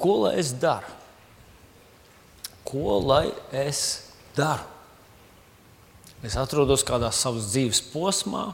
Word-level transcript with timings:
ko 0.00 0.16
lai 0.24 0.34
es 0.40 0.52
daru? 0.56 0.98
Ko 2.66 2.98
lai 3.04 3.28
es 3.52 4.10
daru? 4.36 4.66
Es 6.20 6.36
atrodos 6.36 6.84
kādā 6.84 7.08
savas 7.16 7.48
dzīves 7.52 7.80
posmā, 7.94 8.50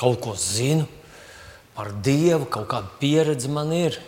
kaut 0.00 0.20
ko 0.24 0.32
zinu 0.40 0.86
par 1.74 1.90
Dievu, 2.04 2.46
kaut 2.48 2.70
kāda 2.70 2.88
pieredze 3.00 3.50
man 3.52 3.72
ir. 3.76 3.98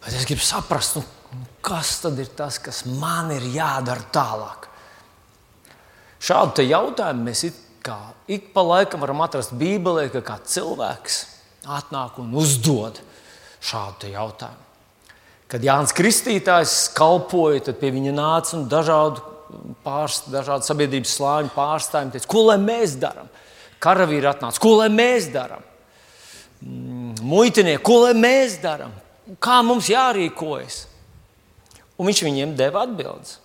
Bet 0.00 0.16
es 0.16 0.26
gribu 0.26 0.42
saprast, 0.42 0.98
nu, 0.98 1.04
kas 1.62 2.00
tad 2.02 2.18
ir 2.18 2.32
tas, 2.34 2.58
kas 2.58 2.82
man 2.88 3.30
ir 3.34 3.46
jādara 3.54 4.02
tālāk. 4.10 4.66
Šādu 6.20 6.66
jautājumu 6.66 7.28
mēs 7.28 7.44
it 7.48 7.60
kā 7.84 7.98
ik 8.28 8.50
pa 8.54 8.62
laikam 8.64 9.00
varam 9.02 9.22
atrast 9.24 9.54
Bībelē, 9.56 10.08
ka 10.12 10.22
kāds 10.24 10.56
cilvēks 10.56 11.20
atnāk 11.64 12.18
un 12.20 12.34
uzdod 12.36 13.00
šādu 13.60 14.10
jautājumu. 14.14 14.66
Kad 15.50 15.64
Jānis 15.66 15.94
Kristītājs 15.96 16.74
kalpoja, 16.94 17.64
tad 17.66 17.80
pie 17.80 17.90
viņa 17.94 18.12
nāca 18.14 18.54
un 18.58 18.68
dažādu, 18.70 19.24
pārst, 19.82 20.28
dažādu 20.30 20.66
sabiedrības 20.66 21.16
slāņu 21.16 21.50
pārstāvjiem 21.56 22.12
teica, 22.14 22.28
ko 22.30 22.44
lai 22.46 22.58
mēs 22.62 22.94
darām. 23.02 23.26
Karavīri 23.82 24.28
atnāca, 24.30 24.60
ko 24.62 24.76
lai 24.78 24.86
mēs 24.92 25.26
darām. 25.34 25.64
Mm, 26.60 27.16
muitinieki, 27.24 27.82
ko 27.82 28.02
lai 28.04 28.14
mēs 28.14 28.58
darām, 28.62 28.92
kā 29.42 29.58
mums 29.66 29.88
jārīkojas. 29.90 30.84
Un 31.98 32.08
viņš 32.08 32.22
viņiem 32.28 32.54
deva 32.56 32.84
atbildes. 32.86 33.38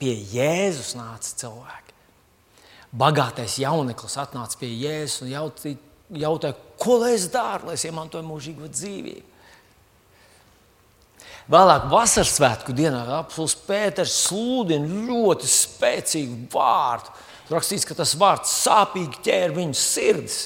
Pie 0.00 0.14
Jēzus 0.32 0.94
nāca 0.96 1.36
cilvēki. 1.42 1.98
Bagātais 2.96 3.58
jauneklis 3.60 4.16
atnāca 4.18 4.56
pie 4.58 4.72
Jēzus 4.72 5.26
un 5.26 5.34
jautāja, 5.34 5.76
ko 6.80 7.00
lai 7.02 7.14
es 7.14 7.28
daru, 7.30 7.70
lai 7.70 7.76
es 7.78 7.84
iemantoju 7.86 8.26
mūžīgo 8.26 8.70
dzīvību. 8.70 9.26
Vēlāk, 11.50 11.88
vasaras 11.90 12.36
svētku 12.36 12.74
dienā, 12.76 13.02
apelsīns 13.18 13.56
Pēters 13.66 14.14
sludina 14.28 14.86
ļoti 15.08 15.48
spēcīgu 15.50 16.46
vārdu. 16.52 17.10
Tur 17.48 17.56
rakstīts, 17.58 17.86
ka 17.88 17.96
tas 17.98 18.14
vārds 18.18 18.52
sāpīgi 18.62 19.22
ķēra 19.26 19.56
viņu 19.56 19.78
sirdis. 19.78 20.40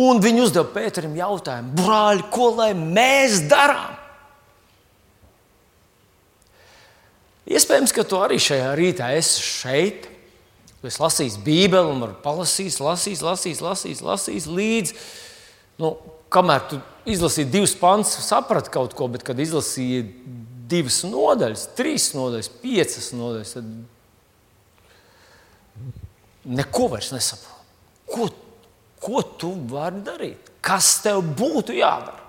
Un 0.00 0.22
viņi 0.22 0.44
uzdeva 0.46 0.70
Pēterim 0.72 1.16
jautājumu, 1.18 1.74
brāļi, 1.80 2.28
ko 2.32 2.52
lai 2.60 2.70
mēs 2.78 3.42
darām? 3.50 3.98
Iespējams, 7.50 7.92
ka 7.92 8.06
tu 8.06 8.20
arī 8.22 8.38
šajā 8.40 8.70
rītā 8.78 9.10
esi 9.18 9.42
šeit. 9.42 10.09
Tu 10.80 10.88
esi 10.88 11.02
lasījis 11.02 11.36
Bībeli 11.44 11.92
un 11.92 12.00
vari 12.00 12.16
palasīt, 12.24 12.78
lasīt, 12.80 13.20
lasīt, 13.24 13.60
lasīt, 13.60 14.00
lasīt 14.04 14.46
līdzi. 14.48 14.96
Nu, 15.80 15.92
kamēr 16.32 16.64
tu 16.70 16.78
izlasīji 17.10 17.52
divus 17.52 17.74
pantus, 17.76 18.16
saprati 18.24 18.72
kaut 18.72 18.94
ko, 18.96 19.08
bet 19.12 19.24
kad 19.26 19.38
izlasīji 19.40 20.06
divas 20.70 21.02
nodaļas, 21.04 21.66
trīs 21.76 22.10
nodaļas, 22.16 22.48
piecas 22.62 23.10
nodaļas, 23.16 23.52
tad 23.58 23.66
neko 26.48 26.88
vairs 26.94 27.10
nesaproti. 27.12 27.58
Ko, 28.10 28.30
ko 29.02 29.22
tu 29.40 29.52
vari 29.70 30.00
darīt? 30.06 30.50
Kas 30.64 31.02
tev 31.04 31.20
būtu 31.36 31.76
jādara? 31.76 32.20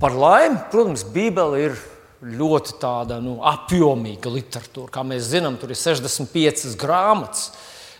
Par 0.00 0.12
laimi, 0.18 0.58
protams, 0.72 1.04
Bībele 1.14 1.60
ir 1.68 1.76
ļoti 2.22 2.76
tāda 2.80 3.18
nu, 3.22 3.38
apjomīga 3.44 4.30
literatūra. 4.32 4.92
Kā 4.94 5.02
mēs 5.06 5.30
zinām, 5.32 5.58
tur 5.60 5.72
ir 5.74 5.78
65 5.80 6.76
grāmatas, 6.80 7.50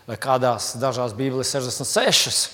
vai 0.09 0.19
kādās 0.21 0.75
dažās 0.81 1.17
Bībeles 1.17 1.51
66. 1.55 2.45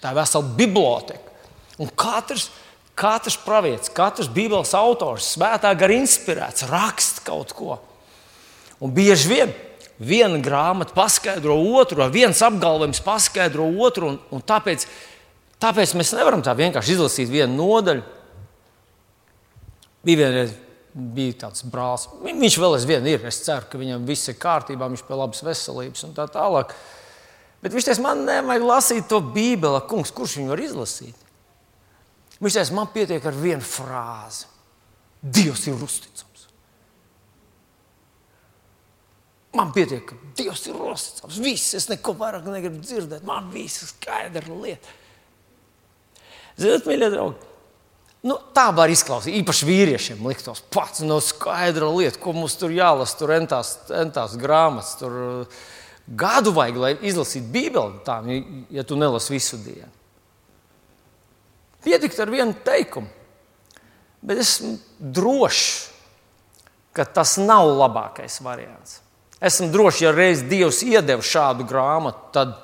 Tā 0.00 0.12
ir 0.12 0.20
vesela 0.20 0.56
biblioteka. 0.56 1.36
Un 1.80 1.88
katrs, 1.96 2.50
katrs 2.98 3.38
pravietis, 3.40 3.92
katrs 3.96 4.30
Bībeles 4.32 4.72
autors, 4.76 5.32
svētā 5.36 5.72
gara 5.76 5.96
inspirēts, 5.96 6.68
raksta 6.70 7.24
kaut 7.26 7.54
ko. 7.56 7.80
Un 8.80 8.92
bieži 8.96 9.28
vien 9.28 9.52
viena 10.00 10.40
grāmata 10.40 10.96
paskaidro 10.96 11.58
otru, 11.76 12.06
viens 12.12 12.40
apgalvojums 12.42 13.02
paskaidro 13.04 13.68
otru. 13.84 14.14
Un, 14.14 14.18
un 14.32 14.44
tāpēc, 14.44 14.86
tāpēc 15.60 15.94
mēs 15.98 16.14
nevaram 16.16 16.44
tā 16.44 16.56
vienkārši 16.56 16.96
izlasīt 16.96 17.32
vienu 17.32 17.58
nodaļu. 17.60 18.06
Bija 20.06 20.24
vienreiz 20.24 20.56
bija 20.94 21.36
tāds 21.44 21.64
brālis. 21.70 22.06
Viņš 22.24 22.56
vēl 22.60 22.76
aizvien 22.76 23.06
ir. 23.10 23.24
Es 23.28 23.42
ceru, 23.44 23.68
ka 23.70 23.80
viņam 23.80 24.06
viss 24.08 24.30
ir 24.30 24.38
kārtībā, 24.40 24.88
viņš 24.90 25.04
pie 25.06 25.18
labas 25.18 25.42
veselības 25.46 26.06
un 26.08 26.14
tā 26.16 26.26
tālāk. 26.32 26.74
Bet 27.60 27.74
viņš 27.74 27.90
teica, 27.90 28.04
man 28.04 28.24
nevajag 28.26 28.64
lasīt 28.64 29.10
to 29.10 29.20
Bībeli, 29.20 29.82
kungs, 29.90 30.12
kurš 30.16 30.38
viņu 30.40 30.54
var 30.54 30.62
izlasīt. 30.64 31.26
Viņš 32.40 32.56
teica, 32.56 32.76
man 32.78 32.90
pietiek 32.94 33.28
ar 33.28 33.36
vienu 33.36 33.66
frāzi. 33.66 34.48
Dievs 35.20 35.66
ir 35.68 35.76
uzticams. 35.76 36.46
Man 39.58 39.74
pietiek, 39.76 40.06
ka 40.08 40.16
Dievs 40.38 40.64
ir 40.70 40.78
uzticams. 40.80 41.42
Viss, 41.44 41.74
es 41.76 41.90
neko 41.90 42.14
vairāk 42.16 42.48
negribu 42.48 42.80
dzirdēt. 42.80 43.26
Man 43.28 43.50
viss 43.52 43.84
ir 43.84 43.92
skaidra 43.92 44.56
lieta. 44.62 44.96
Ziniet, 46.60 46.88
mīļie 46.88 47.08
draugi, 47.12 47.49
Nu, 48.26 48.36
tā 48.52 48.66
var 48.76 48.92
izklausīties. 48.92 49.40
Īpaši 49.40 49.66
vīriešiem 49.68 50.24
liktos, 50.28 50.60
pats 50.72 51.00
no 51.06 51.16
skaidra 51.24 51.88
lieta, 51.88 52.20
ko 52.20 52.34
mums 52.36 52.58
tur 52.60 52.72
jālasa, 52.74 53.16
tur 53.16 53.32
entās, 53.32 53.76
entās 53.96 54.34
grāmatas. 54.40 54.98
Tur 55.00 55.14
uh, 55.24 55.60
gadu 56.10 56.52
vajag, 56.52 56.76
lai 56.76 56.92
izlasītu 57.06 57.48
Bībeli, 57.54 58.02
tā, 58.04 58.20
ja 58.74 58.84
tu 58.84 58.98
nelasi 59.00 59.32
visu 59.32 59.60
dienu. 59.64 59.92
Pietikt 61.80 62.18
ar 62.20 62.32
vienu 62.32 62.52
teikumu, 62.64 63.08
bet 64.20 64.42
esmu 64.42 64.74
drošs, 65.00 65.70
ka 66.92 67.06
tas 67.08 67.38
nav 67.40 67.70
labākais 67.78 68.40
variants. 68.44 68.98
Esmu 69.40 69.70
drošs, 69.72 70.02
ja 70.04 70.10
reiz 70.12 70.42
Dievs 70.44 70.82
iedeva 70.84 71.24
šādu 71.24 71.64
grāmatu, 71.64 72.26
tad 72.34 72.58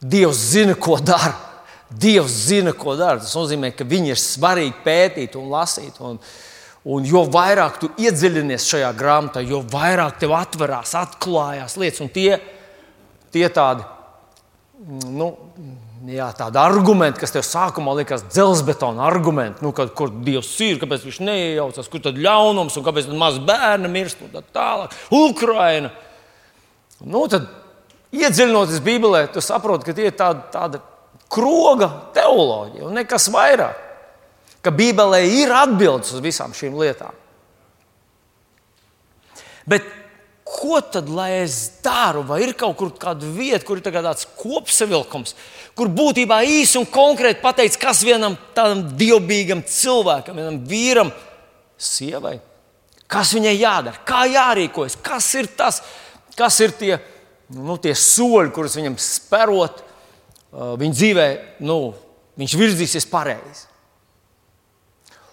Dievs 0.00 0.40
zina, 0.50 0.74
ko 0.74 0.96
dara. 0.98 1.49
Dievs 1.90 2.30
zina, 2.46 2.72
ko 2.76 2.94
dara. 2.98 3.18
Tas 3.18 3.34
nozīmē, 3.34 3.72
ka 3.74 3.86
viņi 3.88 4.12
ir 4.14 4.20
svarīgi 4.20 4.76
pētīt 4.84 5.36
un 5.38 5.50
lasīt. 5.50 5.98
Un, 6.06 6.20
un 6.86 7.06
jo 7.06 7.24
vairāk 7.32 7.80
tu 7.82 7.90
iedziļinies 7.98 8.68
šajā 8.70 8.90
grāmatā, 8.98 9.42
jo 9.42 9.62
vairāk 9.72 10.20
tev 10.22 10.36
atverās, 10.38 10.94
atklājās 11.00 11.74
lietas. 11.80 12.02
Un 12.04 12.12
tie, 12.14 12.38
tie 13.34 13.48
tādi, 13.50 13.82
nu, 15.10 15.32
jā, 16.08 16.28
tādi 16.38 16.60
argumenti, 16.62 17.20
kas 17.20 17.34
tev 17.34 17.42
sākumā 17.46 17.96
likās 17.98 18.22
dzelzbetona 18.30 19.02
argumenti, 19.08 19.64
nu, 19.66 19.72
kad, 19.76 19.90
kur 19.98 20.12
Dievs 20.24 20.52
ir, 20.64 20.78
kāpēc 20.80 21.08
viņš 21.08 21.18
neiejaucas, 21.26 21.90
kur 21.90 22.04
tad 22.04 22.20
ļaunums 22.22 22.78
un 22.78 22.86
kāpēc 22.86 23.10
maz 23.18 23.40
bērni 23.42 23.90
mirst 23.90 24.22
un 24.22 24.30
tā 24.36 24.44
tālāk. 24.54 24.94
Ukraina. 25.10 25.90
Nu, 27.02 27.24
tad, 27.32 27.50
iedziļinoties 28.14 28.82
Bībelē, 28.84 29.26
tu 29.34 29.42
saproti, 29.44 29.88
ka 29.88 29.96
tie 29.96 30.08
ir 30.12 30.16
tādi, 30.16 30.46
tādi 30.54 30.80
kroga 31.30 31.88
teoloģija 32.16 32.88
un 32.88 32.98
nekas 32.98 33.30
vairāk. 33.32 33.86
Ka 34.60 34.72
Bībelē 34.74 35.22
ir 35.24 35.52
atbildes 35.56 36.12
uz 36.12 36.20
visām 36.20 36.52
šīm 36.56 36.74
lietām. 36.76 37.14
Bet 39.70 39.86
ko 40.50 40.80
tad 40.82 41.08
lai 41.08 41.30
es 41.44 41.56
daru? 41.84 42.24
Vai 42.26 42.42
ir 42.44 42.52
kaut 42.58 42.76
kur 42.76 42.90
kāda 43.00 43.28
vieta, 43.36 43.64
kur 43.64 43.78
ir 43.78 43.86
tāds 43.86 44.26
kopsavilkums, 44.36 45.34
kur 45.78 45.88
būtībā 45.94 46.42
īsi 46.44 46.80
un 46.80 46.88
konkrēti 46.90 47.42
pateikts, 47.44 47.78
kas 47.80 48.02
vienam 48.04 48.36
tādam 48.56 48.82
dievbijam 48.98 49.62
cilvēkam, 49.64 50.40
vienam 50.40 50.58
vīram, 50.68 51.12
sievai, 51.80 52.36
kas 53.10 53.32
viņai 53.36 53.54
jādara, 53.56 54.02
kā 54.04 54.26
jārīkojas, 54.28 54.98
kas 55.00 55.30
ir 55.40 55.48
tas, 55.56 55.80
kas 56.36 56.58
ir 56.60 56.74
tie, 56.76 56.98
nu, 57.56 57.78
tie 57.80 57.94
soļi, 57.96 58.52
kurus 58.54 58.76
viņam 58.76 58.98
sperot, 59.00 59.84
viņa 60.52 60.96
dzīvē 60.96 61.26
nu, 61.66 61.80
viņš 62.40 62.56
virzīsies 62.58 63.06
pareizi. 63.10 63.68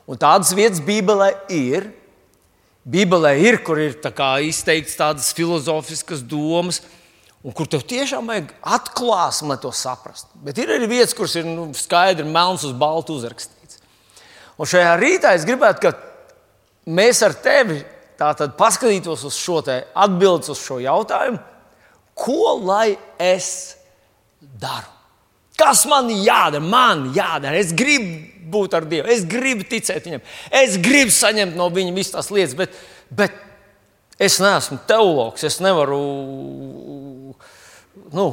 Un 0.07 0.19
tādas 0.19 0.53
vietas 0.55 0.79
Bībelē 0.83 1.33
ir. 1.51 1.89
Bībelē 2.87 3.33
ir, 3.43 3.59
kur 3.67 3.79
ir 3.83 3.97
tā 3.99 4.13
izteikts 4.47 4.95
tādas 4.95 5.33
filozofiskas 5.35 6.21
domas, 6.23 6.79
un 7.43 7.51
kur 7.51 7.67
tev 7.67 7.83
tiešām 7.83 8.29
vajag 8.31 8.53
atklāsmi, 8.63 9.51
lai 9.51 9.59
to 9.59 9.73
saprastu. 9.75 10.31
Bet 10.43 10.59
ir 10.61 10.71
arī 10.71 10.87
vietas, 10.87 11.15
kuras 11.17 11.35
ir 11.35 11.47
nu, 11.47 11.67
skaidri 11.75 12.23
melns 12.23 12.63
uz 12.63 12.71
baltu 12.71 13.17
uzrakstīts. 13.19 13.81
Un 14.55 14.69
šajā 14.69 14.95
rītā 15.01 15.35
es 15.35 15.45
gribētu, 15.47 15.83
ka 15.83 16.87
mēs 16.87 17.21
ar 17.27 17.35
tevi 17.43 17.83
paskatītos 18.17 19.27
uz 19.27 19.35
šo 19.37 19.59
atbildi 19.67 20.51
uz 20.55 20.63
šo 20.63 20.79
jautājumu, 20.81 21.41
ko 22.17 22.55
lai 22.63 22.95
es 23.19 23.75
daru. 24.39 24.96
Kas 25.57 25.85
man 25.89 26.09
jādara? 26.13 26.61
Man 26.61 27.07
jādara. 27.15 27.57
Es 27.57 27.73
gribu 27.75 28.37
būt 28.47 28.77
ar 28.77 28.85
Dievu, 28.87 29.09
es 29.11 29.25
gribu 29.27 29.65
ticēt 29.67 30.05
Viņam, 30.07 30.23
es 30.61 30.77
gribu 30.79 31.11
saņemt 31.11 31.57
no 31.59 31.67
Viņa 31.73 31.95
visas 31.95 32.13
tās 32.13 32.29
lietas, 32.31 32.55
bet, 32.55 32.77
bet 33.11 33.35
es 34.19 34.39
neesmu 34.43 34.79
teologs. 34.87 35.43
Es 35.47 35.59
nevaru. 35.63 35.99
Nu, 38.13 38.27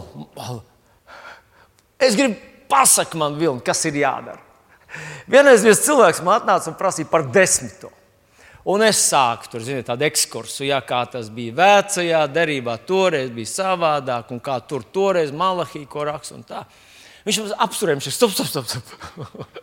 es 1.99 2.15
gribu 2.19 2.39
pasaki 2.71 3.19
man, 3.19 3.39
Vilni, 3.41 3.65
kas 3.65 3.83
ir 3.89 3.99
jādara. 4.05 4.41
Vienreiz 5.31 5.65
viens 5.65 5.83
cilvēks 5.83 6.23
man 6.23 6.39
atnāca 6.39 6.71
un 6.71 6.79
prasīja 6.79 7.11
par 7.11 7.27
desmito. 7.35 7.91
Un 8.71 8.81
es 8.87 9.01
sāku 9.11 9.51
tur, 9.53 9.61
ziniet, 9.61 9.85
tādu 9.91 10.07
ekskursu, 10.07 10.63
jā, 10.65 10.79
kā 10.89 11.03
tas 11.13 11.27
bija 11.33 11.53
vecajā 11.59 12.23
derībā, 12.33 12.79
toreiz 12.89 13.29
bija 13.35 13.51
savādāk, 13.51 14.31
un 14.33 14.41
kā 14.41 14.57
tur 14.65 14.87
toreiz 14.89 15.35
malahī, 15.37 15.83
ko 15.91 16.07
raksta. 16.09 16.63
Viņš 17.25 17.41
mums 17.41 17.55
apsturēja, 17.67 17.99
viņš 17.99 18.09
ir 18.11 18.15
stop, 18.15 18.35
stop, 18.37 18.49
stop. 18.51 18.67
stop. 18.69 19.63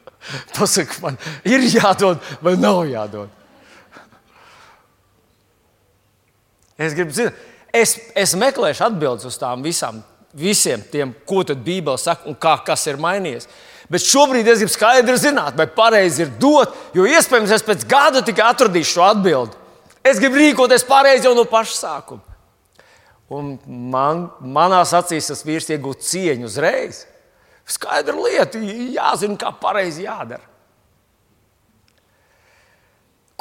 Pasaka, 0.57 0.97
man 1.05 1.19
ir 1.45 1.65
jādod 1.69 2.21
vai 2.41 2.55
nav 2.57 2.83
jādod. 2.89 3.29
Es 6.81 6.95
gribu 6.97 7.13
zināt, 7.13 7.37
es, 7.69 7.93
es 8.17 8.33
meklēšu 8.37 8.87
atbildes 8.87 9.27
uz 9.29 9.37
tām 9.37 9.61
visām, 9.61 9.99
visiem 10.33 10.81
tiem, 10.89 11.11
ko 11.27 11.43
tad 11.45 11.61
Bībele 11.61 11.99
saka 12.01 12.29
un 12.31 12.37
kā, 12.39 12.55
kas 12.65 12.87
ir 12.89 12.97
mainījies. 13.01 13.45
Bet 13.91 14.05
šobrīd 14.07 14.47
es 14.47 14.63
gribu 14.63 14.73
skaidri 14.73 15.17
zināt, 15.19 15.57
vai 15.59 15.67
pareizi 15.69 16.23
ir 16.25 16.33
dot, 16.41 16.73
jo 16.95 17.05
iespējams 17.05 17.53
es 17.53 17.65
pēc 17.67 17.85
gada 17.89 18.23
tikai 18.25 18.47
atradīšu 18.47 18.95
šo 18.95 19.05
atbildi. 19.09 19.57
Es 20.07 20.17
gribu 20.17 20.39
rīkoties 20.39 20.87
pareizi 20.87 21.27
jau 21.27 21.35
no 21.37 21.45
paša 21.45 21.77
sākuma. 21.77 22.23
Un 23.31 23.53
man, 23.67 24.25
manās 24.41 24.95
acīs 24.97 25.29
tas 25.29 25.45
vīrs 25.47 25.69
iegūst 25.71 26.07
cieņu 26.07 26.49
uzreiz. 26.49 27.05
Skaidra 27.71 28.15
lieta, 28.17 28.59
jāzina, 28.95 29.37
kā 29.39 29.51
pareizi 29.61 30.05
jādara. 30.05 30.47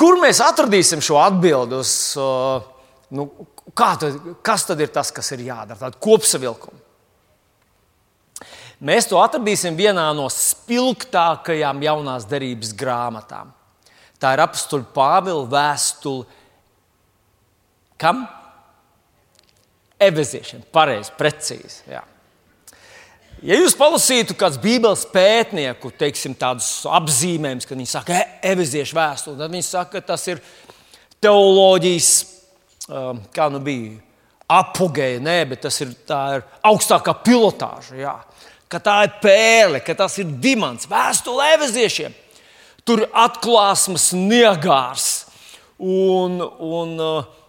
Kur 0.01 0.17
mēs 0.23 0.41
atradīsim 0.41 1.03
šo 1.05 1.19
atbildi 1.21 1.77
uz, 1.77 1.93
nu, 3.13 3.27
tad, 3.77 4.07
kas 4.47 4.65
tad 4.69 4.81
ir 4.81 4.93
tas, 4.95 5.11
kas 5.13 5.29
ir 5.37 5.43
jādara? 5.51 5.77
Tāda 5.83 6.01
kopsavilkuma. 6.01 6.79
Mēs 8.81 9.11
to 9.11 9.19
atradīsim 9.21 9.77
vienā 9.77 10.07
no 10.17 10.25
spilgtākajām 10.33 11.83
jaunās 11.85 12.25
derības 12.29 12.73
grāmatām. 12.81 13.51
Tā 14.21 14.33
ir 14.37 14.41
apstuļu 14.45 14.89
Pāvila 14.95 15.45
vēstule. 15.53 16.25
Kam? 18.01 18.23
Eveziešiem. 20.01 20.65
Pareizi, 20.73 21.13
precīzi. 21.19 21.83
Jā. 21.93 22.01
Ja 23.41 23.57
jūs 23.57 23.73
palasītu 23.73 24.35
kādu 24.37 24.61
Bībeles 24.61 25.07
pētnieku, 25.09 25.89
teiksim, 25.97 26.35
tādus 26.37 26.83
apzīmējumus, 26.85 27.65
kad 27.65 27.79
viņi 27.79 27.89
saka, 27.89 28.17
e, 28.19 28.25
eveziešu 28.51 28.97
vēstuli, 28.99 29.39
tad 29.39 29.55
viņi 29.55 29.65
saka, 29.65 29.95
ka 29.95 30.11
tas 30.13 30.27
ir 30.29 30.43
teoloģijas, 31.25 32.11
um, 32.91 33.23
kā 33.33 33.47
nu 33.49 33.63
bija, 33.65 33.95
apgabēja, 34.51 35.23
nē, 35.25 35.39
bet 35.55 35.63
tas 35.65 35.81
ir, 35.81 35.95
ir 35.97 36.45
augstākā 36.69 37.15
pilotāža. 37.25 37.97
Jā. 37.97 38.13
Ka 38.71 38.81
tā 38.85 38.97
ir 39.07 39.15
pērle, 39.23 39.81
ka 39.87 39.95
tas 39.97 40.19
ir 40.21 40.29
dimants, 40.43 40.89
vēstule 40.91 41.47
eveziešiem. 41.55 42.13
Tur 42.85 43.07
ir 43.07 43.15
atklāsmes 43.23 44.11
niegārs 44.17 45.09
un, 45.81 46.37
un 46.45 46.93
uh, 47.01 47.41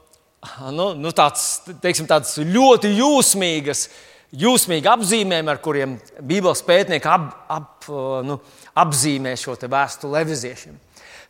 nu, 0.72 0.88
nu 0.96 1.12
tāds, 1.16 1.66
teiksim, 1.84 2.08
tāds 2.08 2.38
ļoti 2.40 2.94
jūsmīgs 2.96 3.84
jūsmīgi 4.32 4.88
apzīmējumi, 4.88 5.52
ar 5.52 5.60
kuriem 5.64 5.98
Bībeles 6.24 6.64
pētnieki 6.68 7.10
ap, 7.10 7.28
ap, 7.52 7.90
nu, 8.26 8.40
apzīmē 8.80 9.36
šo 9.40 9.58
vēstuli 9.60 10.22
eviziešiem. 10.22 10.78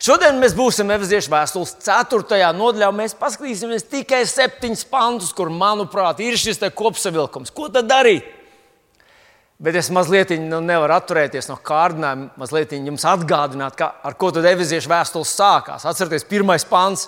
Šodien 0.02 0.40
mēs 0.42 0.54
būsim 0.58 0.90
Efeziešu 0.90 1.30
vēstules 1.30 1.76
4. 1.84 2.38
nodaļā, 2.58 2.88
mēs 2.94 3.14
paskatīsimies 3.18 3.86
tikai 3.86 4.24
septiņus 4.26 4.82
pantus, 4.90 5.30
kur, 5.36 5.50
manuprāt, 5.50 6.18
ir 6.24 6.34
šis 6.38 6.58
kopsavilkums. 6.74 7.54
Ko 7.54 7.68
tad 7.70 7.86
darīt? 7.90 8.26
Bet 9.62 9.76
es 9.78 9.92
mazliet 9.94 10.32
nu, 10.42 10.58
nevaru 10.58 10.96
atturēties 10.96 11.46
no 11.46 11.54
kārdinājuma, 11.62 12.32
mazliet 12.40 12.74
jums 12.74 13.04
atgādināt, 13.06 13.76
kā, 13.78 13.92
ar 14.02 14.18
ko 14.18 14.32
tad 14.34 14.48
Efeziešu 14.50 14.90
vēstules 14.90 15.36
sākās. 15.38 15.86
Atcerieties, 15.86 16.26
pirmais 16.26 16.66
pants 16.66 17.06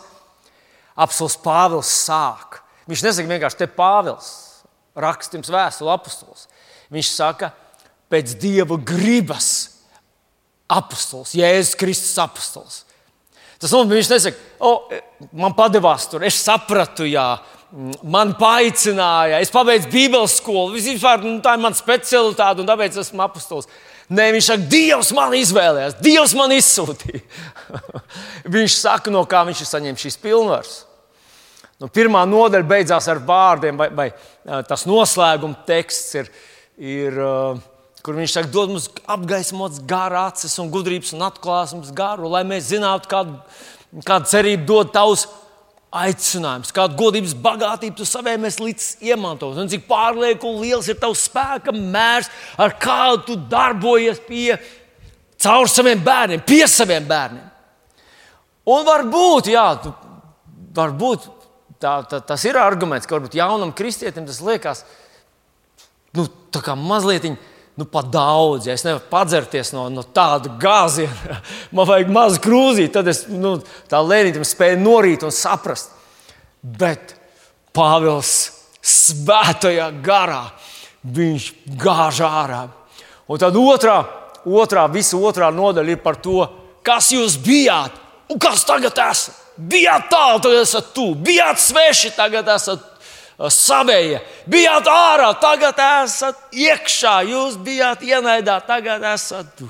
-apelsīns 0.94 1.34
Pāvils 1.42 1.90
sāk. 1.90 2.62
Viņš 2.86 3.02
nesaka 3.02 3.26
vienkārši 3.26 3.58
te 3.58 3.66
Pāvils 3.66 4.43
rakstījums 4.98 5.50
vēstule 5.52 5.92
apustulis. 5.94 6.48
Viņš 6.94 7.10
saka, 7.10 7.50
pēc 8.12 8.36
dieva 8.40 8.78
gribas 8.78 9.50
apustulis, 10.70 11.34
Jēzus 11.36 11.78
Kristus 11.78 12.18
apustulis. 12.22 12.82
Tas 13.60 13.72
nozīmē, 13.72 13.96
viņš 13.98 14.10
nesaka, 14.12 14.46
o, 14.60 14.72
man 15.40 15.54
padevās 15.56 16.06
tur, 16.10 16.24
es 16.26 16.36
sapratu, 16.42 17.06
jā, 17.08 17.26
man 18.02 18.34
paaicināja, 18.38 19.40
es 19.42 19.52
pabeidzu 19.54 19.90
Bībeles 19.92 20.38
skolu, 20.40 20.74
vispār 20.76 21.22
nu, 21.24 21.38
tā 21.44 21.56
ir 21.56 21.62
mana 21.64 21.78
specialitāte, 21.78 22.62
un 22.62 22.68
tāpēc 22.68 22.98
esmu 23.00 23.24
apustulis. 23.24 23.70
Nē, 24.12 24.28
viņš 24.34 24.48
saka, 24.50 24.68
Dievs 24.68 25.10
man 25.16 25.32
izvēlējās, 25.38 25.96
Dievs 26.04 26.34
man 26.36 26.52
izsūtīja. 26.52 27.22
viņš 28.56 28.76
saka, 28.76 29.12
no 29.14 29.24
kā 29.28 29.40
viņš 29.48 29.62
ir 29.64 29.70
saņēmis 29.70 30.04
šīs 30.04 30.20
pilnvaras. 30.20 30.74
Nu, 31.84 31.90
pirmā 31.92 32.22
nodaļa 32.24 32.64
beidzās 32.64 33.04
ar 33.12 33.18
vārdiem, 33.20 33.76
vai, 33.76 33.90
vai 33.92 34.06
tas 34.64 34.86
noslēguma 34.88 35.66
teksts 35.68 36.14
ir, 36.16 36.30
ir 36.80 37.18
kur 38.00 38.16
viņš 38.16 38.36
saka, 38.38 38.48
dod 38.54 38.72
mums 38.72 38.86
apgaismots 39.04 39.82
gara 39.84 40.22
acis 40.30 40.54
un 40.62 40.70
gudrības 40.72 41.12
un 41.12 41.26
atklāsmes 41.26 41.90
garu, 41.92 42.30
lai 42.32 42.40
mēs 42.48 42.70
zinātu, 42.70 43.10
kādu, 43.12 43.36
kādu 44.08 44.32
cerību 44.32 44.64
dod 44.70 44.94
tavs 44.96 45.26
aicinājums, 45.92 46.72
kādu 46.72 46.96
godības 47.02 47.36
bagātību 47.44 48.00
tu 48.00 48.08
savēmies 48.08 48.58
līdz 48.64 48.88
iemantot, 49.04 49.60
un 49.60 49.68
cik 49.68 49.84
pārlieku 49.90 50.56
liels 50.62 50.88
ir 50.88 50.96
tavs 51.04 51.28
spēka 51.28 51.76
mērs, 51.76 52.32
ar 52.56 52.78
kādu 52.80 53.26
tu 53.28 53.38
darbojies 53.52 54.24
pie 54.24 54.56
caur 55.44 55.68
saviem 55.68 56.00
bērniem, 56.00 56.48
pie 56.48 56.64
saviem 56.64 57.04
bērniem. 57.12 57.44
Un 58.72 58.88
varbūt, 58.88 59.52
jā, 59.52 59.68
tu, 59.84 59.92
varbūt 60.80 61.43
tā, 61.82 61.96
tā, 62.10 62.20
tas 62.20 62.44
ir 62.46 62.58
arguments, 62.60 63.08
ka 63.08 63.16
varbūt 63.16 63.36
jaunam 63.38 63.72
kristietim 63.76 64.26
tas 64.28 64.42
liekas 64.44 64.84
nu, 66.14 66.28
mazliet 66.76 67.26
nu, 67.74 67.84
pa 67.84 68.02
daudz. 68.02 68.68
Ja 68.68 68.76
es 68.76 68.84
nevaru 68.86 69.02
padzerties 69.10 69.72
no, 69.74 69.88
no 69.90 70.04
tāda 70.06 70.52
gāziena, 70.60 71.40
man 71.74 71.88
vajag 71.88 72.12
mazu 72.14 72.42
krūzīti, 72.44 72.92
tad 72.94 73.10
es 73.10 73.24
nu, 73.30 73.56
tā 73.90 74.02
lēnītam 74.04 74.46
spēju 74.46 74.80
norīt 74.82 75.26
un 75.26 75.34
saprast. 75.34 75.92
Bet 76.62 77.16
Pāvils 77.74 78.30
svētajā 78.84 79.88
garā 80.04 80.44
viņš 81.04 81.50
gāž 81.80 82.22
ārā. 82.24 82.62
Un 83.28 83.40
tad 83.40 83.56
otrā, 83.58 83.98
otrā, 84.44 84.84
visa 84.92 85.18
otrā 85.18 85.50
nodaļa 85.52 85.96
ir 85.96 86.02
par 86.04 86.20
to, 86.22 86.44
kas 86.84 87.10
jūs 87.12 87.36
bijāt 87.42 87.96
un 88.30 88.40
kas 88.40 88.64
tagad 88.68 88.96
esat. 89.10 89.43
Bijāt 89.54 90.08
tālu, 90.10 90.40
tagad 90.42 90.64
esat 90.64 90.90
tuvu, 90.96 91.14
bijāt 91.28 91.60
sveši, 91.62 92.10
tagad 92.16 92.48
esat 92.56 92.82
uh, 92.82 93.46
savējie, 93.52 94.18
bijāt 94.50 94.88
ārā, 94.90 95.28
tagad 95.38 95.78
esat 96.02 96.40
iekšā, 96.50 97.20
jūs 97.30 97.58
bijāt 97.62 98.02
ienaidā, 98.02 98.58
tagad 98.66 99.04
esat. 99.12 99.62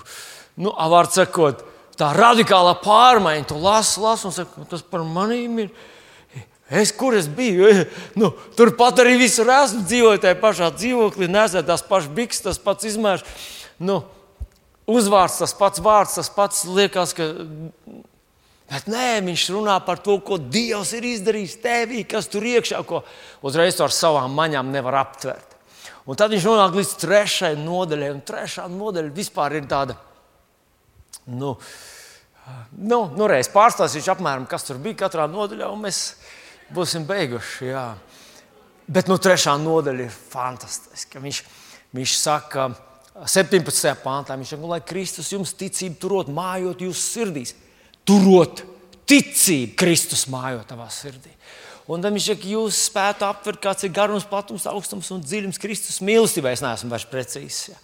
Nu, 0.56 0.72
var 0.72 1.10
sakot, 1.12 1.60
tā 2.00 2.14
radikālā 2.16 2.78
pārmaiņa, 2.80 3.48
tu 3.50 3.58
lasi, 3.60 3.98
lasi 4.00 4.28
un 4.30 4.34
saki, 4.36 4.64
tas 4.70 4.86
par 4.88 5.04
manīm 5.04 5.66
ir. 5.66 5.74
Es 6.74 6.88
kur 6.96 7.12
es 7.12 7.28
biju? 7.28 7.68
Nu, 8.16 8.30
Turpat 8.56 9.02
arī 9.02 9.18
visur 9.20 9.50
esmu 9.52 9.84
dzīvojis 9.84 10.22
tajā 10.22 10.38
pašā 10.40 10.70
dzīvoklī, 10.78 11.28
nesēju 11.28 11.66
tās 11.68 11.84
pašas 11.84 12.08
bikses, 12.16 12.42
tas 12.46 12.60
pats 12.62 12.88
izmērs. 12.88 13.26
Nu, 13.76 14.00
uzvārds, 14.88 15.42
tas 15.42 15.52
pats 15.58 15.82
vārds, 15.84 16.16
tas 16.16 16.32
pats 16.32 16.64
liekas, 16.64 17.12
ka 17.16 17.28
Bet 18.74 18.88
nē, 18.90 19.20
viņš 19.22 19.42
runā 19.54 19.76
par 19.86 20.00
to, 20.02 20.16
ko 20.26 20.34
Dievs 20.34 20.90
ir 20.98 21.04
izdarījis 21.06 21.60
tevī, 21.62 22.00
kas 22.10 22.26
tur 22.26 22.42
iekšā, 22.42 22.80
ko 22.88 23.04
uzreiz 23.46 23.76
ar 23.78 23.94
savām 23.94 24.34
maņām 24.34 24.72
nevar 24.74 24.96
aptvert. 25.04 25.52
Un 26.10 26.18
tad 26.18 26.34
viņš 26.34 26.46
nonāk 26.48 26.74
līdz 26.80 26.94
trešajai 27.04 27.60
nodaļai, 27.60 28.08
un 28.16 28.24
trešā 28.26 28.66
nodaļa 28.72 29.14
vispār 29.14 29.54
ir 29.60 29.68
tāda. 29.70 29.94
Nu, 31.30 31.54
nu, 32.74 32.98
nu 33.14 33.30
reiz 33.30 33.46
pārstāstīšu 33.54 34.10
apmēram, 34.16 34.50
kas 34.50 34.66
tur 34.66 34.82
bija 34.82 35.04
katrā 35.04 35.28
nodaļā, 35.30 35.70
un 35.70 35.86
mēs 35.86 36.02
būsim 36.74 37.06
beiguši. 37.06 37.70
Jā. 37.70 37.86
Bet 38.90 39.06
nu, 39.06 39.22
trešā 39.22 39.54
nodaļa 39.62 40.08
ir 40.08 40.22
fantastiska. 40.34 41.22
Viņš, 41.22 41.44
viņš 41.94 42.16
saka, 42.18 42.72
17. 43.22 43.94
pāntā, 44.02 44.34
viņš 44.34 44.56
saka, 44.56 44.72
lai 44.74 44.82
Kristus 44.82 45.30
jums 45.30 45.54
ticību 45.62 46.00
turot, 46.02 46.34
mājot 46.42 46.82
jūsu 46.88 47.06
sirdīs 47.20 47.54
turot 48.08 48.62
ticību, 49.08 49.74
Kristus 49.78 50.26
mājot 50.32 50.66
tavā 50.68 50.88
sirdī. 50.92 51.32
Un 51.84 52.00
tad 52.00 52.14
viņš 52.14 52.28
saka, 52.30 52.48
jūs 52.48 52.78
spētu 52.88 53.26
aptvert, 53.28 53.60
kāds 53.60 53.84
ir 53.84 53.92
garums, 53.92 54.24
platums, 54.28 54.64
augstums 54.70 55.10
un 55.12 55.20
dziļums 55.20 55.60
Kristus 55.60 56.00
mīlestībā. 56.04 56.54
Es 56.54 56.62
neesmu 56.64 56.88
vairs 56.92 57.04
precīzs. 57.10 57.58
Ja. 57.74 57.76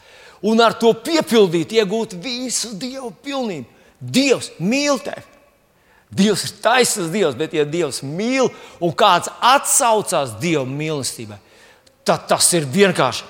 Un 0.48 0.62
ar 0.64 0.72
to 0.80 0.94
piepildīt, 0.96 1.74
iegūt 1.76 2.16
visu 2.22 2.72
Dievu 2.80 3.10
pilnību. 3.24 3.68
Dievs 4.00 4.48
mīl 4.56 4.96
tevi. 5.04 5.26
Dievs 6.16 6.46
ir 6.46 6.54
taisnīgs 6.64 7.12
Dievs, 7.12 7.36
bet, 7.38 7.52
ja 7.54 7.66
Dievs 7.68 8.00
mīl 8.02 8.48
un 8.80 8.94
kāds 8.96 9.28
atsaucās 9.44 10.32
Dieva 10.40 10.64
mīlestībai, 10.66 11.36
tad 12.08 12.24
tas 12.32 12.48
ir 12.56 12.64
vienkārši 12.66 13.28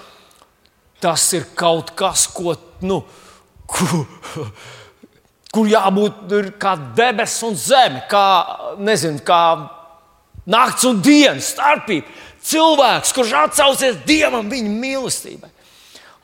tas 1.00 1.24
ir 1.32 1.48
kaut 1.56 1.94
kas, 1.96 2.26
ko, 2.28 2.54
nu, 2.84 3.00
kur, 3.66 4.04
kur 5.54 5.68
jābūt 5.70 6.34
kā 6.62 6.76
debesis 6.96 7.42
un 7.46 7.56
zeme, 7.58 8.04
kā, 8.10 8.24
nezinu, 8.78 9.22
kā 9.26 9.42
nakts 10.50 10.86
un 10.88 11.00
dienas 11.02 11.52
starpība. 11.54 12.06
Cilvēks, 12.40 13.12
kurš 13.12 13.36
atsaucies 13.44 13.98
Dievam, 14.06 14.48
viņa 14.48 14.70
mīlestībai. 14.72 15.50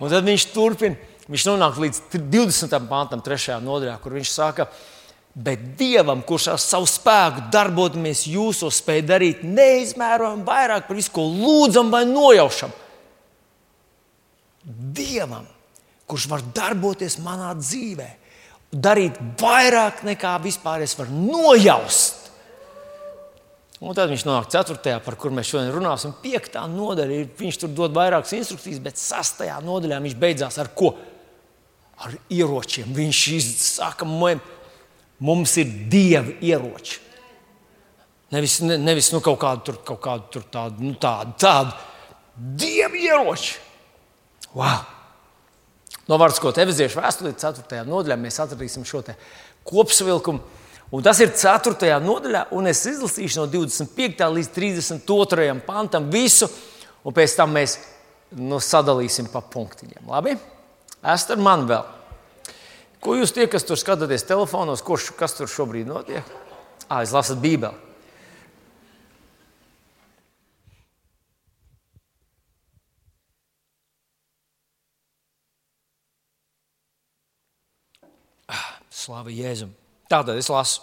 Un 0.01 0.13
tad 0.13 0.25
viņš 0.25 0.47
turpina, 0.55 0.97
viņš 1.29 1.47
nonāk 1.49 1.81
līdz 1.83 2.03
20. 2.15 2.77
pantam, 2.89 3.23
3. 3.25 3.59
nodaļā, 3.65 3.97
kur 4.01 4.17
viņš 4.17 4.33
saka, 4.33 4.69
bet 5.37 5.75
Dievam, 5.77 6.23
kurš 6.25 6.49
ar 6.55 6.61
savu 6.63 6.89
spēku 6.89 7.49
darbojamies 7.53 8.25
jūsos, 8.31 8.81
spēj 8.81 9.03
darīt 9.09 9.43
neizmērojami 9.45 10.47
vairāk 10.47 10.87
par 10.89 10.97
visu, 10.97 11.13
ko 11.13 11.27
lūdzam 11.29 11.93
vai 11.93 12.07
nojaušam. 12.09 12.73
Dievam, 14.97 15.45
kurš 16.09 16.31
var 16.31 16.45
darboties 16.57 17.19
manā 17.23 17.53
dzīvē, 17.59 18.09
darīt 18.73 19.19
vairāk 19.41 20.03
nekā 20.07 20.37
vispār 20.45 20.85
es 20.85 20.97
varu 20.99 21.15
nojaust. 21.17 22.25
Un 23.77 23.93
tad 23.93 24.09
viņš 24.09 24.25
nonāk 24.25 24.49
4. 24.53 24.95
par 25.05 25.19
kur 25.21 25.35
mēs 25.37 25.51
šodien 25.51 25.75
runāsim. 25.75 26.15
5. 26.23 26.57
nodaļa, 26.73 27.19
viņš 27.37 27.59
tur 27.61 27.75
dod 27.77 27.97
vairākas 27.97 28.33
instrukcijas, 28.39 28.81
bet 28.83 29.01
6. 29.01 29.45
nodaļā 29.67 30.01
viņš 30.07 30.17
beidzās 30.21 30.57
ar 30.63 30.73
ko? 30.77 30.95
Ar 32.01 32.15
ieročiem. 32.33 32.89
Viņš 32.97 33.21
saka, 33.61 34.09
mums 34.09 35.57
ir 35.61 35.77
dievi 35.93 36.39
ieroči. 36.49 37.03
Nevis, 38.33 38.59
ne, 38.65 38.75
nevis 38.81 39.13
nu, 39.15 39.21
kaut 39.23 39.39
kādu, 39.45 39.63
tur, 39.69 39.79
kaut 39.87 40.01
kādu 40.03 40.33
tur 40.35 40.49
tādu, 40.51 40.83
nu, 40.83 40.97
tādu, 40.99 41.37
tādu 41.39 41.77
dievu 42.35 42.99
ieroči. 42.99 43.61
Wow! 44.57 44.96
No 46.07 46.19
vārds, 46.23 46.39
ko 46.39 46.53
Efeziešu 46.55 47.01
vēstulē 47.01 47.33
4. 47.35 47.83
nodaļā 47.89 48.17
mēs 48.21 48.39
atradīsim 48.45 48.87
šo 48.87 49.03
kopsavilkumu. 49.67 50.41
Un 50.95 51.03
tas 51.03 51.19
ir 51.19 51.33
4. 51.35 51.97
nodaļā, 51.99 52.45
un 52.55 52.71
es 52.71 52.85
izlasīšu 52.87 53.43
no 53.43 53.47
25. 53.51 54.23
līdz 54.37 54.51
32. 54.55 55.49
pantam 55.67 56.07
visu, 56.13 56.47
un 57.03 57.15
pēc 57.15 57.35
tam 57.35 57.57
mēs 57.59 57.81
nu, 58.39 58.61
sadalīsim 58.63 59.27
pa 59.33 59.43
punktiņiem. 59.43 60.07
Labi? 60.07 60.37
Esat 61.03 61.35
ar 61.35 61.43
mani 61.43 61.67
vēl. 61.73 61.91
Ko 63.03 63.17
jūs 63.19 63.35
tie, 63.35 63.49
kas 63.51 63.67
tur 63.67 63.79
skatāties 63.79 64.25
telefonos, 64.27 64.83
kurš, 64.87 65.11
kas 65.19 65.35
tur 65.39 65.51
šobrīd 65.51 65.91
notiek? 65.91 66.27
Ah, 66.87 67.03
es 67.03 67.13
lasu 67.15 67.35
Bībeli. 67.39 67.75
Slavu 79.07 79.31
Jēzum. 79.31 79.71
Tātad 80.11 80.35
es 80.39 80.49
lasu. 80.51 80.83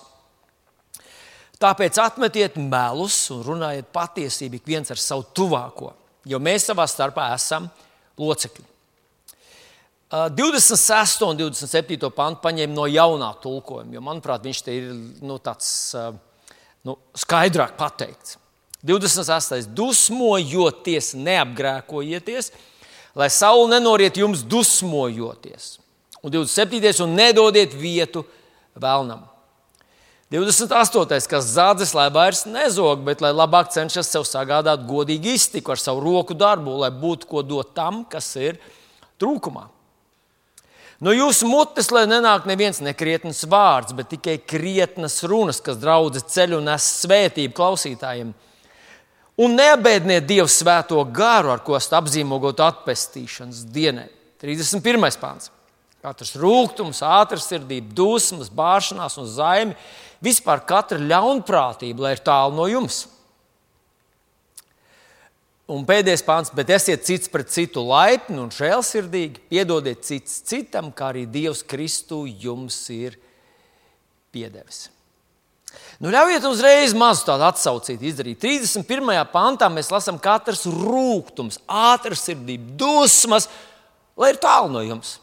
Tāpēc 1.60 1.98
atmetiet 2.00 2.56
melus 2.60 3.18
un 3.36 3.42
runājiet 3.44 3.90
patiesību 3.96 4.60
ik 4.60 4.68
viens 4.68 4.92
ar 4.92 5.00
savu 5.00 5.26
tuvāko, 5.36 5.92
jo 6.28 6.40
mēs 6.44 6.70
savā 6.70 6.86
starpā 6.88 7.30
esam 7.36 7.68
locekļi. 8.20 8.66
26. 10.38 11.26
un 11.26 11.40
27. 11.40 12.12
pantu 12.14 12.44
paņēma 12.44 12.76
no 12.76 12.88
jaunā 12.88 13.32
tulkojuma, 13.44 13.96
jo, 13.96 14.04
manuprāt, 14.06 14.44
viņš 14.46 14.64
te 14.64 14.76
ir 14.78 14.92
nu, 15.26 15.40
tāds 15.42 15.70
nu, 16.86 16.96
skaidrāk 17.18 17.76
pateikts. 17.80 18.38
28. 18.84 19.72
dusmojoties, 19.74 21.14
neapgrēkojieties, 21.18 22.52
lai 23.18 23.32
saule 23.34 23.72
nenoriet 23.72 24.20
jums 24.20 24.44
dusmojoties 24.48 25.74
un 26.24 26.32
27. 26.32 27.04
un 27.04 27.14
nedodiet 27.18 27.76
vietu 27.76 28.24
vēlnam. 28.80 29.28
28. 30.34 31.28
kas 31.30 31.52
zādzes, 31.54 31.92
lai 31.94 32.08
vairs 32.10 32.48
nezog, 32.50 33.04
bet 33.06 33.22
lai 33.22 33.30
labāk 33.36 33.70
cenšas 33.76 34.08
sev 34.10 34.24
sagādāt 34.26 34.88
godīgu 34.90 35.36
iztiku 35.36 35.76
ar 35.76 35.82
savu 35.82 36.02
roku 36.02 36.34
darbu, 36.34 36.80
lai 36.82 36.90
būtu 36.90 37.30
ko 37.30 37.44
dot 37.46 37.76
tam, 37.78 38.02
kas 38.10 38.32
ir 38.42 38.58
trūkumā. 39.22 39.68
No 41.04 41.12
jūsu 41.14 41.46
mutes, 41.52 41.92
lai 41.92 42.06
nenāk 42.08 42.48
neviens 42.48 42.80
nekrietns 42.82 43.44
vārds, 43.52 43.94
bet 43.94 44.10
tikai 44.16 44.38
krietnas 44.40 45.20
runas, 45.28 45.60
kas 45.62 45.78
draudzes 45.78 46.26
ceļu 46.32 46.62
un 46.62 46.70
nes 46.72 46.88
svētību 47.04 47.54
klausītājiem. 47.58 48.32
Un 49.44 49.58
neabēdniet 49.58 50.26
Dievu 50.30 50.48
svēto 50.50 51.02
garu, 51.14 51.52
ar 51.52 51.62
ko 51.66 51.76
esat 51.76 51.98
apzīmogot 52.00 52.62
atpestīšanas 52.64 53.66
dienai. 53.74 54.08
31. 54.42 55.20
pāns. 55.22 55.52
Katrs 56.04 56.34
rūkums, 56.36 57.00
ātrsirdība, 57.08 57.94
dusmas, 57.96 58.50
bāšanās 58.52 59.16
un 59.22 59.28
zaimi, 59.32 59.78
vispār 60.24 60.60
katra 60.68 61.00
ļaunprātība, 61.00 62.04
lai 62.04 62.18
ir 62.18 62.24
tālu 62.26 62.58
no 62.58 62.66
jums. 62.68 63.06
Un 65.72 65.86
pēdējais 65.88 66.26
pāns, 66.28 66.52
bet 66.52 66.74
esiet 66.76 67.06
cits 67.08 67.32
pret 67.32 67.48
citu 67.54 67.86
laipni 67.88 68.36
un 68.44 68.52
žēlsirdīgi, 68.52 69.46
piedodiet 69.48 70.04
cits 70.04 70.42
citam, 70.44 70.92
kā 70.92 71.14
arī 71.14 71.24
Dievs 71.24 71.64
Kristu 71.64 72.26
jums 72.28 72.82
ir 72.92 73.16
piedevis. 74.36 74.90
Nu, 76.04 76.12
ļaujiet 76.12 76.44
uzreiz 76.52 76.92
mazu 77.00 77.30
tādu 77.32 77.48
atsaucīti 77.48 78.12
izdarīt. 78.12 78.44
31. 78.44 79.08
pantā 79.32 79.72
mēs 79.72 79.88
lasām, 79.94 80.20
ka 80.20 80.36
katrs 80.36 80.68
rūkums, 80.68 81.64
ātrsirdība, 81.64 82.76
dusmas, 82.84 83.48
lai 84.20 84.36
ir 84.36 84.44
tālu 84.44 84.76
no 84.76 84.84
jums. 84.84 85.22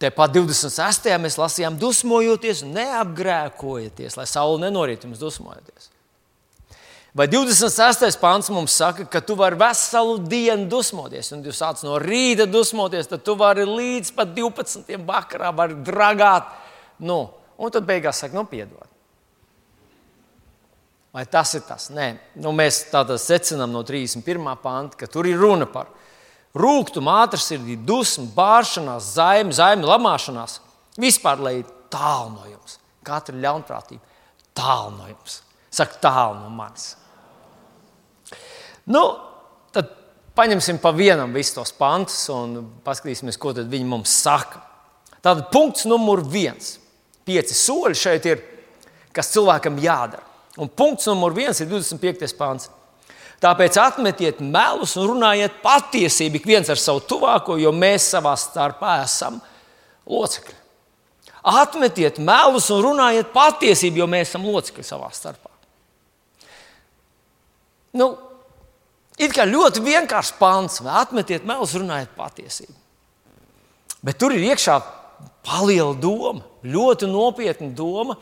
Tepat 0.00 0.32
26. 0.32 1.10
mēs 1.20 1.36
lasījām, 1.36 1.74
dusmojoties, 1.76 2.62
neapgrēkojieties, 2.64 4.16
lai 4.16 4.24
saule 4.24 4.62
nenoriet 4.62 5.02
jums 5.04 5.20
dusmojoties. 5.20 5.90
Vai 7.12 7.26
26. 7.28 8.16
pāns 8.22 8.48
mums 8.54 8.78
saka, 8.80 9.04
ka 9.10 9.20
tu 9.20 9.34
vari 9.36 9.58
veselu 9.60 10.14
dienu 10.24 10.68
dusmoties, 10.72 11.32
un 11.34 11.44
jūs 11.44 11.60
sāc 11.60 11.82
no 11.84 11.98
rīta 12.00 12.46
dusmoties, 12.48 13.10
tad 13.10 13.26
tu 13.26 13.34
vari 13.36 13.66
līdz 13.68 14.14
pat 14.16 14.32
12. 14.32 14.96
vakarā 15.04 15.52
dragāt. 15.84 16.48
Nu, 17.04 17.20
un 17.60 17.74
tad 17.74 17.84
beigās 17.84 18.22
saka, 18.22 18.38
nu, 18.38 18.46
piedod. 18.48 18.88
Vai 21.12 21.26
tas 21.26 21.52
ir 21.58 21.66
tas? 21.66 21.90
Nē, 21.92 22.14
nu, 22.40 22.54
mēs 22.56 22.86
tādā 22.88 23.18
secinām 23.20 23.74
no 23.74 23.82
31. 23.84 24.48
panta, 24.62 24.96
ka 24.96 25.10
tur 25.10 25.28
ir 25.28 25.36
runa 25.42 25.68
par 25.68 25.90
rūkumu, 26.56 27.12
ātrsirdību, 27.24 27.84
dusmu, 27.86 28.26
bāršanās, 28.34 29.12
zaimi, 29.16 29.54
zaimi, 29.54 29.86
lamāšanās. 29.86 30.58
Vispār, 31.00 31.42
lai 31.42 31.54
tālu 31.92 32.34
no 32.34 32.48
jums, 32.48 32.78
katra 33.06 33.38
ļaunprātība, 33.38 34.02
tālu 34.56 34.96
no 34.96 35.10
jums. 35.10 35.40
Saka, 35.70 36.00
tālu 36.02 36.40
no 36.42 36.50
manis. 36.50 36.96
Nu, 38.90 39.04
tad 39.70 39.92
paņemsim 40.34 40.80
pa 40.82 40.90
vienam 40.96 41.30
visus 41.36 41.54
tos 41.54 41.72
pantus 41.76 42.24
un 42.34 42.58
paskatīsimies, 42.86 43.38
ko 43.38 43.54
viņi 43.54 43.86
mums 43.86 44.16
saka. 44.24 44.64
Tātad 45.20 45.50
punkts 45.52 45.86
numur 45.86 46.24
viens. 46.26 46.78
Pieci 47.28 47.54
soļi 47.54 47.98
šeit 47.98 48.26
ir, 48.26 48.42
kas 49.14 49.30
cilvēkam 49.34 49.78
jādara. 49.78 50.24
Un 50.58 50.68
punkts 50.68 51.06
numur 51.06 51.34
viens 51.36 51.60
ir 51.62 51.68
25. 51.70 52.34
pāns. 52.38 52.70
Tāpēc 53.40 53.76
atmetiet 53.80 54.40
melus 54.44 54.98
un 55.00 55.06
runājiet 55.14 55.62
patiesību 55.62 56.40
ik 56.40 56.48
viens 56.48 56.68
ar 56.68 56.80
savu 56.80 57.00
tuvāko, 57.08 57.56
jo 57.56 57.72
mēs 57.72 58.10
savā 58.12 58.34
starpā 58.36 58.98
esam 59.06 59.38
locekļi. 60.10 60.56
Atmetiet 61.48 62.18
melus 62.20 62.68
un 62.74 62.82
runājiet 62.84 63.30
patiesību, 63.32 64.02
jo 64.02 64.08
mēs 64.12 64.28
esam 64.28 64.44
locekļi 64.44 64.84
savā 64.84 65.08
starpā. 65.16 65.48
Nu, 67.96 68.12
it 69.16 69.32
kā 69.34 69.48
ļoti 69.48 69.80
vienkāršs 69.88 70.36
pāns, 70.36 70.82
atmetiet 70.84 71.48
melus, 71.48 71.72
runājiet 71.80 72.12
patiesību. 72.18 72.76
Bet 74.04 74.20
tur 74.20 74.36
ir 74.36 74.44
iekšā 74.52 74.76
liela 75.64 75.96
doma, 75.96 76.44
ļoti 76.60 77.08
nopietna 77.08 77.72
doma 77.76 78.18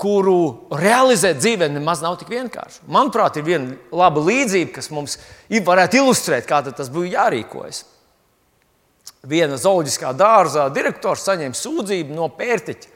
kuru 0.00 0.68
realizēt 0.74 1.38
dzīvē 1.38 1.68
nemaz 1.70 2.02
nav 2.02 2.16
tik 2.18 2.32
vienkārši. 2.32 2.82
Manuprāt, 2.90 3.38
ir 3.38 3.46
viena 3.46 3.76
laba 3.94 4.22
līdzība, 4.26 4.72
kas 4.74 4.90
mums 4.94 5.18
varētu 5.64 6.00
ilustrēt, 6.02 6.48
kā 6.48 6.60
tas 6.66 6.90
būtu 6.92 7.12
jārīkojas. 7.14 7.84
Viena 9.24 9.56
zooloģiskā 9.60 10.10
dārza 10.16 10.66
direktors 10.74 11.24
saņēma 11.24 11.56
sūdzību 11.56 12.16
no 12.16 12.28
pērtiķa. 12.36 12.90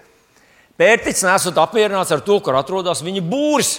Pērtiķis 0.79 1.25
nesot 1.27 1.59
apmierināts 1.59 2.13
ar 2.15 2.21
to, 2.23 2.37
kur 2.45 2.59
atrodas 2.59 3.01
viņa 3.03 3.23
būris. 3.27 3.79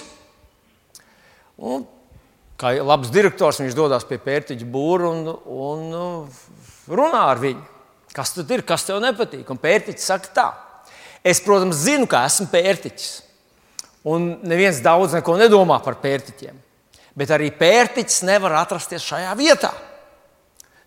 Un, 1.60 1.84
kā 2.60 2.74
labs 2.80 3.12
direktors, 3.12 3.60
viņš 3.62 3.76
dodas 3.76 4.04
pie 4.08 4.18
pērtiķa 4.20 4.66
būra 4.68 5.12
un, 5.12 5.30
un 5.44 5.86
runā 6.90 7.22
ar 7.30 7.40
viņu. 7.40 7.62
Kas 8.16 8.34
tad 8.34 8.50
ir, 8.50 8.64
kas 8.66 8.88
tev 8.88 8.98
nepatīk? 9.04 9.46
Un 9.52 9.60
pērtiķis 9.60 10.10
saka, 10.10 10.32
tā. 10.34 10.48
Es, 11.24 11.40
protams, 11.44 11.82
zinu, 11.84 12.08
ka 12.08 12.24
esmu 12.28 12.48
pērtiķis. 12.52 13.10
Un 14.08 14.38
neviens 14.48 14.80
daudz 14.80 15.12
neko 15.16 15.36
nedomā 15.36 15.76
par 15.84 15.98
pērtiķiem. 16.00 16.56
Bet 17.16 17.32
arī 17.34 17.50
pērtiķis 17.52 18.22
nevar 18.24 18.56
atrasties 18.62 19.04
šajā 19.04 19.34
vietā. 19.36 19.74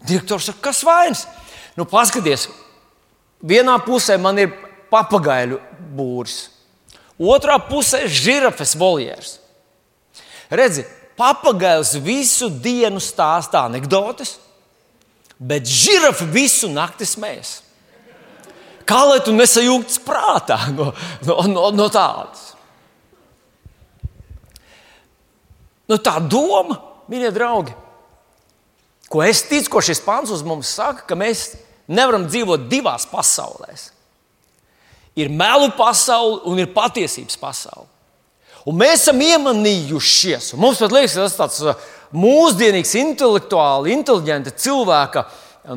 Direktors 0.03 0.49
saka, 0.49 0.63
kas 0.69 0.81
vainas? 0.87 1.27
Nu, 1.77 1.85
paskaties, 1.89 2.47
vienā 3.41 3.77
pusē 3.85 4.17
man 4.21 4.41
ir 4.41 4.51
papagaļu 4.93 5.59
būris, 5.97 6.37
otrā 7.17 7.57
pusē 7.65 8.03
ir 8.05 8.13
žirafes 8.13 8.75
voljērs. 8.77 9.37
Redzi, 10.53 10.85
papagails 11.17 11.95
visu 12.03 12.49
dienu 12.49 13.01
stāsta 13.01 13.63
anekdotes, 13.65 14.35
bet 15.39 15.65
žirafa 15.65 16.27
visu 16.29 16.69
nakti 16.69 17.07
smējas. 17.09 17.62
Kā 18.87 18.99
lai 19.07 19.19
tu 19.23 19.33
nesajūgts 19.35 20.01
prātā 20.03 20.57
no, 20.75 20.91
no, 21.27 21.37
no, 21.47 21.69
no 21.75 21.87
tādas? 21.93 22.51
Nu, 25.89 25.99
tā 25.99 26.17
doma, 26.19 26.77
mīļie 27.11 27.31
draugi, 27.35 27.73
ko 29.11 29.21
es 29.25 29.43
ticu, 29.45 29.75
ko 29.75 29.83
šis 29.83 30.01
pāns 30.03 30.31
uz 30.33 30.43
mums 30.47 30.71
saka, 30.73 31.03
ka 31.09 31.17
mēs 31.19 31.51
nevaram 31.91 32.25
dzīvot 32.29 32.69
divās 32.71 33.05
pasaulēs. 33.11 33.91
Ir 35.19 35.29
melu 35.29 35.69
pasaule 35.77 36.41
un 36.49 36.61
ir 36.63 36.71
patiesības 36.73 37.37
pasaule. 37.37 37.89
Un 38.65 38.77
mēs 38.79 39.03
esam 39.03 39.19
iemanījušies. 39.21 40.53
Mums 40.57 40.79
pat 40.81 40.95
liekas, 40.95 41.17
tas 41.19 41.35
ir 41.35 41.41
tāds 41.41 41.59
uh, 41.67 41.89
mūsdienīgs, 42.15 42.93
intelektuāli, 43.01 43.91
inteliģenta 43.97 44.53
cilvēka 44.55 45.25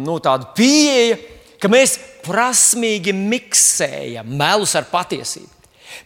nu, 0.02 0.18
pieeja, 0.56 1.18
ka 1.62 1.70
mēs 1.72 1.96
prasmīgi 2.26 3.14
miksējam 3.16 4.28
melus 4.38 4.74
ar 4.78 4.88
patiesību. 4.90 5.52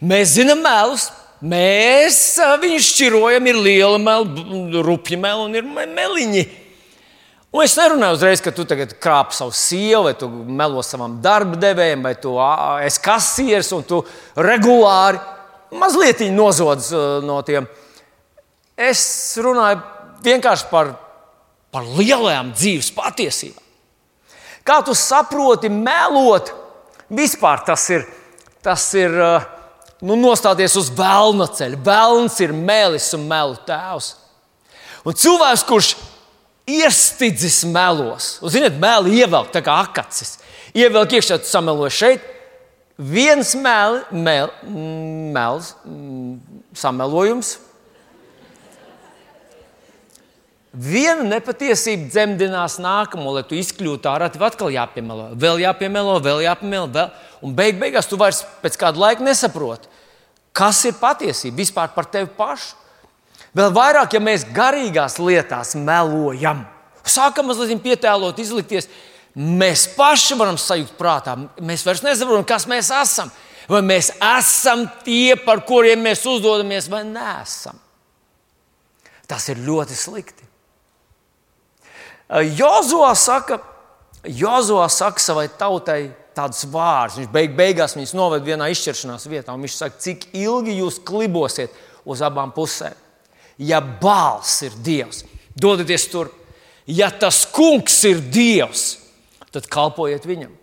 Mēs 0.07 0.37
zinām 0.37 0.61
melus, 0.63 1.09
mēs 1.41 2.17
viņus 2.61 2.89
šķirojam, 2.93 3.47
ir 3.51 3.59
liela 3.59 3.99
mela, 4.01 4.81
rupja 4.85 5.19
mela 5.19 5.45
un 5.47 5.57
ir 5.57 5.67
meliņi. 5.67 6.45
Un 7.51 7.65
es 7.65 7.73
nerunāju 7.75 8.15
uzreiz, 8.15 8.39
ka 8.39 8.53
tu 8.55 8.63
tagad 8.63 8.93
krāp 9.03 9.33
savu 9.35 9.51
sievu, 9.51 10.05
vai 10.07 10.13
tu 10.15 10.29
melo 10.29 10.79
savam 10.87 11.17
darba 11.23 11.59
devējam, 11.59 12.05
vai 12.07 12.13
tu 12.15 12.37
esi 12.85 13.01
kasieris 13.03 13.73
un 13.75 13.83
tu 13.83 13.99
regulāri 14.39 15.19
mazliet 15.75 16.23
nozodz 16.31 16.93
no 17.27 17.41
tiem. 17.47 17.67
Es 18.79 19.03
runāju 19.43 19.81
vienkārši 20.23 20.69
par, 20.71 20.93
par 21.75 21.91
lielajām 21.99 22.53
dzīves 22.55 22.93
patiesībām. 22.95 23.67
Kā 24.67 24.81
tu 24.85 24.93
saproti, 24.97 25.71
melot, 25.73 26.51
vispār 27.09 27.63
tas 27.65 27.87
ir, 27.93 28.05
tas 28.61 28.85
ir 28.97 29.15
nu, 30.01 30.17
nostāties 30.19 30.75
uz 30.77 30.91
vēlna 30.93 31.47
ceļa. 31.57 31.79
Vēlns 31.85 32.37
ir 32.45 32.53
mēlis 32.55 33.09
un 33.17 33.25
melu 33.29 33.57
tēvs. 33.67 34.13
Un 35.07 35.17
cilvēks, 35.17 35.65
kurš 35.65 35.95
iestidzis 36.69 37.63
melos. 37.65 38.35
Un, 38.41 38.53
ziniet, 38.53 38.77
meli 38.81 39.17
ievelk 39.21 39.49
tā 39.53 39.63
kā 39.65 39.79
akacis. 39.87 40.37
Ievelk 40.77 41.17
iekšā, 41.17 41.41
tu 41.41 41.49
sameloji 41.49 41.97
šeit. 41.97 42.29
Viens 43.01 43.55
mel, 43.57 44.03
mel, 44.13 44.51
mels, 45.33 45.73
samelojums. 46.77 47.55
Viena 50.71 51.25
nepatiesība 51.27 52.07
dzemdinās 52.07 52.77
nākamo, 52.79 53.33
lai 53.35 53.43
tu 53.43 53.57
izkļūtu 53.59 54.07
ārā, 54.07 54.29
tev 54.31 54.45
atkal 54.47 54.71
jāpiemelo, 54.71 55.33
vēl 55.35 55.59
jāpiemelo, 55.65 56.13
vēl 56.23 56.45
jāpiemelo. 56.45 56.87
Vēl. 56.95 57.09
Un 57.43 57.55
beig 57.57 57.75
beigās 57.79 58.07
tu 58.07 58.15
vairs 58.19 58.45
pēc 58.63 58.77
kāda 58.79 59.01
laika 59.01 59.25
nesaproti, 59.25 59.89
kas 60.55 60.79
ir 60.87 60.95
patiesība 61.01 61.59
vispār 61.59 61.91
par 61.91 62.07
tevi 62.07 62.29
pašu. 62.37 62.77
Vēl 63.51 63.73
vairāk, 63.75 64.13
ja 64.15 64.21
mēs 64.23 64.45
garīgās 64.55 65.17
lietās 65.19 65.73
melojam, 65.75 66.61
sākam 67.03 67.49
mazliet 67.51 67.81
pietēlot, 67.83 68.39
izlikties, 68.39 68.87
mēs 69.35 69.89
paši 69.97 70.37
varam 70.39 70.55
sajust 70.55 70.95
prātā. 70.95 71.33
Mēs 71.59 71.83
vairs 71.83 72.03
nesaprotam, 72.05 72.47
kas 72.47 72.67
mēs 72.71 72.93
esam. 72.95 73.33
Vai 73.67 73.81
mēs 73.83 74.13
esam 74.15 74.85
tie, 75.03 75.35
par 75.35 75.65
kuriem 75.67 75.99
mēs 76.07 76.23
uzdodamies, 76.27 76.87
vai 76.91 77.03
nē, 77.07 77.27
esam. 77.43 77.75
Tas 79.27 79.49
ir 79.51 79.59
ļoti 79.67 79.99
slikti. 79.99 80.47
Jozovā 82.31 83.11
saka, 83.19 83.59
Jozovā 84.23 84.87
saka 84.91 85.19
savai 85.19 85.47
tautai 85.59 86.01
tādus 86.37 86.63
vārdus. 86.71 87.19
Viņš 87.19 87.31
beig, 87.33 87.55
beigās 87.57 87.97
viņus 87.97 88.15
noved 88.15 88.45
vienā 88.47 88.69
izšķiršanās 88.71 89.27
vietā. 89.27 89.55
Viņš 89.55 89.77
saka, 89.77 89.99
cik 89.99 90.29
ilgi 90.39 90.77
jūs 90.79 91.01
klibosiet 91.03 91.75
uz 92.07 92.23
abām 92.23 92.53
pusēm 92.55 92.95
ja 93.61 93.81
bāls 93.81 94.61
ir 94.65 94.75
Dievs, 94.83 95.23
dodieties 95.55 96.07
tur. 96.11 96.31
Ja 96.89 97.11
tas 97.13 97.43
kungs 97.53 97.99
ir 98.09 98.21
Dievs, 98.33 98.97
tad 99.53 99.69
kalpojiet 99.71 100.25
viņam. 100.27 100.53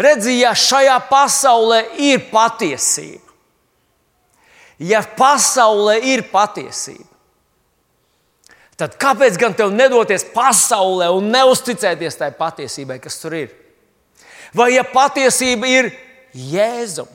Redziet, 0.00 0.38
ja 0.42 0.52
šajā 0.56 0.96
pasaulē 1.08 1.80
ir 2.04 2.26
patiesība, 2.30 3.24
ja 4.78 5.00
pasaulē 5.16 5.96
ir 6.12 6.26
patiesība, 6.30 7.08
tad 8.76 8.96
kāpēc 9.00 9.38
gan 9.40 9.54
tev 9.56 9.72
nedoties 9.74 10.26
pasaulē 10.34 11.08
un 11.14 11.30
neusticēties 11.32 12.18
tai 12.20 12.30
patiesībai, 12.36 12.98
kas 13.02 13.18
tur 13.22 13.36
ir? 13.38 13.50
Vai 14.56 14.72
ja 14.74 14.84
patiesība 14.88 15.68
ir 15.68 15.90
Jēzum, 16.36 17.08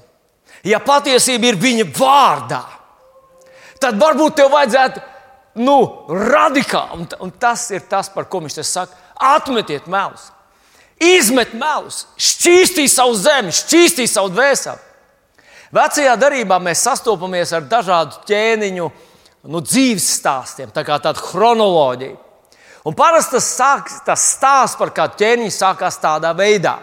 ja 0.66 0.80
patiesība 0.82 1.52
ir 1.52 1.60
viņa 1.62 1.88
vārdā, 1.94 2.64
tad 3.82 3.98
varbūt 4.02 4.40
tev 4.40 4.52
vajadzētu 4.54 5.02
nu, 5.62 5.78
radikāli. 6.10 7.02
Un, 7.02 7.08
un 7.28 7.34
tas 7.40 7.68
ir 7.74 7.86
tas, 7.90 8.10
par 8.10 8.30
ko 8.30 8.42
viņš 8.44 8.58
te 8.58 8.66
saka. 8.66 8.98
Atmetiet 9.22 9.86
melus, 9.92 10.32
izmet 10.98 11.54
melus, 11.54 12.06
šķīstī 12.18 12.88
savu 12.90 13.14
zemi, 13.20 13.54
šķīstī 13.54 14.08
savu 14.10 14.32
dvēseli. 14.34 14.90
Vecajā 15.72 16.16
darbā 16.20 16.58
mēs 16.60 16.82
sastopamies 16.84 17.54
ar 17.56 17.68
dažādu 17.70 18.24
ķēniņu 18.28 18.90
nu, 19.48 19.64
dzīves 19.64 20.08
stāstiem, 20.20 20.70
tā 20.74 20.84
kā 20.88 21.00
tāda 21.02 21.22
chronoloģija. 21.22 22.18
Un 22.86 22.96
parasti 22.98 23.38
tas, 23.38 23.50
sāk, 23.56 23.92
tas 24.06 24.24
stāsts 24.36 24.80
par 24.80 24.90
kādu 24.96 25.20
ķēniņu 25.22 25.54
sākās 25.54 26.00
tādā 26.02 26.34
veidā 26.38 26.80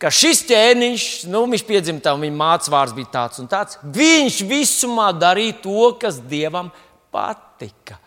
ka 0.00 0.10
šis 0.12 0.42
ķēniņš, 0.50 1.04
nu, 1.32 1.44
viņš 1.50 1.64
piedzima 1.68 2.02
tam, 2.04 2.24
viņa 2.24 2.36
mācības 2.36 2.72
vārds 2.72 2.96
bija 2.96 3.12
tāds 3.14 3.40
un 3.42 3.48
tāds. 3.50 3.78
Viņš 3.96 4.40
visumā 4.48 5.10
darīja 5.16 5.60
to, 5.64 5.92
kas 6.00 6.20
dievam 6.20 6.70
patika. 7.14 7.98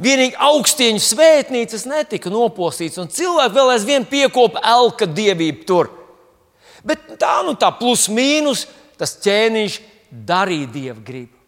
Vienīgi 0.00 0.38
augstieņu 0.40 1.02
svētnīcas 1.04 1.84
netika 1.88 2.32
nopostīts, 2.32 2.98
un 3.02 3.10
cilvēki 3.12 3.56
vēl 3.56 3.74
aizvien 3.74 4.06
piekopa 4.08 4.62
elka 4.64 5.06
dievību 5.06 5.66
tur. 5.68 5.90
Bet 6.86 7.04
tā, 7.20 7.40
nu, 7.44 7.52
tā 7.60 7.68
plus 7.76 8.06
mīnus, 8.08 8.64
tas 8.98 9.12
ķēniņš 9.20 9.76
darīja 10.10 10.70
dievu 10.72 11.04
gribu. 11.04 11.39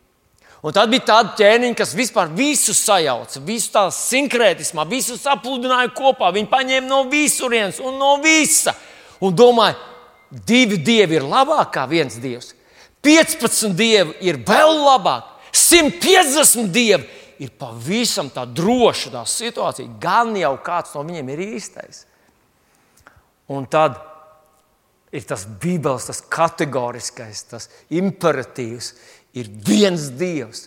Un 0.63 0.75
tad 0.75 0.93
bija 0.93 1.09
tāda 1.09 1.33
ķēniņa, 1.41 1.75
kas 1.79 1.95
vispār 1.99 2.31
visu 2.39 2.75
sajauca, 2.77 3.41
visu 3.43 3.73
tā 3.75 3.89
sinkrētismā, 3.95 4.85
visu 4.87 5.17
sapludināja 5.19 5.91
kopā. 5.97 6.31
Viņi 6.35 6.51
paņēma 6.53 6.87
no 6.87 7.01
visurienes 7.11 7.81
un 7.83 7.99
no 7.99 8.15
visa 8.23 8.77
un 9.23 9.35
domāju, 9.35 9.79
divi 10.31 10.79
dievi 10.79 11.19
ir 11.19 11.27
labāk 11.27 11.75
kā 11.75 11.87
viens 11.91 12.15
dievs. 12.23 12.53
15 13.03 13.75
dievi 13.75 14.15
ir 14.23 14.39
vēl 14.47 14.77
labāk, 14.85 15.27
150 15.51 16.71
dievi 16.71 17.09
ir 17.43 17.51
pavisam 17.59 18.31
tā 18.31 18.45
droša 18.47 19.11
tā 19.17 19.25
situācija. 19.27 19.99
Gan 20.01 20.37
jau 20.39 20.55
kāds 20.63 20.95
no 20.95 21.03
viņiem 21.07 21.33
ir 21.35 21.45
īstais. 21.57 22.05
Un 23.51 23.67
tad 23.67 23.99
ir 25.13 25.27
tas 25.29 25.45
bībeles, 25.45 26.07
tas 26.09 26.23
kategoriskais, 26.33 27.43
tas 27.51 27.69
imperatīvs. 27.93 28.93
Ir 29.39 29.49
viens 29.67 30.11
dievs, 30.19 30.67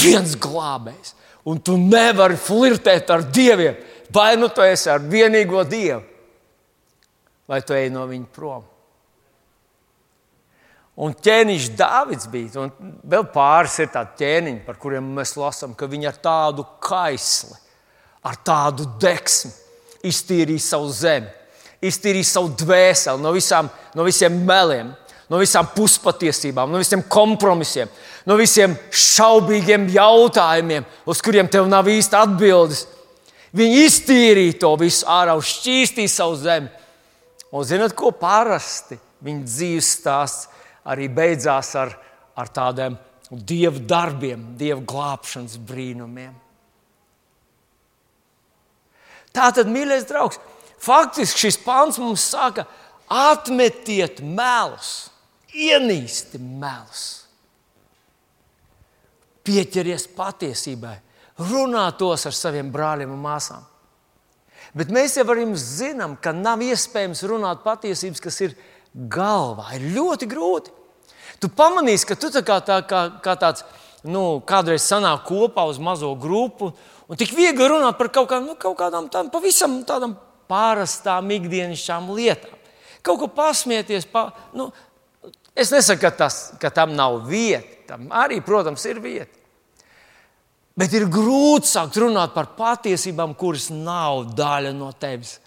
viens 0.00 0.36
glābējs. 0.40 1.14
Un 1.48 1.60
tu 1.64 1.76
nevari 1.80 2.36
flirtēt 2.40 3.10
ar 3.12 3.24
dieviem. 3.32 3.76
Vai 4.12 4.34
nu 4.36 4.48
tu 4.52 4.64
esi 4.64 4.90
ar 4.90 5.00
vienīgo 5.00 5.62
dievu, 5.68 6.02
vai 7.48 7.60
tu 7.62 7.74
ej 7.76 7.88
no 7.94 8.02
viņa 8.10 8.28
prom. 8.34 8.64
Un 11.00 11.14
ķēniņš 11.16 11.70
Dārvids 11.78 12.26
bija, 12.28 12.66
un 12.66 12.94
vēl 13.08 13.24
pāris 13.32 13.78
ir 13.80 13.88
tādi 13.94 14.18
ķēniņi, 14.20 14.62
par 14.66 14.76
kuriem 14.82 15.06
mēs 15.16 15.36
lasām, 15.38 15.72
ka 15.78 15.88
viņi 15.88 16.10
ar 16.10 16.18
tādu 16.20 16.66
kaisli, 16.82 17.54
ar 18.26 18.36
tādu 18.44 18.84
deksmi 19.00 19.52
iztīrīja 20.10 20.66
savu 20.66 20.90
zemi, 20.92 21.30
iztīrīja 21.80 22.28
savu 22.34 22.50
dvēseli 22.60 23.22
no, 23.22 23.32
visām, 23.32 23.70
no 23.96 24.04
visiem 24.04 24.42
meliem, 24.44 24.90
no 25.30 25.38
visām 25.38 25.68
puspatiesībām, 25.76 26.72
no 26.72 26.80
visiem 26.82 27.04
kompromisiem, 27.06 27.90
no 28.26 28.36
visiem 28.40 28.74
šaubīgiem 28.90 29.86
jautājumiem, 29.94 30.88
uz 31.06 31.22
kuriem 31.22 31.48
tev 31.48 31.70
nav 31.70 31.88
īsti 31.88 32.18
atbildes. 32.18 32.84
Viņi 33.54 33.86
iztīrīja 33.86 34.58
to 34.62 34.74
visu 34.78 35.06
ārā, 35.10 35.34
šķīstīja 35.38 36.10
savu 36.12 36.36
zemi 36.38 36.70
Un 37.50 37.66
zinot, 37.66 37.96
ko 37.98 38.12
parasti 38.14 38.98
viņa 39.26 39.46
dzīves 39.46 39.94
stāsts 39.98 40.46
arī 40.86 41.08
beidzās 41.12 41.72
ar, 41.78 41.96
ar 42.38 42.50
tādiem 42.54 42.94
dievu 43.30 43.82
darbiem, 43.90 44.52
dievu 44.58 44.84
glābšanas 44.86 45.58
brīnumiem. 45.66 46.32
Tā 49.34 49.50
tad, 49.54 49.70
mīļais 49.70 50.06
draugs, 50.08 50.38
faktiski 50.82 51.46
šis 51.46 51.58
pāns 51.62 51.98
mums 52.02 52.22
saka, 52.32 52.64
atmetiet 53.10 54.22
melus, 54.22 55.09
ienīsti 55.60 56.40
melus. 56.40 57.06
Pieķeries 59.46 60.06
patiesībai, 60.16 60.96
runā 61.50 61.86
tos 61.98 62.26
ar 62.28 62.36
saviem 62.36 62.70
brāļiem 62.72 63.12
un 63.14 63.22
māsām. 63.24 63.64
Bet 64.76 64.92
mēs 64.94 65.16
jau 65.18 65.24
arī 65.32 65.46
zinām, 65.58 66.14
ka 66.20 66.32
nav 66.36 66.62
iespējams 66.62 67.24
runāt 67.26 67.64
patiesības, 67.64 68.22
kas 68.22 68.38
ir 68.44 68.54
galvā. 68.94 69.72
Ir 69.78 69.88
ļoti 69.96 70.28
grūti. 70.30 70.74
Tu 71.40 71.48
pamanīsi, 71.56 72.06
ka 72.06 72.18
tu 72.20 72.30
tā 72.30 72.42
kā, 72.46 72.60
tā, 72.62 72.78
kā, 72.86 73.06
kā 73.24 73.34
tāds 73.40 73.64
nu, 74.04 74.42
kādreiz 74.46 74.84
sanāk 74.86 75.24
kopā 75.28 75.64
uz 75.70 75.80
mazo 75.82 76.12
grupu, 76.20 76.70
un 77.08 77.18
tik 77.18 77.32
viegli 77.34 77.68
runāt 77.72 77.98
par 77.98 78.12
kaut, 78.12 78.28
kā, 78.30 78.40
nu, 78.44 78.54
kaut 78.60 78.76
kādām 78.78 79.08
tādām 79.10 79.32
pavisam 79.32 79.80
tādām 79.88 80.14
pārastām 80.50 81.30
ikdienišķām 81.38 82.10
lietām. 82.14 82.56
Kaut 83.06 83.22
ko 83.22 83.30
pasmieties. 83.32 84.04
Pa, 84.10 84.28
nu, 84.56 84.68
es 85.60 85.72
nesaku, 85.74 86.02
ka, 86.02 86.10
tas, 86.24 86.38
ka 86.60 86.70
tam 86.74 86.94
nav 86.96 87.22
vieta. 87.28 87.76
Tam 87.90 88.10
arī, 88.14 88.38
protams, 88.44 88.84
ir 88.86 89.00
vieta. 89.02 89.36
Bet 90.78 90.94
ir 90.96 91.08
grūti 91.10 91.68
sākt 91.68 91.98
runāt 92.00 92.32
par 92.32 92.52
patiesībām, 92.56 93.34
kuras 93.38 93.68
nav 93.74 94.30
daļa 94.38 94.72
no 94.76 94.92
tevis. 94.96 95.38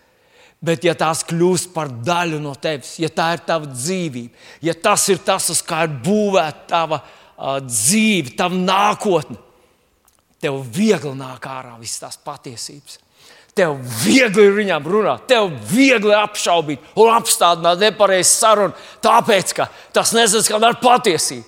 Bet, 0.63 0.85
ja 0.87 0.93
tās 0.95 1.23
kļūst 1.27 1.73
par 1.75 1.89
daļu 1.91 2.37
no 2.39 2.53
tevis, 2.55 2.93
ja 3.01 3.09
tā 3.11 3.33
ir 3.35 3.41
tava 3.43 3.67
dzīvība, 3.67 4.31
ja 4.63 4.75
tas 4.79 5.03
ir 5.11 5.19
tas, 5.25 5.49
uz 5.51 5.59
kā 5.65 5.81
ir 5.87 5.97
būvēta 6.05 6.69
tava 6.69 7.01
uh, 7.01 7.57
dzīve, 7.63 8.31
tava 8.39 8.55
nākotne, 8.55 9.35
tev 10.39 10.61
viegli 10.75 11.11
nāk 11.19 11.49
ārā 11.51 11.75
visas 11.81 12.05
tās 12.05 12.19
patiesības. 12.23 13.02
Tev 13.53 13.75
viegli 14.01 14.47
ir 14.47 14.55
viņām 14.57 14.87
runāt, 14.89 15.27
tev 15.29 15.51
viegli 15.69 16.13
apšaubīt 16.17 16.81
un 16.97 17.11
apstādināt 17.13 17.83
nepareizu 17.83 18.31
sarunu, 18.31 18.73
tāpēc 19.05 19.53
ka 19.53 19.67
tas 19.93 20.13
nezina 20.17 20.71
ar 20.71 20.79
patiesību. 20.81 21.45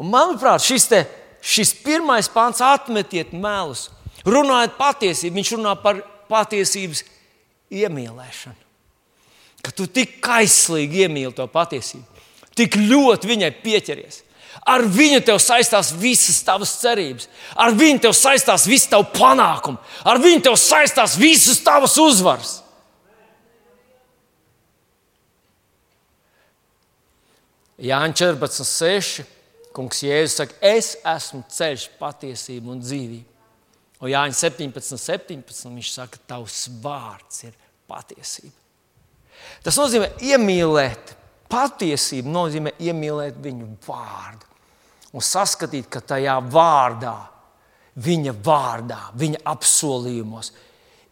Un, 0.00 0.08
manuprāt, 0.10 0.64
šis, 0.64 0.88
te, 0.88 1.02
šis 1.44 1.74
pirmais 1.84 2.30
pāns 2.32 2.62
atmetiet 2.64 3.34
melus. 3.36 3.90
Runājot 4.24 4.78
patiesību, 4.78 5.36
viņš 5.36 5.52
runā 5.58 5.76
par 5.82 6.00
patiesības 6.32 7.04
iemīlēšanu. 7.68 8.60
Ka 9.64 9.72
tu 9.76 9.86
tik 9.88 10.18
kaislīgi 10.24 11.04
iemīli 11.04 11.36
to 11.36 11.44
patiesību, 11.52 12.24
tik 12.56 12.80
ļoti 12.80 13.28
viņai 13.28 13.52
pieķeries. 13.60 14.23
Ar 14.62 14.84
viņu 14.86 15.20
tev 15.26 15.40
saistās 15.42 15.90
visas 15.98 16.38
tavas 16.46 16.76
cerības, 16.78 17.26
ar 17.58 17.74
viņu 17.74 18.04
tev 18.06 18.14
saistās 18.16 18.68
viss 18.70 18.88
tavs 18.90 19.10
panākums, 19.16 19.80
ar 20.06 20.20
viņu 20.22 20.44
tev 20.46 20.58
saistās 20.60 21.16
visas 21.18 21.58
tavas 21.64 21.96
uzvaras. 21.98 22.60
Jānis 27.84 28.20
14,6. 28.22 29.24
Kungs 29.74 30.04
Jēzus 30.06 30.36
saka, 30.38 30.54
es 30.62 30.92
esmu 31.02 31.40
ceļš, 31.50 31.88
patiesība 31.98 32.70
un 32.70 32.78
dzīvība. 32.78 33.26
Un 34.04 34.12
Jānis 34.12 34.38
17, 34.44 34.94
17. 35.02 35.72
Viņš 35.74 35.90
saka, 35.90 36.20
tavs 36.30 36.68
vārds 36.84 37.42
ir 37.48 37.56
patiesība. 37.90 38.54
Tas 39.66 39.74
nozīmē 39.80 40.12
iemīlēt 40.22 41.16
patiesību, 41.54 42.30
nozīmē 42.34 42.74
iemīlēt 42.82 43.38
viņu 43.42 43.70
vārdu 43.86 44.50
un 45.14 45.22
saskatīt, 45.22 45.86
ka 45.92 46.02
tajā 46.02 46.36
vārdā, 46.50 47.14
viņa 48.02 48.34
vārdā, 48.44 49.00
viņa 49.14 49.44
apsolījumos 49.54 50.50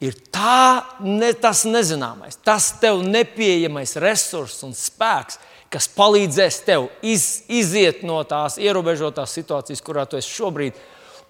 ir 0.03 0.17
tā, 0.35 0.83
ne, 1.07 1.31
tas 1.39 1.63
nezināmais, 1.69 2.41
tas 2.43 2.73
tev 2.83 3.05
nepieejamais 3.07 3.95
resurss 4.03 4.65
un 4.67 4.75
spēks, 4.75 5.39
kas 5.73 5.87
palīdzēs 5.95 6.59
tev 6.67 6.89
iz, 7.07 7.45
iziet 7.49 8.03
no 8.05 8.19
tās 8.29 8.59
ierobežotās 8.61 9.39
situācijas, 9.39 9.85
kurā 9.85 10.05
tu 10.11 10.19
esi 10.19 10.35
šobrīd, 10.35 10.81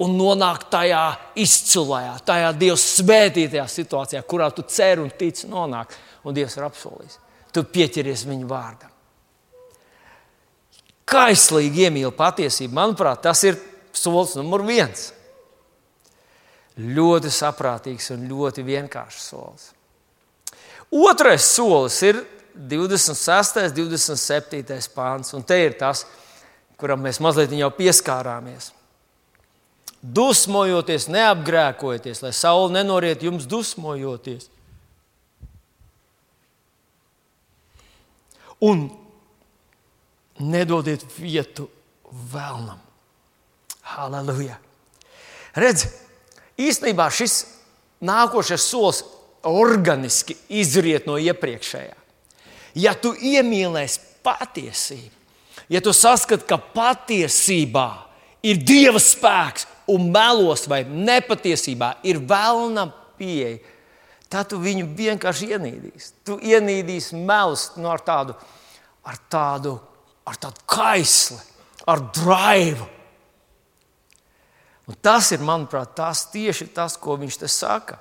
un 0.02 0.16
nonākt 0.16 0.70
tajā 0.72 1.02
izcilajā, 1.38 2.16
tajā 2.26 2.54
Dieva 2.58 2.78
svētītajā 2.80 3.66
situācijā, 3.70 4.24
kurā 4.26 4.48
tu 4.56 4.64
cer 4.66 5.04
un 5.04 5.12
tici 5.20 5.52
nonākt, 5.52 5.94
un 6.24 6.34
Dievs 6.34 6.56
ir 6.56 6.66
apsolījis. 6.66 7.20
Tu 7.52 7.62
pieķeries 7.68 8.24
viņa 8.26 8.48
vārdam 8.48 8.91
kaislīgi 11.12 11.86
iemīl 11.86 12.12
patiesību, 12.16 12.74
manuprāt, 12.76 13.22
tas 13.26 13.42
ir 13.44 13.58
solis 13.92 14.34
numur 14.38 14.64
viens. 14.66 15.10
Ļoti 16.80 17.30
saprātīgs 17.32 18.08
un 18.14 18.24
ļoti 18.30 18.64
vienkāršs 18.64 19.26
solis. 19.32 19.70
Otrais 20.92 21.44
solis 21.44 21.98
ir 22.04 22.22
26. 22.56 23.60
un 23.64 23.74
27. 23.76 24.92
pāns, 24.94 25.32
un 25.36 25.44
te 25.44 25.56
ir 25.64 25.76
tas, 25.80 26.04
kuram 26.80 27.04
mēs 27.04 27.20
mazliet 27.22 27.52
jau 27.56 27.70
pieskārāmies. 27.76 28.72
Dusmojoties, 30.02 31.06
neapgrēkojieties, 31.12 32.24
lai 32.24 32.32
saule 32.34 32.72
nenoriet 32.74 33.22
jums 33.22 33.46
dusmojoties. 33.48 34.48
Un 38.62 38.88
nedodiet 40.42 41.04
vietu 41.16 41.68
vēlnam. 42.32 42.80
Halleluja! 43.94 44.58
Redz, 45.58 45.86
īstenībā 46.60 47.08
šis 47.12 47.42
nākošais 48.02 48.64
solis 48.64 49.02
organiski 49.48 50.36
izriet 50.48 51.06
no 51.08 51.18
iepriekšējā. 51.20 51.98
Ja 52.78 52.94
tu 52.96 53.12
iemīlēsi 53.12 54.00
patiesību, 54.24 55.12
ja 55.68 55.82
tu 55.84 55.92
saskati, 55.92 56.46
ka 56.48 56.56
patiesībā 56.56 57.88
ir 58.46 58.62
Dieva 58.64 59.00
spēks 59.02 59.66
un 59.92 60.08
melos 60.14 60.64
vai 60.70 60.82
nepatiesībā 60.86 61.98
ir 62.08 62.22
vēlna 62.28 62.86
pieeja, 63.18 63.60
tad 64.32 64.48
tu 64.48 64.60
viņu 64.62 64.88
vienkārši 64.96 65.50
ienīdīsi. 65.52 66.12
Tu 66.24 66.38
ienīdīsi 66.54 67.18
melus 67.28 67.68
no 67.76 67.90
ar 67.92 68.00
tādu, 68.06 68.36
ar 69.04 69.18
tādu 69.28 69.76
ar 70.28 70.38
tādu 70.38 70.62
kaisli, 70.70 71.38
ar 71.88 72.02
drāvu. 72.14 72.88
Tas 75.02 75.30
ir, 75.32 75.40
manuprāt, 75.40 75.94
tas 75.96 76.26
tieši 76.30 76.68
tas, 76.74 76.98
ko 77.00 77.16
viņš 77.16 77.38
te 77.40 77.48
saka. 77.50 77.96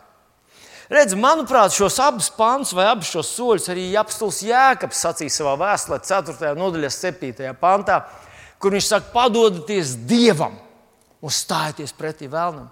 Redz, 0.92 1.16
manuprāt, 1.16 1.72
šos 1.72 1.96
abus 2.04 2.28
pantus 2.36 2.74
vai 2.76 2.90
abus 2.90 3.14
šos 3.14 3.30
soļus 3.38 3.70
arī 3.72 3.86
apstults 3.96 4.42
Jēkabs 4.44 5.00
sacīja 5.06 5.32
savā 5.32 5.54
vēstulē, 5.62 6.02
4. 6.04 6.52
nodaļā, 6.60 6.90
7. 6.92 7.54
pantā, 7.62 8.02
kur 8.60 8.76
viņš 8.76 8.90
saka, 8.90 9.08
padodieties 9.14 9.94
Dievam 10.10 10.58
un 11.24 11.32
stājieties 11.32 11.96
pretī 11.96 12.28
vēlnam. 12.28 12.68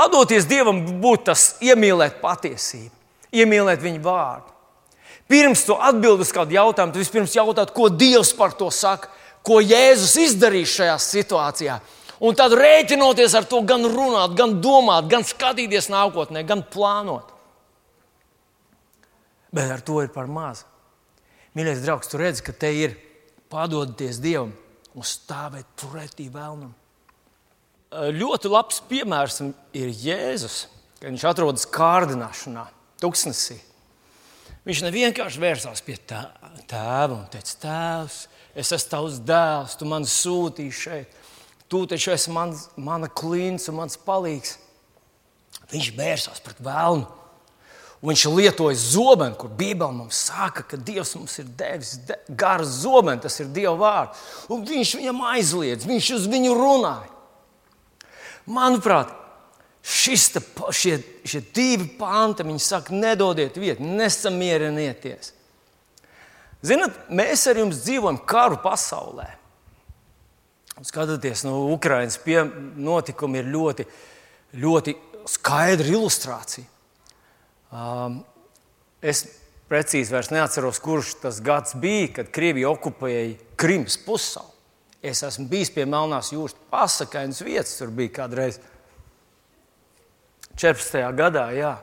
Padoties 0.00 0.48
Dievam 0.48 0.80
būtu 1.02 1.26
tas 1.28 1.44
iemīlēt 1.60 2.22
patiesību, 2.22 2.94
iemīlēt 3.36 3.84
viņa 3.84 4.02
vārdu. 4.06 4.56
Pirms 5.30 5.62
tu 5.62 5.76
atbild 5.78 6.24
uz 6.24 6.32
kādu 6.34 6.56
jautājumu, 6.56 6.94
tu 6.94 7.02
vispirms 7.02 7.36
jautāt, 7.36 7.70
ko 7.74 7.86
Dievs 7.92 8.32
par 8.34 8.56
to 8.58 8.66
saka, 8.74 9.12
ko 9.46 9.60
Jēzus 9.62 10.16
izdarīs 10.18 10.72
šajā 10.74 10.96
situācijā. 11.04 11.76
Un 12.20 12.34
tad 12.36 12.52
rēķinoties 12.58 13.36
ar 13.38 13.46
to, 13.48 13.62
gan 13.64 13.86
runāt, 13.88 14.34
gan 14.36 14.58
domāt, 14.60 15.06
gan 15.08 15.22
skatīties 15.24 15.88
nākotnē, 15.92 16.42
gan 16.48 16.64
plānot. 16.66 17.30
Bet 19.54 19.70
ar 19.70 19.86
to 19.86 20.02
ir 20.02 20.10
par 20.12 20.28
maz. 20.30 20.64
Mīļais 21.56 21.80
draugs, 21.86 22.10
tu 22.10 22.20
redzi, 22.20 22.44
ka 22.46 22.52
te 22.54 22.74
ir 22.74 22.98
padoties 23.50 24.20
Dievam 24.22 24.52
un 24.94 25.06
stāvēt 25.06 25.70
pretī 25.78 26.28
vēlnam. 26.30 26.74
Ļoti 27.90 28.50
labs 28.50 28.82
piemērs 28.90 29.40
ir 29.74 29.90
Jēzus, 29.90 30.64
kad 31.00 31.08
viņš 31.08 31.26
atrodas 31.26 31.66
kārdināšanā, 31.70 32.68
tuksnesī. 33.02 33.58
Viņš 34.68 34.82
nevienkārši 34.84 35.40
vērsās 35.40 35.80
pie 35.84 35.96
tēva 36.04 37.14
un 37.16 37.24
teica, 37.32 37.54
Tēvs, 37.62 38.18
es 38.52 38.72
esmu 38.76 38.90
tavs 38.92 39.20
dēls, 39.24 39.76
tu 39.80 39.88
man 39.88 40.04
sūtīji 40.04 40.74
šeit. 40.76 41.14
Tu 41.70 41.84
taču 41.88 42.10
esi 42.12 42.32
mans, 42.34 42.66
mana 42.76 43.08
klints 43.08 43.70
un 43.70 43.78
mans 43.78 43.96
palīgs. 44.04 44.58
Viņš 45.70 45.88
vērsās 45.96 46.42
pret 46.44 46.60
vēlnu. 46.66 47.06
Viņš 48.00 48.24
lietoja 48.32 48.76
zobenu, 48.80 49.36
kur 49.36 49.52
Bībelē 49.52 49.92
mums 49.92 50.18
saka, 50.30 50.64
ka 50.64 50.78
Dievs 50.80 51.12
mums 51.18 51.34
ir 51.42 51.48
devis 51.56 51.98
de, 52.08 52.16
garu 52.32 52.64
zobenu, 52.64 53.20
tas 53.20 53.36
ir 53.42 53.50
Dieva 53.52 53.74
vārds. 53.76 54.22
Un 54.52 54.64
viņš 54.64 54.94
viņam 54.96 55.20
aizliedz, 55.34 55.88
viņš 55.88 56.08
uz 56.16 56.28
viņu 56.32 56.54
runāja. 56.56 57.10
Manuprāt, 58.48 59.12
Šis, 59.80 60.28
te, 60.34 60.42
šie, 60.76 60.98
šie 61.24 61.40
divi 61.56 61.86
panti, 61.98 62.44
viņi 62.44 62.62
saka, 62.62 62.94
nedodiet 62.94 63.56
vietu, 63.56 63.84
nesamierinieties. 63.84 65.32
Ziniet, 66.60 66.96
mēs 67.08 67.46
ar 67.48 67.60
jums 67.62 67.80
dzīvojam 67.86 68.20
karu 68.28 68.58
pasaulē. 68.60 69.30
Skatoties, 70.84 71.44
no 71.44 71.52
nu, 71.52 71.74
Ukraiņas 71.76 72.18
notikumi 72.80 73.40
ir 73.40 73.48
ļoti, 73.52 73.84
ļoti 74.60 74.94
skaidra 75.28 75.92
ilustrācija. 75.92 76.64
Um, 77.70 78.22
es 79.00 79.26
precīzi 79.70 80.16
neatceros, 80.32 80.80
kurš 80.82 81.14
tas 81.22 81.40
gads 81.44 81.76
bija, 81.80 82.08
kad 82.20 82.32
Krievija 82.32 82.72
okupēja 82.72 83.36
Krimas 83.60 83.98
pussalu. 84.00 84.48
Es 85.00 85.22
esmu 85.24 85.46
bijis 85.48 85.70
pie 85.72 85.86
Melnās 85.88 86.32
jūras 86.34 86.56
pasakainas 86.72 87.40
vietas, 87.40 87.78
tur 87.78 87.92
bija 87.94 88.18
kādreiz 88.20 88.58
14. 90.60 91.00
gadā. 91.16 91.46
Jā. 91.56 91.78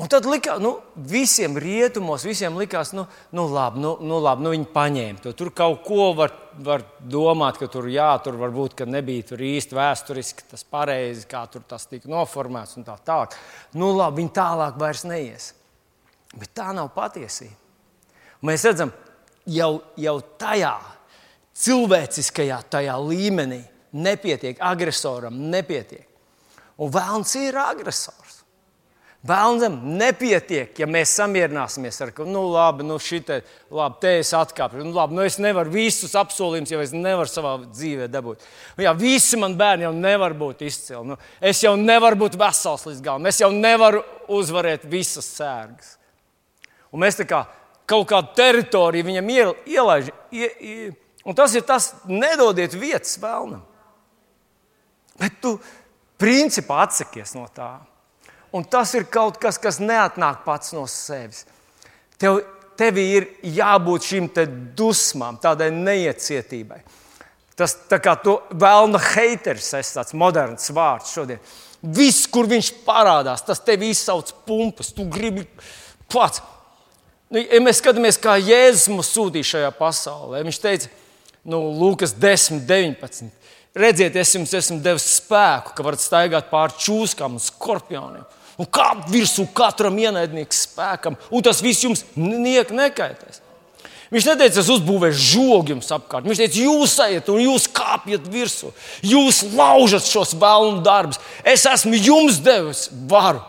Un 0.00 0.08
tad 0.08 0.24
likās, 0.24 0.56
nu, 0.64 0.70
visiem 0.96 1.58
rietumos, 1.60 2.24
visiem 2.24 2.54
likās, 2.56 2.94
nu, 2.96 3.04
nu 3.36 3.44
labi, 3.52 3.82
nu, 3.84 3.90
nu, 4.00 4.16
labi, 4.24 4.46
nu 4.46 4.52
viņi 4.54 4.68
paņēma 4.72 5.20
to. 5.20 5.34
Tur 5.36 5.50
kaut 5.52 5.82
ko 5.84 6.06
var, 6.16 6.32
var 6.64 6.86
domāt, 7.12 7.58
ka 7.60 7.68
tur, 7.70 7.90
jā, 7.92 8.08
tur 8.24 8.38
varbūt 8.40 8.86
nebija 8.88 9.28
tur 9.28 9.44
īsti 9.44 9.76
vēsturiski 9.76 10.48
tas 10.48 10.64
pareizi, 10.64 11.26
kā 11.28 11.44
tur 11.52 11.66
tas 11.68 11.84
tika 11.90 12.08
noformēts 12.08 12.80
un 12.80 12.88
tā 12.88 12.96
tālāk. 13.04 13.36
Nu, 13.76 13.92
labi, 13.92 14.22
viņi 14.22 14.32
tālāk 14.40 14.80
vairs 14.80 15.04
neies. 15.04 15.50
Bet 16.32 16.54
tā 16.56 16.70
nav 16.72 16.88
patiesība. 16.96 17.58
Mēs 18.48 18.64
redzam, 18.64 18.90
jau, 19.44 19.74
jau 20.00 20.16
tajā 20.40 20.72
cilvēciskajā 21.52 22.62
tajā 22.72 22.96
līmenī 22.96 23.60
nepietiek 23.92 24.56
agresoram, 24.64 25.36
nepietiek. 25.52 26.08
Un 26.82 26.90
vēlams 26.90 27.34
ir 27.38 27.58
agresors. 27.62 28.42
Vēlnam 29.22 29.76
nepietiek, 30.00 30.72
ja 30.82 30.86
mēs 30.90 31.12
samierināsimies 31.14 32.00
ar 32.02 32.10
to, 32.10 32.24
nu, 32.26 32.40
labi, 32.50 32.82
nu, 32.82 32.96
šitā, 32.98 33.36
labi, 33.70 34.00
te 34.02 34.16
es 34.18 34.32
atkāpju. 34.34 34.82
Nu, 34.82 34.90
labi, 34.96 35.14
nu, 35.14 35.22
es 35.22 35.36
nevaru 35.38 35.70
visus 35.70 36.16
apsolījumus, 36.18 36.72
jau 36.74 36.80
es 36.82 36.94
nevaru 36.96 37.30
savā 37.30 37.52
dzīvē 37.68 38.08
dabūt. 38.10 38.42
Nu, 38.74 38.82
jā, 38.82 38.94
visi 38.98 39.38
man 39.38 39.54
bērni 39.60 39.86
jau 39.86 39.92
nevar 39.94 40.34
būt 40.40 40.64
izcili. 40.66 41.04
Nu, 41.12 41.18
es 41.38 41.62
jau 41.62 41.76
nevaru 41.78 42.18
būt 42.24 42.34
vesels 42.40 42.88
līdz 42.88 43.04
galam. 43.04 43.28
Es 43.30 43.38
jau 43.38 43.52
nevaru 43.54 44.02
uzvarēt 44.40 44.88
visas 44.90 45.28
sērgas. 45.36 45.94
Un 46.90 47.04
mēs 47.04 47.20
tā 47.20 47.28
kā 47.30 47.44
kaut 47.86 48.08
kādu 48.10 48.34
teritoriju 48.40 49.06
viņam 49.06 49.30
ielaižam. 49.36 50.18
Ie, 50.34 50.50
ie, 50.58 50.90
un 51.22 51.38
tas 51.38 51.54
ir 51.54 51.62
tas, 51.68 51.92
nedodiet 52.10 52.74
vietas 52.74 53.14
vēlnam. 53.22 53.62
Bet 55.22 55.38
tu 55.44 55.60
principā 56.22 56.84
atsakies 56.86 57.34
no 57.34 57.48
tā. 57.50 57.74
Un 58.52 58.64
tas 58.68 58.92
ir 58.94 59.08
kaut 59.10 59.40
kas, 59.40 59.58
kas 59.58 59.80
neatnāk 59.82 60.44
pats 60.46 60.74
no 60.76 60.84
sevis. 60.90 61.46
Tev, 62.20 62.42
tev 62.78 62.98
ir 63.00 63.28
jābūt 63.42 64.10
šīm 64.10 64.28
dusmām, 64.76 65.40
tādai 65.42 65.72
neiecietībai. 65.74 66.82
Tas 67.56 67.74
tā 67.88 67.98
kā 68.00 68.14
vēlna 68.50 69.00
haters, 69.12 69.72
tas 69.72 69.92
tāds 69.96 70.16
moderns 70.16 70.70
vārds 70.72 71.12
šodien. 71.16 71.40
Viss, 71.82 72.28
kur 72.30 72.46
viņš 72.48 72.70
parādās, 72.86 73.42
tas 73.42 73.60
tev 73.64 73.82
izsauc 73.82 74.30
pumpas. 74.46 74.92
Tu 74.94 75.04
gribi 75.10 75.44
pats. 76.12 76.42
Nu, 77.32 77.40
ja 77.40 77.60
mēs 77.64 77.80
skatāmies, 77.80 78.20
kā 78.20 78.36
Jēzus 78.36 78.90
mūs 78.92 79.10
sūtīja 79.14 79.48
šajā 79.48 79.70
pasaulē, 79.78 80.42
viņš 80.44 80.58
teica, 80.60 80.90
nu, 81.48 81.62
Lūkas 81.80 82.12
10, 82.20 82.66
19. 82.68 83.32
Redziet, 83.72 84.16
es 84.20 84.34
jums 84.36 84.52
esmu 84.52 84.82
devis 84.84 85.06
spēku, 85.16 85.72
ka 85.76 85.84
varat 85.86 86.02
staigāt 86.02 86.50
pāri 86.52 86.76
čūskām 86.84 87.38
un 87.38 87.42
skorpioniem 87.42 88.28
un 88.60 88.68
kāpt 88.68 89.08
virsū 89.10 89.46
katram 89.56 89.96
ienaidniekam 89.98 90.54
spēkam, 90.54 91.16
un 91.32 91.44
tas 91.44 91.62
viss 91.64 91.84
jums 91.86 92.04
niek 92.16 92.70
nekaitēs. 92.74 93.40
Viņš 94.12 94.26
neteica, 94.28 94.60
es 94.60 94.68
uzbūvēšu 94.68 95.22
žogu 95.24 95.72
jums 95.72 95.88
apkārt. 95.94 96.26
Viņš 96.28 96.42
teica, 96.42 96.58
jūs 96.66 96.98
ejat 97.00 97.30
un 97.32 97.38
jūs 97.40 97.64
kāpjat 97.72 98.26
virsū. 98.28 98.68
Jūs 99.08 99.38
laužat 99.56 100.04
šos 100.04 100.34
vēlnu 100.36 100.82
darbus. 100.84 101.20
Es 101.48 101.64
esmu 101.64 101.96
jums 101.96 102.36
devis 102.44 102.90
varu. 103.08 103.40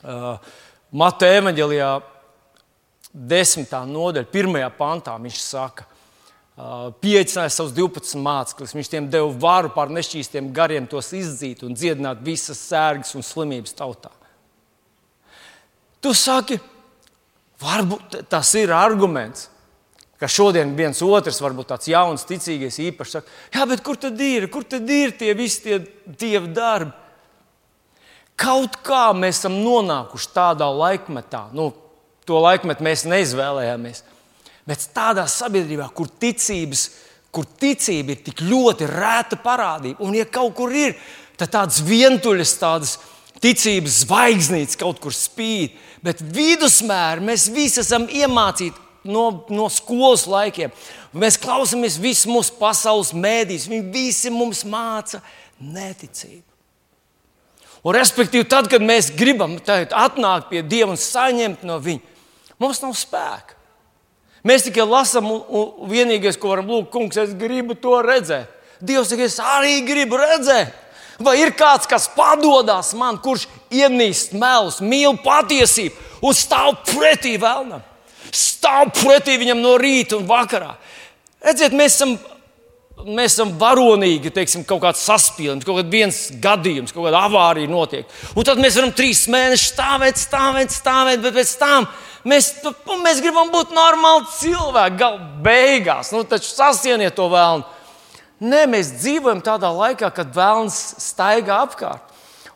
Uh, 0.00 0.40
Mateja 0.88 1.42
evanģelijā, 1.42 1.90
desmitā 3.12 3.82
nodaļa, 3.84 4.30
pirmajā 4.32 4.72
pantā 4.78 5.18
viņš 5.20 5.44
saka, 5.44 5.84
pieaicināja 6.56 7.52
savus 7.52 7.72
12 7.76 8.18
mācekļus. 8.20 8.74
Viņš 8.76 8.90
tiem 8.92 9.08
deva 9.12 9.30
varu 9.40 9.72
pār 9.72 9.92
nešķīstiem 9.94 10.50
gariem, 10.52 10.86
tos 10.86 11.12
izdzīt 11.16 11.64
un 11.64 11.76
dziedināt 11.76 12.20
visas 12.24 12.60
sērgas 12.60 13.14
un 13.16 13.24
slimības 13.24 13.72
tautā. 13.78 14.12
Tu 16.02 16.12
saki, 16.18 16.58
varbūt 17.62 18.24
tas 18.28 18.50
ir 18.58 18.74
arguments, 18.74 19.48
ka 20.20 20.28
šodien 20.30 20.74
viens 20.78 21.00
otrs, 21.02 21.40
varbūt 21.42 21.72
tāds 21.72 21.88
jauns, 21.90 22.26
ticīgais 22.28 22.78
īpašs, 22.84 23.16
saka, 23.16 23.38
jā, 23.54 23.66
bet 23.70 23.82
kur 23.86 23.98
tad 23.98 24.20
ir, 24.22 24.48
kur 24.52 24.66
tad 24.66 24.90
ir 24.90 25.16
tie 25.18 25.32
visi 25.38 25.64
tie 25.64 25.78
dieva 26.06 26.50
darbi? 26.52 26.92
Kaut 28.38 28.78
kā 28.86 29.10
mēs 29.14 29.40
esam 29.40 29.58
nonākuši 29.62 30.30
tādā 30.34 30.66
laikmetā, 30.74 31.48
nu, 31.54 31.70
to 32.26 32.38
laikmetu 32.42 32.84
mēs 32.86 33.04
neizvēlējāmies 33.10 34.02
Bet 34.68 34.84
tādā 34.94 35.24
sabiedrībā, 35.30 35.88
kur, 35.96 36.10
ticības, 36.22 36.84
kur 37.34 37.46
ticība 37.58 38.14
ir 38.14 38.20
tik 38.22 38.44
ļoti 38.46 38.86
rēta 38.90 39.38
parādība, 39.42 39.98
un 40.04 40.14
ja 40.14 40.26
kaut 40.30 40.54
kur 40.58 40.74
ir, 40.76 40.94
tad 41.40 41.50
tādas 41.56 41.80
vientuļas, 41.82 42.52
tādas 42.60 42.98
ticības 43.42 44.04
zvaigznītes 44.04 44.78
kaut 44.78 45.00
kur 45.02 45.14
spīd, 45.16 45.74
bet 46.04 46.22
vidusmēri 46.22 47.24
mēs 47.26 47.48
visi 47.50 47.82
esam 47.82 48.06
iemācīti 48.06 48.78
no, 49.10 49.24
no 49.50 49.66
skolas 49.72 50.28
laikiem. 50.30 50.70
Mēs 51.12 51.40
klausāmies 51.42 51.98
visus 52.00 52.28
mūsu 52.30 52.54
pasaules 52.60 53.12
mēdīs, 53.16 53.68
viņi 53.70 53.90
visi 53.94 54.30
mums 54.32 54.62
māca 54.68 55.20
neticību. 55.58 56.46
Un, 57.82 57.96
respektīvi, 57.96 58.46
tad, 58.46 58.68
kad 58.70 58.84
mēs 58.84 59.10
gribam 59.18 59.56
atnākt 59.58 60.52
pie 60.52 60.62
Dieva 60.62 60.94
un 60.94 61.00
saņemt 61.00 61.64
no 61.66 61.80
Viņa, 61.82 62.14
mums 62.62 62.82
nav 62.84 62.94
spēka. 62.94 63.58
Mēs 64.46 64.66
tikai 64.66 64.86
lasām, 64.88 65.28
un, 65.30 65.42
un 65.46 65.90
vienīgais, 65.90 66.38
ko 66.38 66.50
varam 66.50 66.70
lūgt, 66.72 66.90
kungs, 66.94 67.18
es 67.20 67.34
gribu 67.38 67.76
to 67.78 68.00
redzēt. 68.02 68.50
Dievs 68.82 69.12
saka, 69.12 69.28
es 69.28 69.38
arī 69.38 69.76
gribu 69.86 70.18
redzēt. 70.18 70.74
Vai 71.22 71.36
ir 71.38 71.52
kāds, 71.54 71.86
kas 71.86 72.08
padodas 72.10 72.90
man, 72.98 73.20
kurš 73.22 73.46
ienīst 73.70 74.34
melus, 74.34 74.80
mīl 74.82 75.14
patiesību 75.22 76.26
un 76.26 76.34
stāv 76.34 76.80
pretī 76.88 77.36
vēlnam? 77.38 77.84
Stāv 78.32 78.90
pretī 78.96 79.36
viņam 79.38 79.60
no 79.62 79.76
rīta 79.78 80.16
un 80.18 80.26
vakarā. 80.26 80.72
Redziet, 81.44 81.76
mēs 81.76 81.98
esam, 81.98 82.16
mēs 83.06 83.34
esam 83.34 83.52
varonīgi, 83.60 84.30
teiksim, 84.34 84.64
kaut 84.68 84.82
kāds 84.84 85.02
saspīlējums, 85.08 85.66
kaut 85.66 85.82
kāds 85.82 86.30
gadījums, 86.42 86.94
kaut 86.94 87.08
kāda 87.08 87.26
avārija 87.28 87.70
notiek. 87.70 88.08
Un 88.36 88.46
tad 88.46 88.60
mēs 88.62 88.78
varam 88.78 88.94
trīs 88.96 89.26
mēnešus 89.32 89.74
stāvēt, 89.74 90.22
stāvēt, 90.22 90.74
stāvēt, 90.74 91.22
bet 91.24 91.38
pēc 91.40 91.54
tam 91.60 91.90
Mēs, 92.22 92.52
mēs 93.02 93.18
gribam 93.18 93.48
būt 93.50 93.72
normāli 93.74 94.28
cilvēki, 94.36 94.98
gala 95.00 95.24
beigās. 95.42 96.12
Nu, 96.14 96.22
taču 96.22 96.52
sasieniet 96.52 97.16
to 97.18 97.26
vēlnu. 97.32 97.66
Nē, 98.42 98.64
mēs 98.70 98.92
dzīvojam 99.00 99.42
tādā 99.42 99.70
laikā, 99.74 100.10
kad 100.14 100.30
vēlns 100.34 100.78
staigā 101.02 101.60
apkārt. 101.66 102.08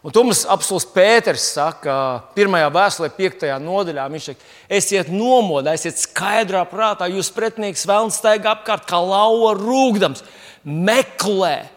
Un 0.06 0.14
to 0.14 0.22
mums 0.22 0.44
apelsīns 0.46 0.84
Pēters 0.94 1.48
saka, 1.56 1.96
pirmajā 2.36 2.68
vēstulē, 2.74 3.08
piektajā 3.16 3.56
nodaļā. 3.58 4.04
Viņš 4.12 4.28
saka, 4.30 4.50
esiet 4.78 5.10
nomodā, 5.10 5.74
esiet 5.74 5.98
skaidrā 5.98 6.62
prātā, 6.70 7.08
jūs 7.10 7.32
pretinieks 7.34 7.82
vēlns 7.90 8.20
staigā 8.20 8.52
apkārt 8.54 8.86
kā 8.86 9.00
lauva 9.02 9.56
rūkdams, 9.58 10.22
meklē. 10.66 11.68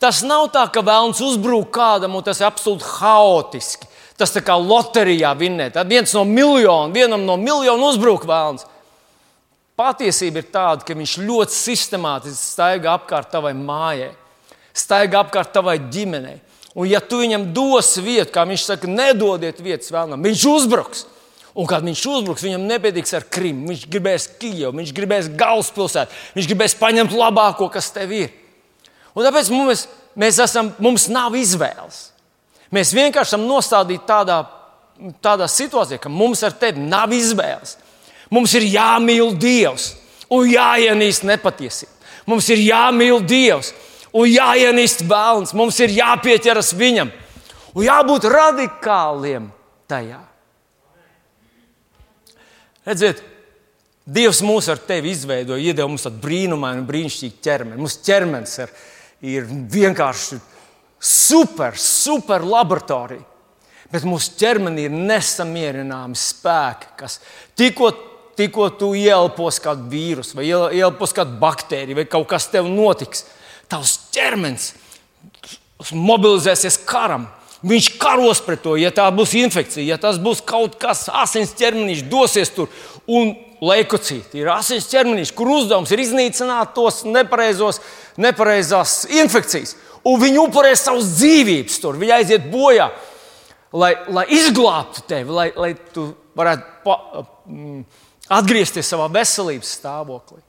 Tas 0.00 0.22
nav 0.26 0.48
tā, 0.52 0.66
ka 0.72 0.82
vēlns 0.84 1.20
uzbrūk 1.24 1.70
kādam 1.72 2.16
un 2.16 2.24
tas 2.24 2.40
ir 2.40 2.48
absolūti 2.48 2.84
haotiski. 2.98 3.88
Tas 4.16 4.32
tā 4.32 4.40
kā 4.44 4.56
loterijā 4.56 5.34
vinnēt. 5.36 5.74
Tad 5.76 5.88
viens 5.92 6.12
no 6.16 6.24
miljoniem, 6.24 6.94
vienam 6.96 7.26
no 7.28 7.36
miljoniem 7.40 7.84
uzbruk 7.84 8.24
vēlams. 8.28 8.64
Patiesība 9.76 10.40
ir 10.40 10.48
tāda, 10.48 10.86
ka 10.88 10.96
viņš 10.96 11.18
ļoti 11.20 11.52
sistemātiski 11.52 12.40
staigā 12.40 12.94
apkārt 12.96 13.28
tavai 13.28 13.52
mājai, 13.56 14.14
staigā 14.72 15.20
apkārt 15.20 15.52
tavai 15.52 15.76
ģimenei. 15.92 16.38
Un, 16.76 16.88
ja 16.88 17.02
tu 17.04 17.20
viņam 17.20 17.50
dosi 17.56 18.04
vietu, 18.04 18.30
kā 18.32 18.46
viņš 18.48 18.64
saka, 18.70 18.88
nedodiet 18.88 19.60
vietas 19.64 19.92
vēlnam, 19.92 20.24
viņš 20.24 20.46
uzbruks. 20.48 21.04
Un, 21.56 21.64
kad 21.64 21.84
viņš 21.86 22.02
uzbruks, 22.12 22.44
viņam 22.44 22.66
nepietiks 22.68 23.14
ar 23.16 23.24
Krimu. 23.32 23.70
Viņš 23.70 23.86
gribēs 23.88 24.26
Kijevu, 24.36 24.74
viņš 24.76 24.90
gribēs 24.96 25.30
galvaspilsētu, 25.40 26.12
viņš 26.36 26.48
gribēs 26.50 26.76
paņemt 26.76 27.14
labāko, 27.16 27.70
kas 27.72 27.88
tev 27.94 28.12
ir. 28.12 28.34
Un 29.16 29.24
tāpēc 29.24 29.48
mums, 29.54 29.86
mēs 30.20 30.40
esam, 30.44 30.74
mums 30.84 31.08
nav 31.08 31.36
izvēles. 31.38 32.10
Mēs 32.74 32.92
vienkārši 32.92 33.32
esam 33.32 33.46
nostādīti 33.48 34.04
tādā, 34.08 34.42
tādā 35.24 35.48
situācijā, 35.48 36.00
ka 36.02 36.12
mums 36.12 36.44
ar 36.44 36.52
tevi 36.60 36.84
nav 36.84 37.14
izvēles. 37.16 37.78
Mums 38.28 38.52
ir 38.58 38.68
jāmīl 38.68 39.32
Dievs 39.40 39.94
un 40.28 40.50
jāienīst 40.50 41.24
nepatiesība. 41.24 41.92
Mums 42.28 42.50
ir 42.52 42.60
jāmīl 42.66 43.22
Dievs 43.24 43.72
un 44.12 44.28
jāienīst 44.28 45.06
bērns. 45.08 45.56
Mums 45.56 45.80
ir 45.80 45.96
jāpieķeras 45.96 46.74
viņam 46.76 47.14
un 47.72 47.86
jābūt 47.86 48.28
radikāliem 48.28 49.52
tajā. 49.88 50.20
Redziet, 52.86 53.22
Dievs 54.06 54.38
mūs 54.46 54.68
ar 54.70 54.78
tevi 54.86 55.10
izveidoja, 55.10 55.58
iedeva 55.58 55.88
mums 55.90 56.04
tādu 56.06 56.20
brīnumainu, 56.22 56.84
brīnišķīgu 56.86 57.40
ķermeni. 57.42 57.80
Mūsu 57.82 58.04
ķermenis 58.06 58.52
ir, 58.62 58.74
ir 59.26 59.48
vienkārši 59.72 60.38
super, 61.02 61.74
super 61.80 62.46
laboratorija. 62.46 63.24
Bet 63.90 64.06
mūsu 64.06 64.36
ķermenī 64.38 64.86
ir 64.86 64.94
nesamierināmi 64.94 66.18
spēki, 66.18 66.92
kas 66.98 67.18
tikko, 67.58 67.90
tikko 68.38 68.68
tu 68.78 68.92
ielpos 68.98 69.58
kādu 69.62 69.90
vīrusu, 69.90 70.38
vai 70.38 70.46
ielpos 70.50 71.14
kādu 71.14 71.34
baktēriju, 71.42 71.98
vai 71.98 72.06
kaut 72.10 72.28
kas 72.30 72.46
tev 72.50 72.70
notiks. 72.70 73.24
Tavs 73.70 73.96
ķermenis 74.14 74.72
mobilizēsies 75.90 76.78
karam. 76.86 77.26
Viņš 77.66 77.88
karos 77.98 78.42
pret 78.46 78.62
to, 78.62 78.76
ja 78.78 78.92
tā 78.94 79.08
būs 79.14 79.32
infekcija, 79.40 79.86
ja 79.88 79.96
tas 79.98 80.20
būs 80.22 80.44
kaut 80.46 80.76
kas 80.78 81.08
asins 81.10 81.54
ķermenis, 81.58 82.04
dosies 82.06 82.52
tur. 82.54 82.70
Un 83.10 83.32
leukocīti 83.62 84.42
ir 84.42 84.52
asins 84.52 84.86
ķermenis, 84.90 85.32
kur 85.34 85.50
uzdevums 85.56 85.90
ir 85.94 86.04
iznīcināt 86.04 86.74
tos 86.76 87.02
nepareizos, 87.08 87.80
nepareizās 88.22 89.04
infekcijas. 89.10 89.74
Un 90.06 90.20
viņi 90.22 90.38
upurē 90.44 90.72
savas 90.78 91.10
dzīvības 91.16 91.82
tur, 91.82 91.98
viņi 91.98 92.18
aiziet 92.20 92.50
bojā 92.52 92.90
lai, 93.76 93.92
lai 94.08 94.26
izglābtu 94.36 95.04
tevi, 95.08 95.32
lai, 95.34 95.48
lai 95.56 95.72
tu 95.94 96.08
varētu 96.36 96.84
pa, 96.84 96.96
mm, 97.48 97.80
atgriezties 98.38 98.92
savā 98.92 99.08
veselības 99.12 99.76
stāvoklī. 99.78 100.42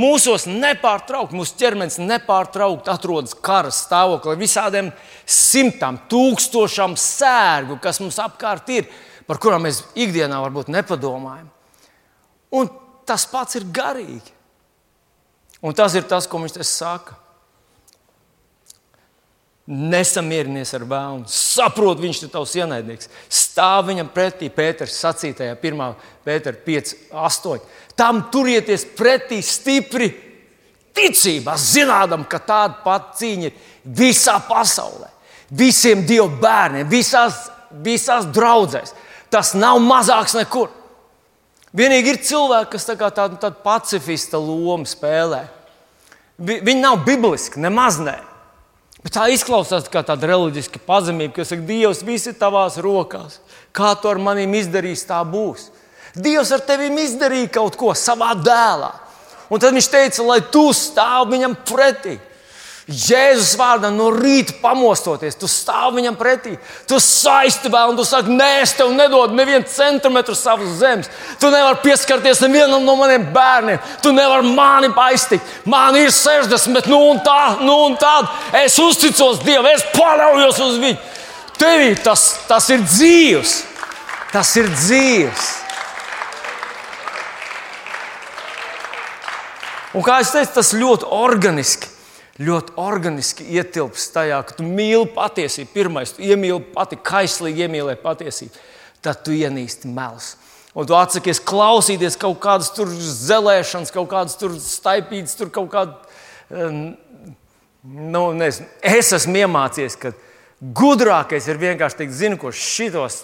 Mūsos 0.00 0.46
nepārtraukti, 0.48 1.36
mūsu 1.36 1.56
ķermenis 1.60 1.98
nepārtraukti 2.00 2.92
atrodas 2.92 3.34
kara 3.36 3.72
stāvoklī, 3.74 4.36
visādiem 4.40 4.90
simtiem, 5.28 5.98
tūkstošiem 6.08 6.96
sērgu, 7.00 7.76
kas 7.82 8.00
mums 8.00 8.20
apkārt 8.22 8.70
ir, 8.72 8.88
par 9.28 9.40
kurām 9.42 9.66
mēs 9.66 9.82
ikdienā 9.98 10.38
varbūt 10.46 10.70
nepadomājam. 10.72 11.50
Un 12.56 12.70
tas 13.06 13.26
pats 13.30 13.58
ir 13.58 13.66
garīgi. 13.74 14.36
Un 15.60 15.76
tas 15.76 15.94
ir 15.98 16.06
tas, 16.08 16.26
ko 16.30 16.40
viņš 16.40 16.56
te 16.56 16.64
saka. 16.64 17.18
Nesamierinies 19.70 20.72
ar 20.74 20.82
vēlnu. 20.90 21.28
Saprot, 21.30 22.00
viņš 22.02 22.24
ir 22.24 22.30
tavs 22.32 22.56
ienaidnieks. 22.58 23.06
Stāv 23.30 23.84
viņam 23.86 24.08
pretī 24.10 24.48
Pēters 24.50 24.96
sacītajā 24.98 25.54
1. 25.54 25.84
Pētera 26.26 26.58
5, 26.64 26.94
8. 27.14 27.68
Tam 27.94 28.24
turieties 28.34 28.82
pretī 28.98 29.38
stipri 29.46 30.10
ticībā, 30.96 31.54
zinādam, 31.54 32.24
ka 32.26 32.40
tāda 32.42 32.80
pati 32.82 33.20
cīņa 33.20 33.46
ir 33.46 33.60
visā 33.84 34.36
pasaulē, 34.48 35.06
visiem 35.50 36.02
Dieva 36.06 36.28
bērniem, 36.42 36.88
visās, 36.90 37.46
visās 37.70 38.26
draudzēs. 38.34 38.94
Tas 39.30 39.54
nav 39.54 39.78
mazāks 39.84 40.34
nekur. 40.34 40.72
Vienīgi 41.76 42.16
ir 42.16 42.18
cilvēki, 42.26 42.72
kas 42.72 42.88
tā 42.88 42.96
tādu, 42.98 43.38
tādu 43.38 43.62
pacifista 43.62 44.40
lomu 44.42 44.88
spēlē. 44.90 45.44
Viņi 46.40 46.80
nav 46.80 47.04
bibliski, 47.06 47.62
nemaz 47.62 48.00
ne. 48.02 48.16
Bet 49.00 49.14
tā 49.16 49.26
izklausās 49.32 49.88
kā 49.88 50.02
tāda 50.04 50.28
reliģiska 50.28 50.82
pazemība, 50.84 51.38
kas 51.38 51.52
saka, 51.52 51.64
Dievs, 51.68 52.02
viss 52.04 52.28
ir 52.28 52.36
tavās 52.40 52.76
rokās. 52.82 53.38
Kā 53.72 53.94
tu 53.96 54.10
ar 54.10 54.20
maniem 54.20 54.58
izdarīsi, 54.58 55.08
tā 55.08 55.20
būs. 55.24 55.70
Dievs 56.18 56.50
ar 56.52 56.64
tevi 56.66 56.90
izdarīja 57.04 57.52
kaut 57.54 57.78
ko 57.80 57.94
savā 57.96 58.34
dēlā. 58.36 58.90
Un 59.50 59.62
tad 59.62 59.74
viņš 59.74 59.88
teica, 59.90 60.26
lai 60.26 60.40
tu 60.52 60.68
stāv 60.76 61.30
viņam 61.32 61.56
pretī. 61.66 62.18
Jēzus 62.90 63.52
vārdā 63.54 63.86
no 63.94 64.08
rīta 64.10 64.56
pamostoties, 64.58 65.36
tu 65.38 65.46
stāvi 65.46 66.00
viņam 66.00 66.16
pretī, 66.18 66.56
tu 66.90 66.96
saisti 66.98 67.70
vēl, 67.70 67.92
un 67.92 67.98
tu 68.00 68.06
saki, 68.08 68.32
nē, 68.34 68.48
es 68.64 68.72
tev 68.74 68.90
nedodu 68.96 69.36
nevienu 69.38 69.68
centimetru 69.70 70.34
savas 70.34 70.72
zemes. 70.80 71.10
Tu 71.38 71.52
nevari 71.54 71.78
pieskarties 71.84 72.40
nevienam 72.42 72.82
no 72.82 72.96
maniem 72.98 73.28
bērniem, 73.34 73.78
tu 74.02 74.10
nevari 74.16 74.50
mani 74.56 74.90
aiztikt. 75.04 75.52
Man 75.70 76.00
ir 76.00 76.10
60, 76.10 76.90
nu 76.90 76.98
un 77.12 77.20
tā, 77.22 77.60
nu 77.62 77.76
un 77.84 77.94
tā. 78.00 78.16
Es 78.64 78.80
uzticos 78.82 79.44
Dievam, 79.44 79.70
es 79.70 79.86
paļaujos 79.94 80.60
uz 80.66 80.82
viņu. 80.82 80.98
Tevī 81.60 81.94
tas, 82.02 82.26
tas 82.50 82.66
ir 82.74 82.82
dzīves, 82.88 83.54
tas 84.34 84.50
ir 84.58 84.72
dzīves. 84.74 85.54
Un 89.94 90.06
kā 90.06 90.20
es 90.24 90.34
teicu, 90.34 90.54
tas 90.58 90.74
ļoti 90.74 91.14
organiski 91.14 91.89
ļoti 92.40 92.76
organiski 92.80 93.44
ietilpst 93.58 94.14
tajā, 94.14 94.40
ka 94.46 94.56
tu 94.56 94.64
mīli 94.64 95.08
patiesību. 95.14 95.72
Pirmais, 95.74 96.14
tu 96.16 96.24
iemīli 96.24 96.62
pati, 96.74 96.96
kaislīgi 96.96 97.66
iemīlē 97.66 97.98
patiesību, 98.00 98.54
tad 99.04 99.24
tu 99.26 99.34
ienīsti 99.36 99.90
melus. 99.92 100.34
Un 100.70 100.86
tu 100.86 100.94
atsakies 100.94 101.42
klausīties 101.42 102.16
kaut 102.20 102.38
kādas 102.42 102.70
tur 102.72 102.88
zelēšanas, 102.94 103.92
kaut 103.92 104.08
kādas 104.12 104.38
tur 104.40 104.54
staipītas, 104.62 105.36
tur 105.36 105.50
kaut 105.52 105.70
kāda. 105.72 105.98
Nu, 107.80 108.22
nezinu. 108.36 108.68
es 108.84 109.10
esmu 109.16 109.40
iemācījies, 109.40 109.96
ka 109.98 110.12
gudrākais 110.60 111.46
ir 111.48 111.60
vienkārši 111.60 112.02
teikt, 112.02 112.16
zinu, 112.16 112.38
ko 112.40 112.52
šitos. 112.52 113.22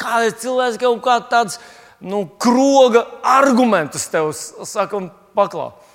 Kādai 0.00 0.32
cilvēks 0.40 0.80
kaut 0.80 1.02
kāds 1.04 1.28
tāds 1.30 1.58
nu, 2.00 2.24
kroga 2.40 3.04
argumentus 3.26 4.08
tev 4.10 4.32
saka 4.32 4.96
un 4.98 5.10
paklaus. 5.36 5.87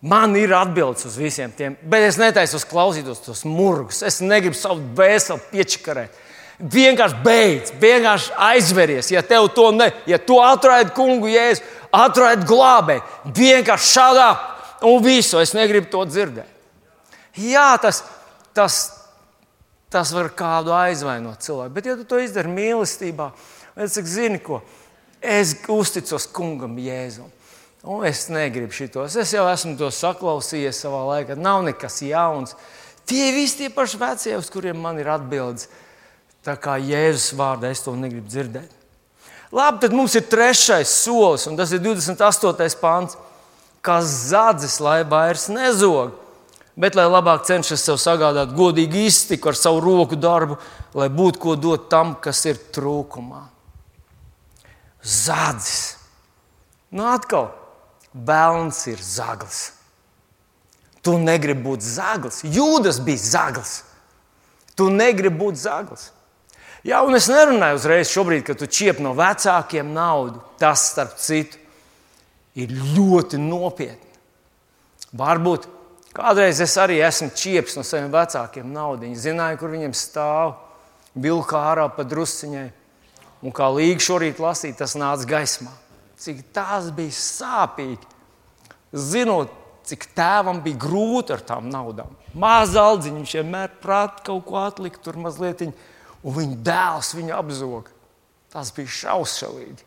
Man 0.00 0.36
ir 0.38 0.52
atbildes 0.54 1.08
uz 1.08 1.16
visiem 1.18 1.50
tiem, 1.50 1.74
bet 1.82 2.04
es 2.06 2.18
netaisos 2.20 2.62
klausīties 2.68 3.18
tos 3.24 3.42
murgus. 3.48 4.04
Es 4.06 4.20
negribu 4.22 4.54
savu 4.54 4.84
vēseli 4.98 5.42
piečakarēt. 5.50 6.20
Vienkārši 6.58 7.18
beidz, 7.22 7.72
vienkārši 7.82 8.30
aizveries. 8.48 9.10
Ja 9.10 9.24
tev 9.26 9.48
to 9.54 9.72
ne, 9.74 9.90
ja 10.10 10.18
tu 10.22 10.38
atradi 10.42 10.94
kungu 10.94 11.30
jēzu, 11.30 11.66
atradi 11.94 12.46
glābēju, 12.46 13.02
vienkārši 13.34 13.90
šādā 13.94 14.28
un 14.86 15.02
visu. 15.02 15.40
Es 15.42 15.54
negribu 15.58 15.90
to 15.90 16.04
dzirdēt. 16.06 16.54
Jā, 17.38 17.70
tas, 17.82 18.02
tas, 18.54 18.78
tas 19.90 20.10
var 20.14 20.30
kādu 20.34 20.74
aizvainot 20.74 21.42
cilvēku, 21.42 21.74
bet 21.74 21.90
ja 21.90 21.94
tu 21.98 22.06
to 22.06 22.18
izdari 22.22 22.50
mīlestībā, 22.50 23.30
tad 23.74 23.86
es 23.86 23.94
saku, 23.98 24.10
zini 24.10 24.42
ko, 24.42 24.62
es 25.22 25.54
uzticos 25.70 26.26
kungam 26.34 26.78
jēzum. 26.82 27.30
Un 27.88 28.04
es 28.04 28.26
negribu 28.28 28.74
šitos. 28.74 29.14
Es 29.16 29.30
jau 29.32 29.46
esmu 29.48 29.72
to 29.80 29.88
saklausījies 29.94 30.76
savā 30.84 31.06
laikā. 31.08 31.38
Nav 31.40 31.62
nekas 31.64 32.02
jauns. 32.04 32.52
Tie 33.08 33.30
visi 33.32 33.62
tie 33.62 33.68
paši 33.72 34.00
vecie, 34.00 34.34
uz 34.36 34.50
kuriem 34.52 34.76
man 34.84 34.98
ir 35.00 35.08
atbildes. 35.08 35.70
Tā 36.44 36.58
kā 36.60 36.76
Jēzus 36.76 37.32
vārdā 37.38 37.70
es 37.72 37.80
to 37.80 37.94
negribu 37.96 38.28
dzirdēt. 38.28 38.74
Labi, 39.56 39.80
tad 39.80 39.94
mums 39.96 40.12
ir 40.18 40.26
trešais 40.28 40.90
solis, 40.92 41.46
un 41.48 41.56
tas 41.56 41.72
ir 41.72 41.80
28. 41.80 42.76
pāns. 42.82 43.16
Kas 43.80 44.10
zādzis, 44.34 44.76
lai 44.84 45.00
vairs 45.08 45.46
nezog, 45.48 46.12
bet 46.76 46.98
lai 46.98 47.06
labāk 47.08 47.46
cenšas 47.48 47.86
sev 47.88 47.96
sagādāt 48.02 48.52
godīgu 48.58 49.06
iztiku 49.08 49.48
ar 49.48 49.56
savu 49.56 49.80
roku 49.80 50.18
darbu, 50.18 50.58
lai 50.98 51.08
būtu 51.08 51.40
ko 51.40 51.56
dot 51.56 51.88
tam, 51.88 52.18
kas 52.20 52.42
ir 52.50 52.60
trūkumā. 52.74 53.46
Zādzis. 55.00 55.96
Nu, 56.92 57.06
atkal, 57.08 57.48
Bēlns 58.18 58.80
ir 58.90 59.02
zaglis. 59.02 59.72
Tu 61.04 61.14
negribi 61.22 61.62
būt 61.62 61.84
zaglis. 61.84 62.42
Jūdas 62.42 62.98
bija 63.04 63.22
zaglis. 63.22 63.74
Tu 64.78 64.88
negribi 64.90 65.38
būt 65.38 65.60
zaglis. 65.60 66.10
Jā, 66.86 67.00
un 67.06 67.16
es 67.18 67.26
nerunāju 67.30 67.78
uzreiz, 67.78 68.10
šobrīd, 68.10 68.44
kad 68.46 68.58
tu 68.60 68.68
čiep 68.70 69.00
no 69.02 69.12
vecākiem 69.18 69.90
naudu. 69.94 70.42
Tas, 70.60 70.88
starp 70.92 71.16
citu, 71.22 71.58
ir 72.58 72.74
ļoti 72.96 73.40
nopietni. 73.42 74.14
Varbūt 75.18 75.66
kādreiz 76.16 76.60
es 76.62 76.74
arī 76.80 77.00
esmu 77.04 77.30
čieps 77.38 77.78
no 77.78 77.84
saviem 77.86 78.10
vecākiem 78.14 78.70
naudu. 78.74 79.06
Viņi 79.06 79.22
zināja, 79.28 79.58
kur 79.60 79.74
viņiem 79.74 79.94
stāv, 79.96 80.56
vilka 81.18 81.60
ārā 81.70 81.88
pa 81.94 82.06
drusciņai. 82.06 82.70
Un 83.46 83.54
kā 83.54 83.68
līga 83.70 84.02
šorīt 84.02 84.40
lasīt, 84.42 84.78
tas 84.80 84.98
nāca 84.98 85.26
gaismā 85.28 85.74
cik 86.18 86.42
tas 86.54 86.90
bija 86.94 87.14
sāpīgi. 87.14 88.16
Zinot, 88.92 89.52
cik 89.88 90.08
tēvam 90.16 90.62
bija 90.64 90.80
grūti 90.80 91.34
ar 91.36 91.44
tām 91.44 91.68
naudām. 91.72 92.16
Mazā 92.38 92.84
aldziņa 92.90 93.20
viņš 93.20 93.36
vienmēr 93.40 93.76
prātā 93.82 94.24
kaut 94.28 94.44
ko 94.48 94.58
atlikt, 94.60 95.00
tur 95.04 95.16
mazliet, 95.20 95.64
un 96.22 96.36
viņa 96.38 96.58
dēls 96.66 97.14
viņu 97.16 97.36
apzoga. 97.36 97.94
Tas 98.52 98.72
bija 98.76 98.94
šausmīgi. 99.02 99.84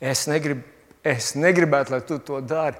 Es, 0.00 0.26
negrib, 0.28 0.60
es 1.06 1.32
negribētu, 1.38 1.94
lai 1.94 2.02
tu 2.04 2.18
to 2.22 2.42
dari. 2.44 2.76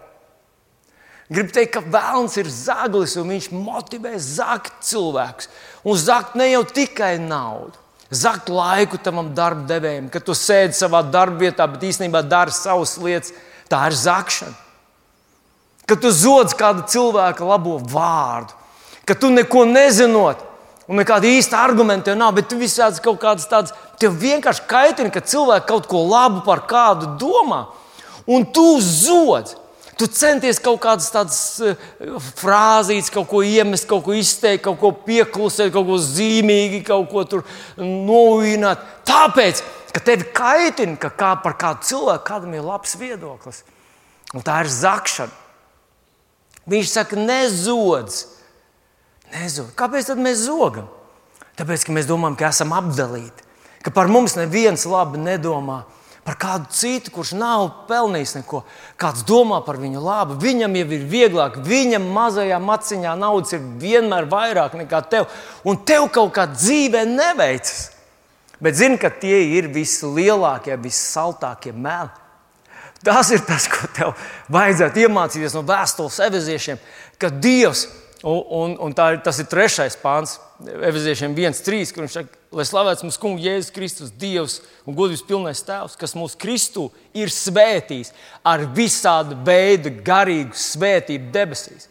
Gribu 1.27 1.51
teikt, 1.51 1.73
ka 1.75 1.83
vēlams 1.83 2.37
ir 2.39 2.51
zaglis 2.53 3.17
un 3.19 3.33
viņš 3.33 3.49
motivē 3.51 4.13
zakt 4.23 4.85
cilvēkus. 4.87 5.49
Un 5.87 5.99
zakt 5.99 6.37
ne 6.39 6.53
jau 6.53 6.63
tikai 6.69 7.17
naudu. 7.19 7.81
Zakt 8.11 8.49
laiku 8.49 9.01
tam 9.03 9.33
darba 9.35 9.67
devējam, 9.67 10.07
kad 10.13 10.23
tu 10.23 10.35
sēdi 10.37 10.77
savā 10.79 11.01
darba 11.03 11.43
vietā, 11.43 11.67
bet 11.67 11.83
īstenībā 11.89 12.23
dari 12.23 12.55
savas 12.55 12.95
lietas. 13.03 13.33
Tā 13.67 13.81
ir 13.89 13.97
zakšana. 13.99 14.55
Kad 15.87 16.03
tu 16.03 16.11
zodz 16.15 16.55
kādu 16.59 16.85
cilvēku 16.91 17.47
labo 17.47 17.77
vārdu, 17.83 18.55
ka 19.07 19.15
tu 19.15 19.31
neko 19.31 19.65
nezinot, 19.67 20.39
un 20.87 21.01
nekāda 21.01 21.27
īsta 21.31 21.59
argumenta 21.63 22.15
nav, 22.15 22.35
bet 22.39 22.49
tu 22.51 22.59
visādi 22.59 23.03
kaut 23.03 23.19
kādas 23.23 23.47
tādas, 23.51 23.75
tev 23.99 24.15
vienkārši 24.19 24.67
kaitina, 24.71 25.11
ka 25.15 25.23
cilvēki 25.23 25.67
kaut 25.67 25.87
ko 25.91 26.03
labu 26.07 26.43
par 26.47 26.63
kādu 26.71 27.13
domā, 27.19 27.65
un 28.27 28.47
tu 28.47 28.67
zodz. 28.83 29.55
Tu 29.97 30.07
centies 30.13 30.59
kaut 30.61 30.83
kādas 30.85 31.09
tādas 31.13 31.39
uh, 31.65 32.19
frāzītas, 32.37 33.09
kaut 33.15 33.31
ko 33.31 33.41
iemest, 33.47 33.87
kaut 33.89 34.05
ko 34.05 34.17
izteikt, 34.17 34.67
kaut 34.67 34.77
ko 34.83 34.91
pieklusēt, 35.07 35.73
kaut 35.73 35.89
ko 35.89 35.97
zīmīgi, 36.03 36.83
kaut 36.85 37.09
ko 37.13 37.25
tur 37.25 37.47
novīnāt. 37.81 38.83
Tāpēc, 39.09 39.63
ka 39.97 40.03
tevi 40.05 40.29
kaitina, 40.37 40.99
ka 41.01 41.09
kā 41.17 41.33
par 41.41 41.57
kādu 41.57 41.89
cilvēku 41.89 42.29
kādam 42.29 42.59
ir 42.59 42.67
labs 42.67 42.93
viedoklis. 43.01 43.63
Un 44.37 44.45
tā 44.45 44.59
ir 44.67 44.73
zakšana. 44.73 45.33
Viņš 46.67 46.93
saka, 46.93 47.17
nezodz. 47.17 48.27
nezod. 49.33 49.71
Kāpēc 49.79 50.11
mēs 50.19 50.45
zogam? 50.45 50.91
Tāpēc, 51.57 51.87
ka 51.87 51.95
mēs 51.97 52.09
domājam, 52.09 52.37
ka 52.37 52.51
esam 52.51 52.75
apdalīti, 52.77 53.47
ka 53.81 53.93
par 53.95 54.11
mums 54.13 54.37
neviens 54.37 54.85
labi 54.85 55.23
nedomā 55.23 55.85
par 56.27 56.35
kādu 56.43 56.67
citu, 56.75 57.13
kurš 57.15 57.37
nav 57.39 57.69
pelnījis 57.87 58.35
neko. 58.41 58.65
Kāds 58.99 59.23
domā 59.27 59.61
par 59.63 59.79
viņu 59.79 60.03
labu, 60.03 60.35
viņam 60.43 60.75
jau 60.75 60.87
ir 60.97 61.05
vieglāk, 61.07 61.61
viņam 61.63 62.09
mazajā 62.17 62.59
maciņā 62.63 63.13
naudas 63.21 63.55
ir 63.55 63.63
vienmēr 63.81 64.27
vairāk 64.31 64.75
nekā 64.81 65.05
tev, 65.13 65.29
un 65.63 65.79
tev 65.87 66.09
kaut 66.15 66.35
kā 66.35 66.49
dzīvē 66.51 67.05
neveicas. 67.13 67.93
Bet 68.59 68.79
zini, 68.79 68.99
ka 68.99 69.13
tie 69.13 69.39
ir 69.55 69.69
vislielākie, 69.71 70.75
vissaltākie 70.81 71.75
meli. 71.77 72.11
Tas 73.05 73.31
ir 73.31 73.45
tas, 73.47 73.69
ko 73.71 73.87
tev 73.95 74.15
vajadzētu 74.51 75.05
iemācīties 75.05 75.55
no 75.55 75.63
vēstules 75.69 76.19
eviziešiem, 76.27 76.81
ka 77.23 77.31
Dievs, 77.31 77.85
un, 78.27 78.43
un, 78.51 78.77
un 78.89 78.95
ir, 79.13 79.21
tas 79.23 79.39
ir 79.39 79.47
trešais 79.47 79.95
pāns, 80.03 80.37
eviziešiem 80.67 81.35
1,3, 81.37 81.93
kur 81.95 82.03
viņš 82.03 82.17
saka, 82.17 82.41
lai 82.59 82.65
slavēts 82.67 83.05
mūsu 83.07 83.21
kungs 83.23 83.45
Jēzus 83.45 83.75
Kristus, 83.75 84.11
Dievs 84.19 84.59
un 84.83 84.97
godības 84.99 85.23
pilnais 85.29 85.63
Tēvs, 85.63 85.95
kas 86.01 86.17
mūsu 86.19 86.39
Kristu 86.43 86.89
ir 87.15 87.31
svētījis 87.31 88.11
ar 88.43 88.67
visādu 88.75 89.39
veidu 89.47 89.95
garīgu 90.03 90.59
svētību 90.59 91.31
debesīs. 91.35 91.87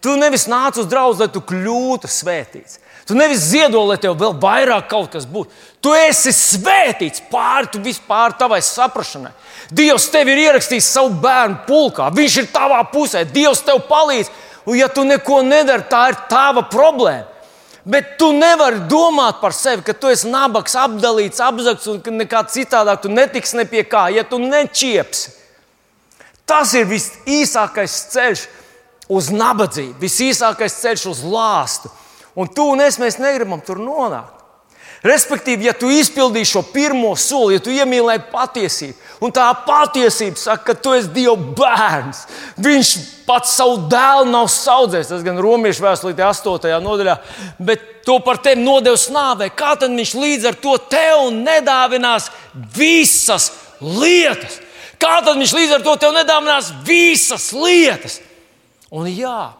Tu 0.00 0.14
nevis 0.16 0.46
nāc 0.48 0.78
uz 0.78 0.88
draugu, 0.88 1.18
lai 1.20 1.28
tu 1.34 1.42
kļūtu 1.44 2.08
svētīts. 2.08 2.78
Tu 3.08 3.16
nevis 3.16 3.40
ziedo, 3.50 3.80
lai 3.88 3.96
tev 4.00 4.18
vēl 4.20 4.34
vairāk 4.40 4.88
kaut 4.90 5.08
kas 5.14 5.24
būtu. 5.28 5.50
Tu 5.84 5.92
esi 5.96 6.32
svētīts 6.36 7.22
pāri 7.32 7.70
tu 7.72 7.80
vispār 7.82 8.34
tavai 8.38 8.60
saprašanai. 8.64 9.32
Dievs 9.72 10.10
tev 10.12 10.28
ir 10.28 10.42
ierakstījis 10.44 10.90
savu 10.92 11.14
bērnu 11.22 11.64
pulkā, 11.66 12.10
viņš 12.14 12.36
ir 12.42 12.52
tavā 12.52 12.82
pusē, 12.92 13.24
Dievs 13.32 13.64
tev 13.64 13.80
palīdz. 13.88 14.30
Un, 14.68 14.76
ja 14.76 14.90
tu 14.92 15.04
neko 15.08 15.40
nedari, 15.46 15.86
tā 15.88 16.10
ir 16.12 16.18
tava 16.28 16.66
problēma. 16.68 17.24
Bet 17.88 18.18
tu 18.20 18.34
nevari 18.36 18.82
domāt 18.90 19.38
par 19.40 19.54
sevi, 19.56 19.80
ka 19.86 19.94
tu 19.96 20.10
esi 20.12 20.28
nabaks, 20.28 20.74
apdalīts, 20.76 21.40
apzakts 21.40 21.88
un 21.88 22.02
ka 22.04 22.12
nekā 22.12 22.42
citādāk 22.52 23.00
tu 23.00 23.08
netiksi 23.08 23.56
ne 23.56 23.64
pie 23.64 23.86
kā, 23.88 24.10
ja 24.12 24.26
tu 24.28 24.36
nečiepsi. 24.42 25.32
Tas 26.48 26.74
ir 26.76 26.84
visīsākais 26.90 27.94
ceļš 28.12 28.42
uz 29.08 29.30
nabadzību, 29.32 29.96
visīsākais 30.02 30.76
ceļš 30.82 31.06
uz 31.14 31.22
lāstu. 31.24 31.88
Un 32.36 32.52
tu 32.52 32.68
un 32.74 32.84
es 32.84 32.98
negribam 33.00 33.64
tur 33.64 33.80
nonākt. 33.80 34.37
Respektīvi, 35.06 35.68
ja 35.68 35.74
tu 35.78 35.90
izpildīsi 35.94 36.56
šo 36.56 36.64
pirmo 36.72 37.12
soli, 37.14 37.54
ja 37.54 37.62
tu 37.62 37.70
iemīlēji 37.70 38.24
patiesību, 38.32 38.96
un 39.22 39.34
tā 39.34 39.46
patiesība 39.62 40.40
saka, 40.40 40.72
ka 40.72 40.74
tu 40.74 40.94
esi 40.96 41.12
Dieva 41.14 41.36
bērns, 41.38 42.24
viņš 42.58 42.90
pats 43.28 43.54
savu 43.60 43.84
dēlu 43.92 44.26
nav 44.32 44.48
audzējis. 44.48 45.12
Tas 45.12 45.22
gan 45.26 45.38
Romas 45.38 45.78
vēstulīte 45.82 46.24
8. 46.26 46.66
nodaļā, 46.82 47.14
bet 47.62 47.86
to 48.08 48.18
par 48.26 48.42
tevi 48.42 48.64
nodevis 48.64 49.06
nāvē. 49.14 49.52
Kā 49.54 49.76
tad 49.78 49.94
viņš 49.94 50.14
līdz 50.18 50.50
ar 50.50 50.58
to 50.66 50.74
tev 50.90 51.28
nedāvinās 51.36 52.30
visas 52.74 53.52
lietas? 53.78 54.58
Kā 54.98 55.20
tad 55.22 55.38
viņš 55.38 55.54
līdz 55.54 55.78
ar 55.78 55.86
to 55.86 55.94
tev 56.02 56.14
nedāvinās 56.16 56.72
visas 56.82 57.52
lietas? 57.54 58.18
Un 58.90 59.06
jā, 59.12 59.52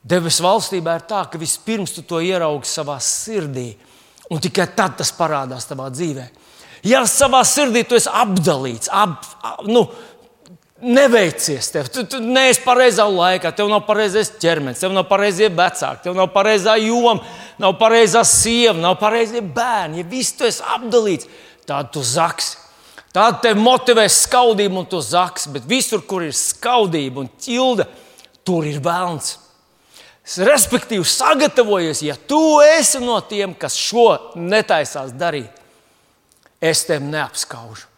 debesu 0.00 0.46
valstībā 0.46 0.96
ir 0.96 1.10
tā, 1.10 1.26
ka 1.28 1.36
vispirms 1.40 1.92
tu 1.92 2.06
to 2.06 2.24
ieraugi 2.24 2.70
savā 2.70 2.96
sirdī 3.04 3.74
Un 4.32 4.40
tikai 4.40 4.70
tad 4.76 4.96
tas 5.00 5.12
parādās 5.12 5.68
tavā 5.68 5.90
dzīvē. 5.92 6.24
Ja 6.84 7.02
savā 7.08 7.40
sirdī 7.48 7.84
tu 7.88 7.96
esi 7.96 8.10
apdalīts, 8.12 8.90
ap, 8.92 9.24
ap, 9.44 9.62
nu, 9.68 9.86
neveicies 10.84 11.70
tev, 11.72 11.88
tu, 11.92 12.04
tu 12.08 12.20
neesi 12.20 12.60
pareizā 12.64 13.06
laikā, 13.08 13.54
tev 13.56 13.70
nav 13.72 13.86
pareizais 13.88 14.32
ķermenis, 14.40 14.82
tev 14.82 14.92
nav 14.92 15.06
pareizie 15.08 15.48
vecāki, 15.48 16.02
tev 16.04 16.16
nav 16.18 16.28
pareizā 16.34 16.76
joma, 16.82 17.22
nav 17.60 17.76
pareizā 17.80 18.24
sieva, 18.28 18.76
nav 18.80 18.98
pareizie 19.00 19.40
bērni. 19.44 20.02
Ja 20.02 20.10
viss 20.10 20.36
tu 20.36 20.48
esi 20.48 20.64
apdalīts, 20.74 21.30
tad 21.68 21.92
tu 21.94 22.04
zaksi. 22.04 22.58
Tad 23.14 23.38
tev 23.44 23.60
motivē 23.62 24.08
skaudība 24.10 24.80
un 24.80 24.88
tu 24.90 24.98
zaks, 24.98 25.46
bet 25.54 25.68
visur, 25.70 26.02
kur 26.02 26.24
ir 26.26 26.34
skaudība 26.34 27.22
un 27.22 27.30
ķilde, 27.38 27.86
tur 28.44 28.66
ir 28.66 28.80
vēlns. 28.82 29.36
Respektīvi, 30.24 31.04
sagatavojies, 31.04 32.00
ja 32.06 32.14
tu 32.16 32.60
esi 32.64 33.00
no 33.02 33.18
tiem, 33.28 33.52
kas 33.52 33.76
šo 33.76 34.32
netaisās 34.40 35.12
darīt, 35.12 35.52
es 36.64 36.86
tevi 36.88 37.10
neapskaužu. 37.12 37.90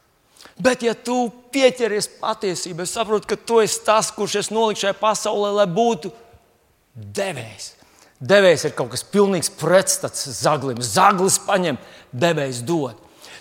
Bet, 0.59 0.83
ja 0.83 0.95
tu 0.97 1.29
pieķeries 1.53 2.09
patiesībai, 2.19 2.87
saproti, 2.89 3.29
ka 3.31 3.37
tu 3.37 3.61
esi 3.63 3.83
tas, 3.85 4.09
kurš 4.11 4.39
es 4.41 4.51
noliku 4.51 4.87
šajā 4.87 4.97
pasaulē, 4.99 5.53
lai 5.61 5.67
būtu 5.71 6.11
devējs. 6.97 7.75
Devējs 8.27 8.65
ir 8.65 8.75
kaut 8.75 8.95
kas 8.95 9.05
pilnīgs 9.05 9.53
pretstats 9.61 10.25
zaglim. 10.39 10.81
Zaglis 10.81 11.37
paņem, 11.45 11.77
devējs 12.17 12.63
dod. 12.67 12.97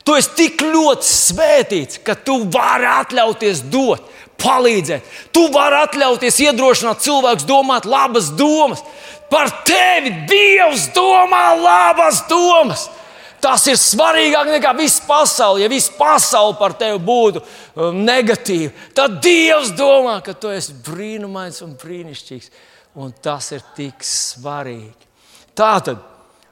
Tu 0.06 0.14
esi 0.20 0.34
tik 0.38 0.62
ļoti 0.62 1.08
svētīts, 1.08 2.02
ka 2.06 2.14
tu 2.20 2.42
vari 2.54 2.86
atļauties 2.92 3.64
dot 3.72 4.04
palīdzēt. 4.42 5.08
Tu 5.36 5.46
vari 5.54 5.82
atļauties 5.84 6.42
iedrošināt 6.48 7.04
cilvēkus 7.06 7.48
domāt 7.48 7.88
labas 7.90 8.32
domas. 8.38 8.84
Par 9.30 9.50
tevi 9.66 10.12
Dievs 10.30 10.90
domā 10.96 11.48
labas 11.58 12.22
domas. 12.30 12.88
Tas 13.46 13.66
ir 13.70 13.78
svarīgāk 13.78 14.50
nekā 14.50 14.72
viss 14.78 15.04
pasaule. 15.06 15.62
Ja 15.62 15.70
viss 15.70 15.92
pasaule 15.94 16.56
par 16.58 16.74
tevi 16.80 16.98
būtu 17.04 17.44
um, 17.44 18.00
negatīva, 18.06 18.72
tad 18.98 19.20
Dievs 19.22 19.74
domā, 19.78 20.18
ka 20.26 20.34
tu 20.34 20.50
esi 20.54 20.74
brīnumains 20.86 21.62
un 21.66 21.76
brīnišķīgs. 21.82 22.50
Un 22.96 23.12
tas 23.22 23.52
ir 23.52 23.64
tik 23.76 24.06
svarīgi. 24.08 24.94
Tātad, 25.56 26.00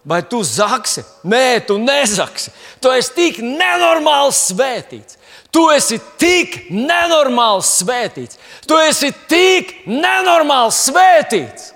vai 0.04 0.20
tu 0.28 0.42
zaksi? 0.44 1.06
Nē, 1.24 1.64
tu 1.68 1.78
nezaksi. 1.80 2.52
Tu 2.84 2.92
esi 2.92 3.14
tik 3.16 3.40
nenormāli 3.44 4.36
svētīts. 4.36 5.18
Tu 5.54 5.64
esi 5.70 6.00
tik 6.18 6.56
nenormāli 6.74 7.66
svētīts. 7.68 8.40
Tu 8.66 8.78
esi 8.82 9.12
tik 9.30 9.74
nenormāli 9.90 10.74
svētīts, 10.74 11.68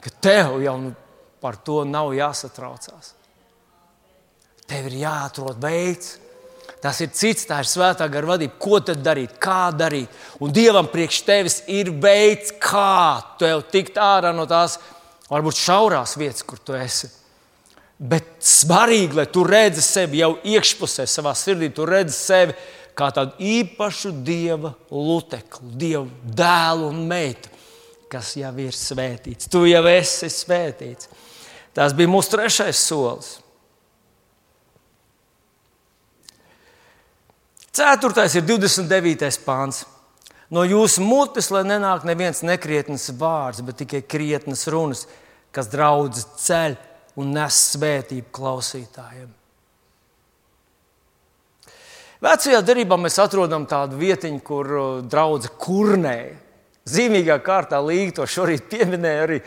ka 0.00 0.12
tev 0.24 0.56
jau 0.64 0.76
nu 0.80 0.94
par 1.44 1.58
to 1.60 1.82
nav 1.84 2.14
jāsatraucās. 2.16 3.12
Tev 4.64 4.88
ir 4.88 5.02
jāatrod 5.02 5.60
veids. 5.60 6.14
Tas 6.80 6.98
ir 7.00 7.10
cits, 7.16 7.46
tā 7.48 7.62
ir 7.62 7.68
svētā 7.68 8.06
gara 8.12 8.28
vadība. 8.34 8.58
Ko 8.60 8.78
tad 8.84 9.00
darīt, 9.04 9.38
kā 9.40 9.68
darīt? 9.72 10.12
Un 10.44 10.52
Dievam 10.52 10.88
priekš 10.92 11.20
tevis 11.24 11.58
ir 11.72 11.90
veids, 12.00 12.52
kā 12.60 13.20
tev 13.40 13.64
tikt 13.72 13.96
ārā 14.00 14.34
no 14.36 14.44
tās 14.48 14.76
varbūt 15.30 15.60
šaurās 15.60 16.16
vietas, 16.20 16.44
kur 16.44 16.60
tu 16.60 16.76
esi. 16.76 17.08
Bet 17.98 18.42
svarīgi, 18.42 19.14
lai 19.14 19.26
tu 19.30 19.44
redzi 19.46 19.82
sevi 19.84 20.18
jau 20.18 20.34
iekšpusē, 20.42 21.06
savā 21.06 21.34
sirdī, 21.38 21.70
tu 21.70 21.86
redzi 21.86 22.16
sevi 22.16 22.56
kā 22.98 23.10
tādu 23.14 23.38
īpašu 23.38 24.10
dieva 24.26 24.72
lutekli, 24.90 25.70
dievu 25.78 26.08
dēlu 26.24 26.90
un 26.90 27.04
meitu, 27.10 27.50
kas 28.10 28.34
jau 28.38 28.50
ir 28.62 28.74
svētīts. 28.74 29.50
Tu 29.50 29.64
jau 29.70 29.84
esi 29.90 30.30
svētīts. 30.30 31.10
Tas 31.74 31.94
bija 31.94 32.10
mūsu 32.10 32.34
trešais 32.34 32.82
solis. 32.82 33.32
Ceturtais 37.74 38.34
ir 38.38 38.44
29. 38.46 39.30
pāns. 39.42 39.82
No 40.54 40.62
jūsu 40.62 41.02
mutes, 41.02 41.48
lai 41.50 41.64
nenāk 41.66 42.04
neviens 42.06 42.44
nekrietnes 42.46 43.08
vārds, 43.18 43.62
bet 43.66 43.80
tikai 43.82 44.02
krietnes 44.06 44.66
runas, 44.70 45.06
kas 45.54 45.70
draudz 45.72 46.22
ceļu 46.42 46.78
un 47.20 47.34
nes 47.34 47.58
svētību 47.74 48.32
klausītājiem. 48.34 49.32
Vecajā 52.24 52.62
darbā 52.64 52.96
mēs 52.96 53.18
atrodam 53.20 53.66
tādu 53.68 53.98
vietiņu, 54.00 54.40
kur 54.46 54.70
uh, 54.72 54.88
draudzene 55.04 55.58
kurnē. 55.60 56.18
Zīmīgā 56.88 57.36
kārtā 57.44 57.80
līga 57.84 58.20
to 58.20 58.26
šorīt 58.28 58.66
pieminēja 58.70 59.26
arī 59.26 59.38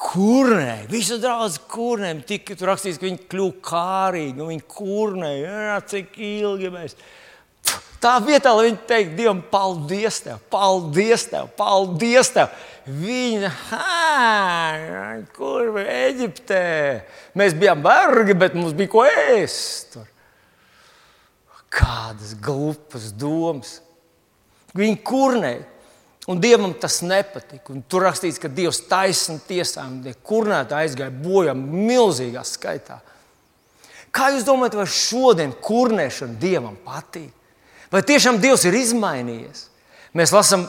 kurnē. 0.00 0.86
Visu 0.88 1.18
draugu 1.20 1.60
kurnē. 1.68 2.14
Tik 2.28 2.54
tur 2.54 2.72
rakstīts, 2.72 3.00
ka 3.00 3.08
viņi 3.08 3.26
kļuva 3.32 3.56
kārīgi, 3.68 4.40
un 4.40 4.52
viņi 4.54 4.66
kurnē. 4.76 5.32
Jā, 5.42 5.76
cik 5.92 6.16
ilgi 6.24 6.72
mēs. 6.72 6.96
Tā 8.00 8.14
vietā, 8.24 8.54
lai 8.56 8.70
viņi 8.70 8.78
teiktu 8.88 9.16
Dievam, 9.18 9.40
paldies 9.52 10.22
tev, 10.24 10.38
paldies 10.52 11.26
tev, 11.28 11.50
paldies 11.58 12.30
tev. 12.32 12.52
Viņa, 12.88 13.50
kur 15.36 15.68
bija 15.74 15.96
Eģiptē? 16.06 16.62
Mēs 17.36 17.52
bijām 17.60 17.82
vergi, 17.84 18.36
bet 18.40 18.56
mums 18.56 18.72
bija 18.78 18.90
ko 18.94 19.04
ēst. 19.04 19.98
Kādas 21.70 22.32
glupas 22.40 23.10
domas. 23.12 23.76
Viņi 24.74 24.96
kurnēja. 25.04 25.66
Un 26.30 26.40
Dievam 26.40 26.72
tas 26.80 27.00
nepatika. 27.04 27.72
Un 27.74 27.82
tur 27.84 28.06
rakstīts, 28.06 28.40
ka 28.40 28.48
Dievs 28.48 28.80
taisnība 28.88 29.44
tiesām, 29.48 29.98
kurnēta 30.24 30.78
aizgāja 30.80 31.12
bojā 31.12 31.52
milzīgā 31.58 32.46
skaitā. 32.48 33.00
Kā 34.14 34.30
jūs 34.32 34.48
domājat, 34.48 34.78
vai 34.80 34.88
šodien 34.88 35.52
kurnēšana 35.68 36.40
Dievam 36.40 36.80
patīk? 36.86 37.34
Vai 37.90 38.02
tiešām 38.06 38.38
Dievs 38.42 38.64
ir 38.68 38.76
izmainījies? 38.78 39.66
Mēs 40.14 40.34
lasām 40.34 40.68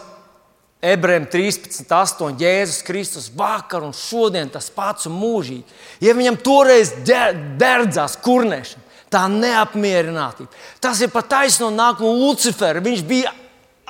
Ebrejiem 0.82 1.28
13, 1.30 1.86
8, 1.86 2.40
Jēzus 2.42 2.82
Kristus 2.86 3.28
vakar 3.38 3.84
un 3.86 3.94
šodien 3.94 4.50
tas 4.50 4.72
pats 4.74 5.06
un 5.06 5.14
mūžīgi. 5.14 5.62
Ja 6.02 6.16
viņam 6.18 6.40
toreiz 6.42 6.96
derdzās 7.06 8.18
kurnēšana, 8.26 8.82
tā 9.14 9.28
neapmierinātība, 9.30 10.50
tas 10.82 11.04
ir 11.06 11.14
pat 11.14 11.30
taisno 11.30 11.70
nāk 11.70 12.02
no 12.02 12.16
Lucifera. 12.18 12.82
Viņš 12.82 13.06
bija 13.06 13.34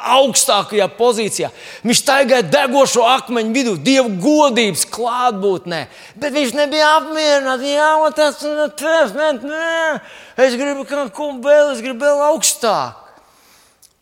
augstākajā 0.01 0.87
pozīcijā. 0.97 1.51
Viņš 1.85 2.01
staigāja 2.01 2.47
degošo 2.51 3.05
akmeņu 3.07 3.53
vidū, 3.55 3.75
dievu 3.85 4.15
godības 4.23 4.87
klātbūtnē. 4.91 5.83
Bet 6.19 6.33
viņš 6.35 6.55
nebija 6.57 6.95
apmierināts. 6.97 7.67
Jā, 7.69 7.91
tas 8.17 8.41
ir 8.43 8.63
tas, 8.81 9.13
nē, 9.45 10.01
es 10.41 10.57
gribu 10.59 10.87
kaut 10.89 11.13
ko 11.15 11.31
vēl, 11.37 11.75
es 11.75 11.85
gribu 11.85 12.03
vēl 12.03 12.25
augstāk. 12.31 12.97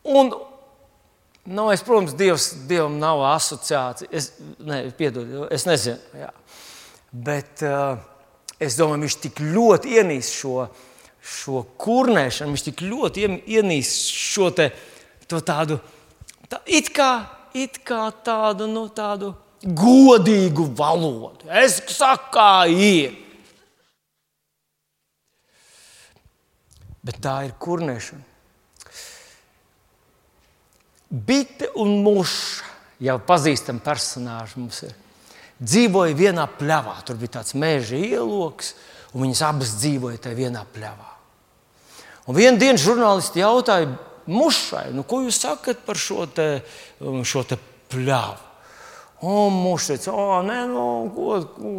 Un, 0.10 0.32
nu, 1.46 1.70
es, 1.74 1.84
protams, 1.86 2.16
Dievs, 2.18 2.52
Dievam 2.70 2.98
nav 3.02 3.22
asociācija. 3.30 4.10
Es, 4.12 4.32
ne, 4.58 4.82
piedod, 4.98 5.48
es 5.54 5.68
nezinu. 5.70 6.00
Jā. 6.18 6.32
Bet 7.10 7.62
uh, 7.66 8.00
es 8.62 8.78
domāju, 8.78 9.06
viņš 9.06 9.18
tik 9.26 9.42
ļoti 9.44 10.00
ienīst 10.00 10.40
šo, 10.42 10.68
šo 11.22 11.64
kurnēšanu, 11.82 12.56
viņš 12.56 12.66
tik 12.72 12.84
ļoti 12.86 13.28
ienīst 13.58 14.14
šo 14.14 14.50
te 14.56 14.72
tādu 15.30 15.78
tā, 16.50 16.62
it 16.66 16.90
kā, 16.96 17.12
it 17.54 17.82
kā 17.86 18.08
tādu, 18.26 18.70
nu, 18.70 18.88
tādu 18.94 19.34
godīgu 19.62 20.70
valodu. 20.78 21.50
Es 21.50 21.80
saku, 21.94 22.32
kā 22.38 22.54
ir. 22.72 23.18
Bet 27.06 27.22
tā 27.24 27.42
ir 27.48 27.54
kurnēšana. 27.62 28.29
Bite 31.10 31.72
un 31.82 32.00
muša, 32.06 32.68
jau 33.02 33.16
pazīstami 33.26 33.82
personāži 33.82 34.60
mums 34.62 34.84
ir, 34.86 34.92
dzīvoja 35.60 36.18
vienā 36.18 36.46
pļavā. 36.60 37.00
Tur 37.06 37.18
bija 37.20 37.40
tāds 37.40 37.56
meža 37.58 37.98
ieloks, 37.98 38.76
un 39.14 39.26
viņas 39.26 39.42
abas 39.48 39.74
dzīvoja 39.80 40.22
tajā 40.26 40.38
vienā 40.38 40.62
pļavā. 40.76 41.10
Un 42.30 42.38
vienā 42.38 42.62
dienā 42.62 42.78
žurnālisti 42.78 43.42
jautāja, 43.42 43.90
mušai. 44.30 44.92
Nu, 44.94 45.02
ko 45.08 45.24
jūs 45.26 45.42
sakat 45.42 45.82
par 45.88 45.98
šo, 45.98 46.28
te, 46.30 46.62
um, 47.02 47.24
šo 47.26 47.42
te 47.48 47.58
pļāvu? 47.90 48.46
O, 49.20 49.50
mušais, 49.52 50.06
o, 50.08 50.40
nē, 50.46 50.62
nu, 50.70 50.84
ko, 51.16 51.42
ko, 51.58 51.72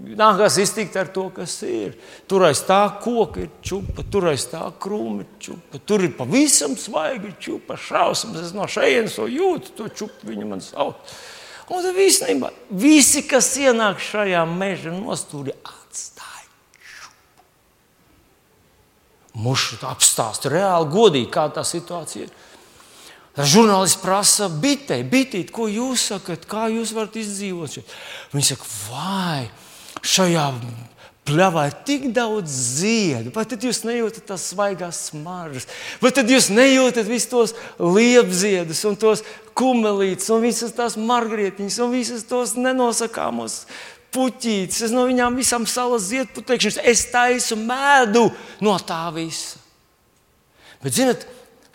nākās 0.00 0.58
iztikt 0.62 0.96
ar 1.00 1.10
to, 1.14 1.28
kas 1.34 1.58
ir. 1.66 1.96
Tur 2.30 2.46
aiz 2.48 2.62
tā 2.66 2.82
koka 3.02 3.44
ir 3.44 3.50
čūpa, 3.64 4.06
tur 4.10 4.30
aiz 4.32 4.46
tā 4.50 4.62
krūma 4.82 5.24
ir 5.24 5.32
čūpa. 5.42 5.82
Tur 5.86 6.06
ir 6.06 6.14
pavisam 6.18 6.76
svaigi 6.78 7.34
čūpa, 7.40 7.78
šausmas. 7.80 8.48
Es 8.48 8.56
no 8.56 8.68
šejienes 8.70 9.18
to 9.18 9.28
jūtu, 9.30 9.76
to 9.76 9.90
čūpu 9.90 10.32
viņa 10.32 10.48
man 10.48 10.64
sauc. 10.64 11.14
Un 11.70 11.84
tad 11.84 11.98
īstenībā 12.02 12.50
visi, 12.74 13.22
kas 13.30 13.52
ienāk 13.60 14.00
šajā 14.02 14.42
meža 14.50 14.90
nostūrī, 14.90 15.54
mušu 19.40 19.80
apstāstu 19.86 20.50
reāli 20.52 20.90
godīgi, 20.90 21.30
kā 21.32 21.48
tā 21.54 21.64
situācija 21.66 22.26
ir. 22.26 22.36
Žurnālists 23.40 24.00
prasa 24.02 24.50
bitei, 24.50 25.04
bitīt, 25.06 25.52
ko 25.54 25.68
jūs 25.70 26.08
sakat, 26.10 26.44
kā 26.50 26.66
jūs 26.72 26.90
varat 26.96 27.14
izdzīvot 27.20 27.76
šeit. 27.76 27.92
Viņi 28.34 28.48
saka, 28.50 28.66
vai 28.90 29.44
šajā 30.02 30.46
pļavā 31.28 31.66
ir 31.68 31.76
tik 31.86 32.08
daudz 32.16 32.50
ziedu, 32.80 33.32
vai 33.34 33.44
tad 33.48 33.62
jūs 33.64 33.82
nejūtat 33.86 34.26
tās 34.30 34.48
svaigās 34.50 35.04
smaržas, 35.10 35.68
vai 36.02 36.10
tad 36.16 36.30
jūs 36.30 36.50
nejūtat 36.52 37.06
visus 37.08 37.30
tos 37.30 37.54
liepziedus 37.78 38.82
un 38.88 38.98
tos 38.98 39.22
kumelītes 39.58 40.30
un 40.32 40.44
visas 40.44 40.74
tās 40.76 40.96
margrietiņas 40.98 41.80
un 41.84 41.94
visas 41.94 42.26
tos 42.28 42.56
nenosakāmos 42.58 43.64
puķītes, 44.14 44.86
es 44.88 44.94
no 44.94 45.04
viņām 45.06 45.36
visām 45.38 45.66
salas 45.70 46.08
ziedputekšņus, 46.10 46.80
es 46.82 47.04
taisu 47.12 47.58
mēdu 47.60 48.26
no 48.64 48.74
tā 48.82 49.04
visa. 49.14 49.60
Bet, 50.80 50.96
zinot, 50.96 51.26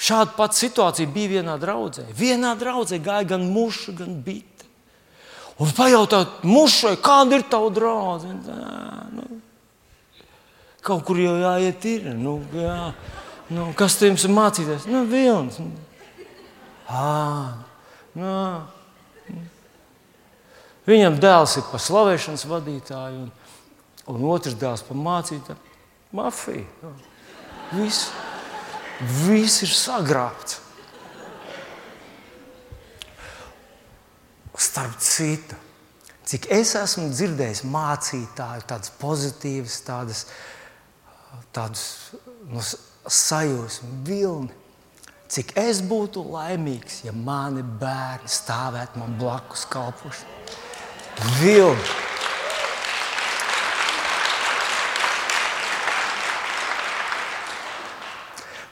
šāda 0.02 0.34
pati 0.36 0.66
situācija 0.66 1.12
bija 1.14 1.38
vienā 1.38 1.56
draudzē. 1.62 2.08
Vienā 2.18 2.56
draudzē 2.60 3.00
gāja 3.04 3.30
gan 3.36 3.46
muša, 3.54 3.94
gan 4.02 4.18
bite. 4.26 4.55
Un 5.64 5.72
pajautāt 5.72 6.42
mušai, 6.44 6.98
kāda 7.04 7.40
ir 7.40 7.46
tava 7.48 7.72
draudzene? 7.72 8.56
Nu, 9.16 9.28
kaut 10.84 11.06
kur 11.08 11.20
jau 11.22 11.38
jāiet, 11.40 11.86
ir. 11.88 12.10
Nu, 12.20 12.38
jā. 12.54 12.92
nu, 13.56 13.70
kas 13.80 13.96
tev 14.02 14.18
ir 14.18 14.36
mācīties? 14.36 14.90
Nu, 14.92 15.06
viens. 15.08 15.62
Ah, 16.92 17.56
nu, 18.14 18.34
Viņam 20.86 21.16
dēls 21.18 21.56
ir 21.58 21.66
par 21.72 21.82
slavēšanas 21.82 22.46
vadītāju, 22.46 23.24
un, 23.26 23.32
un 24.14 24.26
otrs 24.30 24.58
dēls 24.62 24.84
par 24.86 25.00
mācītāju. 25.02 25.74
Mafija. 26.16 26.92
Viss, 27.74 28.12
viss 29.26 29.64
ir 29.66 29.74
sagrābts. 29.74 30.62
Starp 34.56 35.00
citu, 35.04 35.58
cik 36.24 36.48
es 36.56 36.76
esmu 36.80 37.10
dzirdējis 37.12 37.66
mācītāju, 37.68 38.64
tādas 38.70 38.94
pozitīvas, 39.02 39.82
tādas, 39.84 40.26
tādas 41.56 41.84
nu, 42.48 42.64
sajūsmas, 42.64 43.82
vilni. 44.08 44.54
Cik 45.36 45.56
es 45.58 45.82
būtu 45.84 46.22
laimīgs, 46.32 47.02
ja 47.08 47.12
mani 47.12 47.64
bērni 47.82 48.30
stāvētu 48.30 49.02
man 49.02 49.18
blakus 49.20 49.66
kalpošanai 49.74 50.36
vilni. 51.42 51.94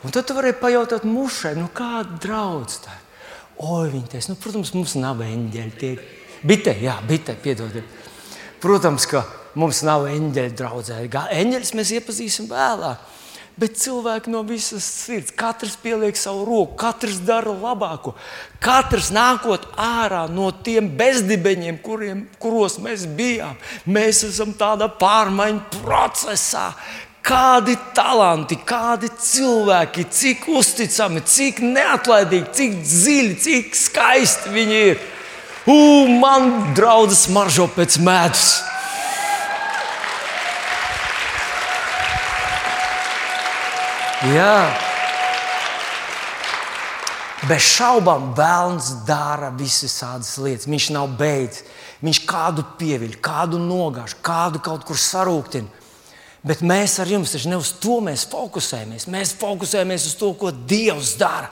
Un 0.03 0.11
tad 0.11 0.27
tu 0.27 0.35
vari 0.35 0.51
pajautāt 0.51 1.05
mušai, 1.07 1.55
nu 1.55 1.69
kāda 1.71 2.19
draudz 2.19 2.81
tā 2.83 2.91
ir. 2.97 3.02
Oi, 3.61 3.87
viņa 3.93 4.11
teica, 4.15 4.31
nu, 4.31 4.39
protams, 4.41 4.73
mums 4.73 4.95
nav 4.99 5.21
eņģeļi. 5.23 5.75
Tie 5.79 5.91
ir 5.95 6.03
bitē, 6.43 6.75
jā, 6.81 6.97
bitē, 7.07 7.35
piedodiet. 7.43 7.99
Protams, 8.63 9.05
ka 9.09 9.25
mums 9.59 9.83
nav 9.85 10.07
eņģeļu 10.09 10.55
draudzē. 10.57 11.03
Eņģeļus 11.41 11.75
mēs 11.77 11.93
iepazīsim 11.99 12.49
vēlāk 12.51 13.11
bet 13.59 13.77
cilvēki 13.77 14.31
no 14.33 14.41
visas 14.47 14.85
sirds. 14.85 15.33
Katrs 15.37 15.75
pieliek 15.81 16.17
savu 16.17 16.45
roku, 16.47 16.77
katrs 16.79 17.19
dara 17.25 17.53
labāko. 17.53 18.15
Katrs 18.63 19.11
nākot 19.13 19.67
ārā 19.79 20.25
no 20.31 20.49
tiem 20.65 20.89
bezdibeņiem, 20.97 21.79
kuriem, 21.85 22.25
kuros 22.41 22.79
mēs 22.83 23.05
bijām. 23.17 23.57
Mēs 23.85 24.23
esam 24.29 24.55
tādā 24.57 24.89
pārmaiņu 24.99 25.81
procesā. 25.81 26.71
Kādi 27.23 27.77
talanti, 27.95 28.57
kādi 28.67 29.07
cilvēki, 29.07 30.03
cik 30.11 30.41
uzticami, 30.51 31.21
cik 31.23 31.61
neatlaidīgi, 31.63 32.49
cik 32.57 32.73
dziļi, 32.83 33.35
cik 33.45 33.77
skaisti 33.79 34.51
viņi 34.51 34.81
ir. 34.89 35.05
Ugh, 35.71 36.09
man 36.19 36.49
draudzes 36.75 37.29
maržo 37.31 37.69
pēc 37.71 37.95
medus! 38.03 38.49
Jā. 44.23 44.57
Bez 47.47 47.63
šaubām, 47.73 48.29
Vēlns 48.35 48.89
dara 49.07 49.49
visas 49.55 49.95
tādas 49.99 50.35
lietas. 50.39 50.67
Viņš 50.67 50.89
nav 50.95 51.15
beidzis. 51.19 51.63
Viņš 52.03 52.21
kādu 52.27 52.63
pieviļ, 52.79 53.17
kādu 53.23 53.59
nogāž, 53.59 54.15
kādu 54.23 54.59
kaut 54.63 54.83
kur 54.87 54.99
sarūktina. 54.99 55.82
Bet 56.43 56.63
mēs 56.65 56.97
ar 56.99 57.07
jums 57.07 57.31
taču 57.31 57.51
ne 57.51 57.59
uz 57.59 57.71
to 57.79 58.01
mēs 58.03 58.25
fokusējamies. 58.31 59.07
Mēs 59.11 59.31
fokusējamies 59.39 60.07
uz 60.09 60.17
to, 60.19 60.33
ko 60.35 60.51
Dievs 60.51 61.15
dara. 61.19 61.47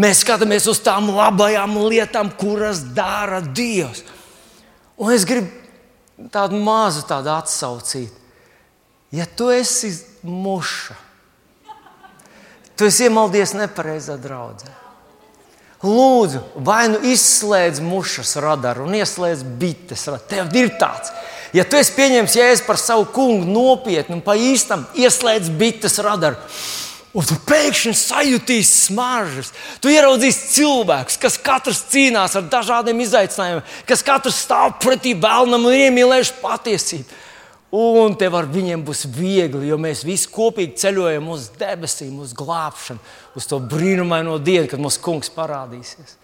Mēs 0.00 0.22
skatāmies 0.24 0.66
uz 0.72 0.80
tām 0.80 1.10
labajām 1.12 1.76
lietām, 1.84 2.32
kuras 2.40 2.80
dara 2.96 3.42
Dievs. 3.44 4.06
Un 4.96 5.12
es 5.12 5.26
gribu 5.28 6.28
tādu 6.32 6.56
mazu 6.64 7.04
tādu 7.08 7.32
atsaucīt. 7.34 8.20
Ja 9.12 9.26
tu 9.28 9.50
esi 9.52 9.92
muša, 10.24 10.96
Tu 12.76 12.88
esi 12.88 13.06
iemaldies 13.06 13.52
nepareizā 13.54 14.16
draudzē. 14.18 14.70
Lūdzu, 15.82 16.40
vai 16.66 16.86
nu 16.90 17.00
izslēdz 17.10 17.78
mušas 17.82 18.36
radaru 18.42 18.86
un 18.86 18.96
ieslēdz 18.98 19.42
bites 19.58 20.06
radaru. 20.08 20.28
Tev 20.30 20.56
ir 20.58 20.72
tāds. 20.80 21.12
Ja 21.52 21.64
tu 21.68 21.76
esi 21.76 21.92
pieņēmis 21.96 22.36
jēzu 22.38 22.64
par 22.64 22.78
savu 22.80 23.04
kungu 23.12 23.44
nopietni 23.44 24.16
un 24.16 24.22
pa 24.24 24.36
īstam, 24.40 24.86
ieslēdz 24.96 25.52
bites 25.60 25.98
radaru. 26.00 26.40
Un 27.12 27.26
tu 27.28 27.36
pēkšņi 27.44 27.92
sajutīsi 27.92 28.86
smaržas. 28.86 29.50
Tu 29.84 29.90
ieraudzīsi 29.92 30.46
cilvēkus, 30.54 31.18
kas 31.20 31.36
katrs 31.44 31.82
cīnās 31.92 32.38
ar 32.40 32.46
dažādiem 32.48 33.02
izaicinājumiem, 33.04 33.66
kas 33.88 34.04
katrs 34.06 34.40
stāv 34.46 34.78
pretī 34.80 35.12
vēlnam 35.12 35.68
un 35.68 35.76
iemīlējuši 35.76 36.38
patiesību. 36.40 37.20
Un 37.72 38.16
tev 38.20 38.34
ar 38.36 38.48
viņiem 38.52 38.80
būs 38.84 39.06
viegli, 39.12 39.68
jo 39.68 39.78
mēs 39.80 40.02
visi 40.04 40.28
kopīgi 40.32 40.76
ceļojam 40.80 41.28
uz 41.32 41.46
debesīm, 41.60 42.18
uz 42.20 42.32
glābšanu, 42.36 43.00
uz 43.36 43.48
to 43.48 43.60
brīnumaino 43.60 44.38
dienu, 44.40 44.68
kad 44.68 44.80
mūsu 44.80 45.00
kungs 45.04 45.32
parādīsies. 45.32 46.18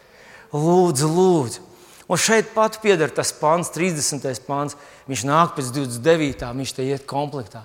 Lūdzu, 0.52 1.08
lūdzu. 1.08 1.64
Un 2.08 2.20
šeit 2.20 2.54
pat 2.54 2.78
pieder 2.80 3.12
tas 3.12 3.34
pāns, 3.36 3.68
30. 3.74 4.24
pāns. 4.48 4.76
Viņš 5.08 5.24
nāk 5.24 5.54
pēc 5.56 5.70
29. 5.72 6.50
viņš 6.60 6.74
te 6.76 6.84
iet 6.84 7.06
komplektā. 7.08 7.64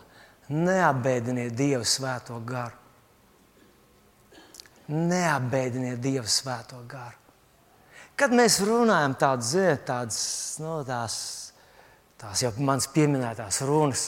Neapbēdiniet 0.53 1.51
Dievu 1.55 1.83
svēto 1.87 2.37
garu. 2.47 2.77
Neapbēdiniet 4.93 5.99
Dievu 6.03 6.29
svēto 6.31 6.79
garu. 6.87 7.19
Kad 8.19 8.35
mēs 8.35 8.59
runājam 8.63 9.15
tādas, 9.19 9.53
tādas, 9.87 10.19
nu, 10.61 10.75
tās, 10.87 11.15
tās 12.21 12.43
jau 12.43 12.51
manas 12.61 12.87
pieminētās 12.93 13.63
runas, 13.67 14.05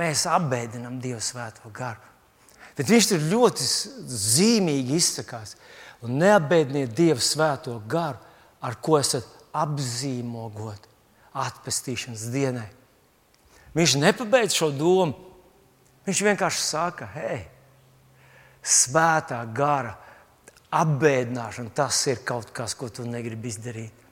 mēs 0.00 0.24
apbēdinām 0.30 0.96
Dievu 1.02 1.20
svēto 1.22 1.70
garu. 1.74 2.02
Bet 2.74 2.90
viņš 2.90 3.10
tur 3.12 3.28
ļoti 3.30 3.68
zīmīgi 4.10 4.96
izsakās. 4.98 5.54
Un 6.02 6.18
neapbēdiniet 6.18 6.96
Dievu 6.96 7.22
svēto 7.22 7.76
garu, 7.86 8.18
ar 8.64 8.80
ko 8.82 8.98
esat 8.98 9.28
apzīmogot 9.54 10.90
atpestīšanas 11.34 12.28
dienai. 12.32 12.68
Viņš 13.74 13.96
nepabeidz 13.98 14.54
šo 14.54 14.70
domu. 14.74 15.16
Viņš 16.04 16.20
vienkārši 16.26 16.60
saka, 16.60 17.08
hei, 17.14 17.40
svētā 18.60 19.38
gara 19.56 19.94
apbēdināšana, 20.74 21.72
tas 21.74 22.00
ir 22.10 22.20
kaut 22.28 22.50
kas, 22.54 22.74
ko 22.76 22.90
tu 22.92 23.06
negribi 23.08 23.48
izdarīt. 23.48 24.04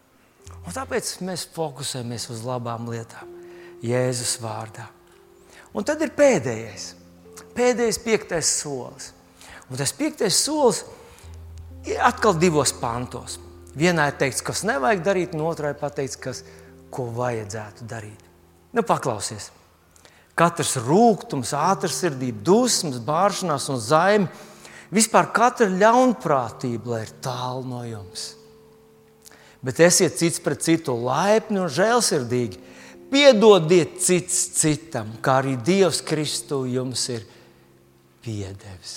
Un 0.63 0.75
tāpēc 0.75 1.11
mēs 1.27 1.47
fokusējamies 1.53 2.29
uz 2.33 2.43
labām 2.47 2.89
lietām, 2.91 3.29
Jēzus 3.83 4.37
vārdā. 4.43 4.87
Un 5.75 5.85
tad 5.89 6.03
ir 6.05 6.13
pēdējais, 6.17 6.93
pēdējais 7.57 8.01
piektais 8.05 8.51
solis. 8.61 9.11
Un 9.71 9.81
tas 9.81 9.93
piektais 9.97 10.37
solis 10.37 10.83
ir 11.89 12.01
atkal 12.05 12.37
divos 12.39 12.75
pantos. 12.77 13.39
Vienā 13.77 14.11
ir 14.11 14.19
teikts, 14.21 14.45
kas 14.45 14.65
nevajag 14.69 15.05
darīt, 15.05 15.37
un 15.37 15.47
otrā 15.49 15.73
ir 15.73 15.81
pateikts, 15.81 16.19
kas, 16.21 16.43
ko 16.93 17.09
vajadzētu 17.17 17.89
darīt. 17.89 18.31
Nu, 18.73 18.85
paklausies! 18.87 19.51
Katrs 20.39 20.79
rūkums, 20.81 21.53
ātrsirdība, 21.53 22.41
dusmas, 22.47 23.01
bāršanās 23.05 23.69
un 23.73 23.81
zaime, 23.83 24.31
vispār 24.93 25.29
katra 25.35 25.69
ļaunprātība, 25.69 26.95
lai 26.95 27.03
ir 27.05 27.13
tālu 27.25 27.67
no 27.69 27.83
jums. 27.85 28.31
Bet 29.63 29.79
esiet 29.85 30.17
cits 30.19 30.41
pret 30.43 30.65
citu 30.65 30.97
laipni 30.99 31.61
un 31.63 31.71
žēlsirdīgi. 31.71 32.59
Piedodiet 33.13 34.01
cits 34.01 34.39
citam, 34.57 35.13
kā 35.23 35.43
arī 35.43 35.59
Dievs 35.61 36.01
Kristu 36.01 36.63
jums 36.65 37.05
ir 37.13 37.27
piedevis. 38.25 38.95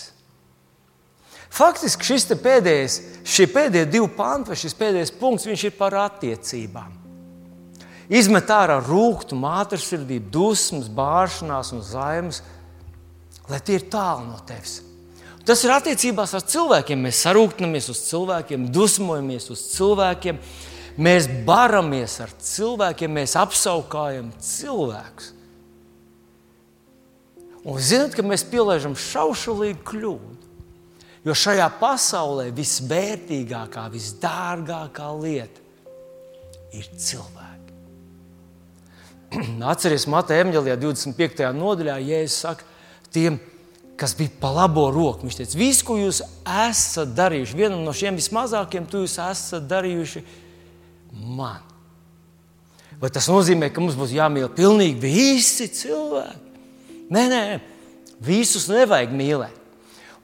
Faktiski 1.56 2.08
šis 2.08 2.30
pēdējais, 2.40 2.96
šie 3.28 3.46
pēdējie 3.52 3.92
divi 3.92 4.08
panti, 4.16 4.52
vai 4.52 4.60
šis 4.60 4.76
pēdējais 4.80 5.14
punkts, 5.20 5.48
viņš 5.48 5.68
ir 5.68 5.76
par 5.78 5.96
attiecībām. 6.00 7.05
Izmet 8.10 8.52
ārā 8.54 8.78
rūkumu, 8.86 9.48
ātrsirdību, 9.62 10.30
dusmas, 10.34 10.90
bāršanās 10.94 11.72
un 11.74 11.82
zaimas, 11.86 12.44
lai 13.50 13.62
tie 13.66 13.80
ir 13.80 13.88
tālu 13.90 14.28
no 14.28 14.38
tevis. 14.46 14.82
Tas 15.46 15.62
ir 15.62 15.74
attiecībās 15.74 16.34
ar 16.34 16.46
cilvēkiem. 16.46 17.04
Mēs 17.06 17.22
sarūktamies 17.26 17.90
uz 17.94 18.02
cilvēkiem, 18.08 18.70
dusmojamies 18.74 19.50
uz 19.54 19.62
cilvēkiem, 19.76 20.40
mēs 20.98 21.30
baramies 21.46 22.18
ar 22.26 22.34
cilvēkiem, 22.42 23.14
mēs 23.20 23.36
apskaukājam 23.38 24.32
cilvēkus. 24.42 25.32
Un 27.66 27.82
zinot, 27.82 28.14
ka 28.14 28.26
mēs 28.26 28.46
pieliežam 28.46 28.94
šaušalīgu 28.98 29.82
kļūdu. 29.86 30.34
Jo 31.26 31.34
šajā 31.34 31.66
pasaulē 31.80 32.52
visvērtīgākā, 32.54 33.88
visdārgākā 33.90 35.10
lieta 35.18 35.64
ir 36.78 36.90
cilvēki. 36.94 37.55
Atcerieties, 39.72 40.08
Mateja 40.12 40.46
Emģelijā 40.46 40.78
25. 40.80 41.50
nodaļā, 41.56 41.98
Jēzus 42.04 42.40
saka, 42.46 42.66
tiem, 43.14 43.40
kas 44.00 44.16
bija 44.18 44.32
pa 44.42 44.52
labo 44.54 44.88
roku. 44.94 45.26
Viņš 45.26 45.40
teica, 45.42 45.60
visu, 45.60 45.86
ko 45.88 45.98
jūs 46.00 46.22
esat 46.70 47.14
darījuši, 47.18 47.58
vienam 47.58 47.84
no 47.86 47.94
šiem 47.96 48.18
vismazākiem, 48.20 48.88
to 48.90 49.04
jūs 49.04 49.18
esat 49.24 49.68
darījuši 49.70 50.24
man. 51.36 51.64
Vai 53.02 53.12
tas 53.12 53.28
nozīmē, 53.32 53.70
ka 53.74 53.84
mums 53.84 53.98
būs 54.00 54.16
jāmīl 54.16 54.48
pilnīgi 54.56 55.02
visi 55.04 55.68
cilvēki? 55.82 56.42
Nē, 57.12 57.24
nē, 57.30 57.44
visus 58.24 58.70
nevajag 58.72 59.12
mīlēt. 59.16 59.62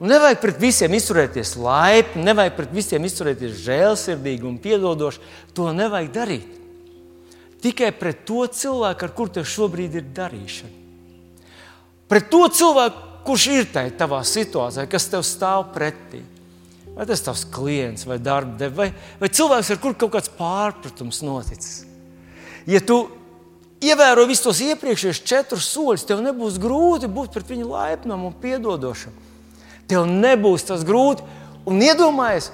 Un 0.02 0.10
nevajag 0.10 0.40
pret 0.42 0.56
visiem 0.58 0.94
izturēties 0.96 1.52
laipni, 1.62 2.24
nevajag 2.26 2.56
pret 2.56 2.72
visiem 2.74 3.04
izturēties 3.06 3.60
žēlsirdīgi 3.62 4.48
un 4.48 4.56
piedodoši. 4.58 5.22
To 5.54 5.68
nevajag 5.76 6.08
darīt. 6.16 6.61
Tikai 7.62 7.92
pret 7.94 8.24
to 8.26 8.42
cilvēku, 8.50 9.06
ar 9.06 9.14
kuru 9.14 9.36
tev 9.38 9.46
šobrīd 9.46 9.94
ir 10.00 10.08
darīšana. 10.16 10.78
Pret 12.10 12.28
to 12.32 12.42
cilvēku, 12.50 13.08
kurš 13.26 13.46
ir 13.54 13.68
tajā 13.72 13.94
tavā 14.00 14.20
situācijā, 14.26 14.88
kas 14.90 15.08
tev 15.12 15.22
stāv 15.26 15.68
pretī. 15.74 16.24
Vai 16.92 17.06
tas 17.08 17.22
ir 17.22 17.28
tavs 17.30 17.46
klients, 17.48 18.04
vai 18.04 18.18
darba 18.20 18.58
devējs, 18.60 18.76
vai, 18.76 19.16
vai 19.22 19.30
cilvēks, 19.32 19.70
ar 19.72 19.80
kuru 19.80 19.96
kaut 20.02 20.12
kāds 20.18 20.32
pārpratums 20.36 21.22
noticis. 21.24 21.86
Ja 22.68 22.82
tu 22.84 23.06
ievēro 23.82 24.26
visus 24.28 24.44
tos 24.44 24.60
iepriekšējos 24.66 25.22
četrus 25.26 25.70
soļus, 25.72 26.04
tev 26.06 26.20
nebūs 26.24 26.58
grūti 26.62 27.10
būt 27.10 27.32
pret 27.34 27.48
viņu 27.54 27.70
laipnam 27.70 28.26
un 28.28 28.36
piedodošam. 28.42 29.14
Tev 29.90 30.04
nebūs 30.10 30.66
tas 30.68 30.84
grūti. 30.86 31.24
Un 31.68 31.78
iedomājies, 31.82 32.50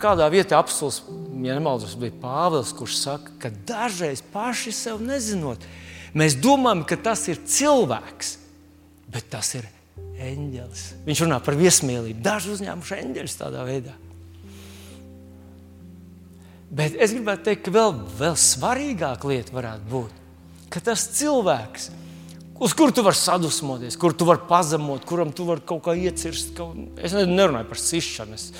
kādā 0.00 0.28
vietā 0.32 0.60
apelsīns, 0.60 1.02
ja 1.44 1.56
nemaldos, 1.56 1.96
bija 2.00 2.14
Pāvils, 2.22 2.72
kurš 2.76 2.98
saka, 3.02 3.34
ka 3.42 3.52
dažreiz 3.68 4.22
paši 4.32 4.74
sev 4.74 5.02
nezinot, 5.04 5.62
mēs 6.16 6.38
domājam, 6.40 6.84
ka 6.88 6.98
tas 7.10 7.26
ir 7.32 7.40
cilvēks, 7.42 8.36
bet 9.12 9.28
tas 9.32 9.54
ir 9.58 9.68
eņģelis. 10.16 10.84
Viņš 11.06 11.22
runā 11.26 11.38
par 11.44 11.56
viesmīlību. 11.58 12.22
Daži 12.24 12.52
uzņēmuši 12.56 12.98
eņģeļus 13.02 13.38
tādā 13.40 13.64
veidā. 13.68 13.94
Bet 16.76 16.96
es 16.98 17.12
gribētu 17.14 17.46
teikt, 17.46 17.66
ka 17.68 17.74
vēl, 17.74 17.94
vēl 18.18 18.34
svarīgāka 18.40 19.28
lieta 19.30 19.54
varētu 19.54 19.86
būt, 19.90 20.24
ka 20.72 20.82
tas 20.88 21.04
cilvēks 21.14 21.90
uz 22.58 22.74
kuru 22.76 22.94
tu 22.96 23.04
vari 23.06 23.18
sadusmoties, 23.18 23.98
kur 24.00 24.16
tu 24.16 24.26
vari 24.26 24.42
pazemot, 24.48 25.04
kuram 25.06 25.30
tu 25.36 25.46
vari 25.46 25.62
kaut 25.66 25.84
kā 25.86 25.94
iecirst. 25.94 26.56
Kaut... 26.58 26.98
Es 26.98 27.14
nerunāju 27.14 27.70
par 27.70 27.80
sišanu, 27.80 28.34
es, 28.34 28.50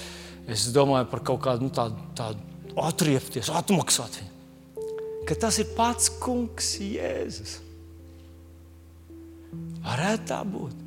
es 0.50 0.68
domāju 0.74 1.08
par 1.10 1.22
kaut 1.26 1.42
kādu 1.46 1.66
nu, 1.66 1.72
tādu, 1.74 1.98
tādu 2.18 2.42
atriepties, 2.76 3.50
atmaksāt 3.50 4.20
viņu. 4.20 4.32
Ka 5.26 5.34
tas 5.46 5.58
ir 5.58 5.72
pats 5.74 6.10
kungs 6.22 6.76
Jēzus. 6.78 7.56
Varētu 9.86 10.28
tā 10.28 10.38
būt. 10.46 10.84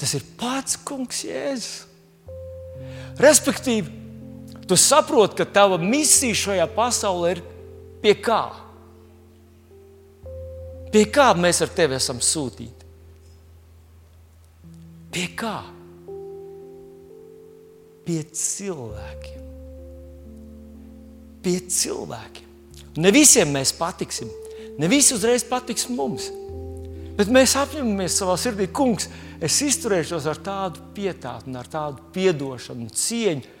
Tas 0.00 0.12
ir 0.18 0.26
pats 0.36 0.76
kungs 0.84 1.22
Jēzus. 1.24 1.86
Respektīvi, 3.22 3.92
tu 4.68 4.76
saproti, 4.76 5.38
ka 5.40 5.46
tava 5.48 5.78
misija 5.80 6.36
šajā 6.36 6.68
pasaulē 6.76 7.36
ir 7.36 7.42
pie 8.02 8.16
kā? 8.18 8.42
Pie 10.92 11.06
kā 11.08 11.30
mēs 11.38 11.62
ar 11.64 11.72
tevi 11.72 11.96
esam 11.96 12.20
sūtīti? 12.20 12.88
Pie 15.12 15.28
kā? 15.36 15.58
Pie 18.12 18.26
cilvēkiem. 18.28 19.44
Pie 21.40 21.54
cilvēkiem. 21.72 22.50
Ne 23.00 23.08
visiem 23.14 23.48
mēs 23.54 23.72
patiksim, 23.72 24.28
ne 24.76 24.90
visi 24.92 25.14
uzreiz 25.16 25.46
patiks 25.48 25.88
mums. 25.88 26.26
Bet 27.16 27.30
mēs 27.32 27.54
apņemamies 27.56 28.18
savā 28.20 28.34
sirdī, 28.40 28.66
kungs, 28.68 29.08
es 29.40 29.56
izturēšos 29.64 30.28
ar 30.28 30.42
tādu 30.44 30.84
pietātu, 30.92 31.56
ar 31.56 31.72
tādu 31.72 32.04
piedošanu, 32.12 32.90
cieņu 32.92 33.56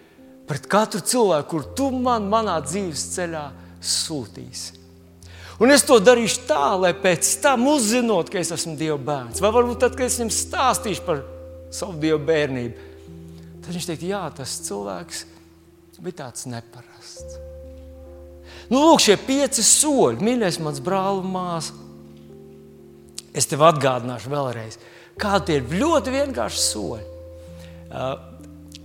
pret 0.50 0.68
katru 0.68 1.00
cilvēku, 1.00 1.48
kur 1.48 1.72
tu 1.72 1.88
man 1.96 2.28
manā 2.28 2.58
dzīves 2.60 3.08
ceļā 3.16 3.48
sūtīsi. 3.80 4.80
Un 5.64 5.72
es 5.72 5.88
to 5.88 5.96
darīšu 5.96 6.44
tā, 6.44 6.74
lai 6.76 6.92
pēc 6.92 7.38
tam 7.40 7.70
uzzinot, 7.72 8.28
ka 8.28 8.42
es 8.44 8.52
esmu 8.52 8.76
Dieva 8.76 9.00
bērns. 9.00 9.40
Vai 9.40 9.56
varbūt 9.56 9.80
tad, 9.86 9.96
kad 9.96 10.12
es 10.12 10.20
viņam 10.20 10.36
stāstīšu 10.42 11.08
par 11.08 11.24
savu 11.72 11.96
Dieva 12.04 12.20
bērnību, 12.20 12.91
tad 13.62 13.72
viņš 13.74 13.88
teiks, 13.88 14.08
jā, 14.10 14.24
tas 14.36 14.58
cilvēks 14.66 15.24
bija 16.02 16.24
tāds 16.24 16.48
neparasts. 16.50 17.38
Nu, 18.72 18.80
lūk, 18.80 19.02
šie 19.04 19.16
pieci 19.20 19.62
soļi, 19.66 20.22
mīļais, 20.24 20.58
mans 20.64 20.80
brāl 20.82 21.20
un 21.20 21.30
māsa. 21.34 21.76
Es 23.32 23.48
tev 23.48 23.64
atgādināšu 23.64 24.30
vēlreiz, 24.32 24.78
kādi 25.20 25.56
ir 25.56 25.74
ļoti 25.80 26.12
vienkārši 26.14 26.62
soļi. 26.62 27.06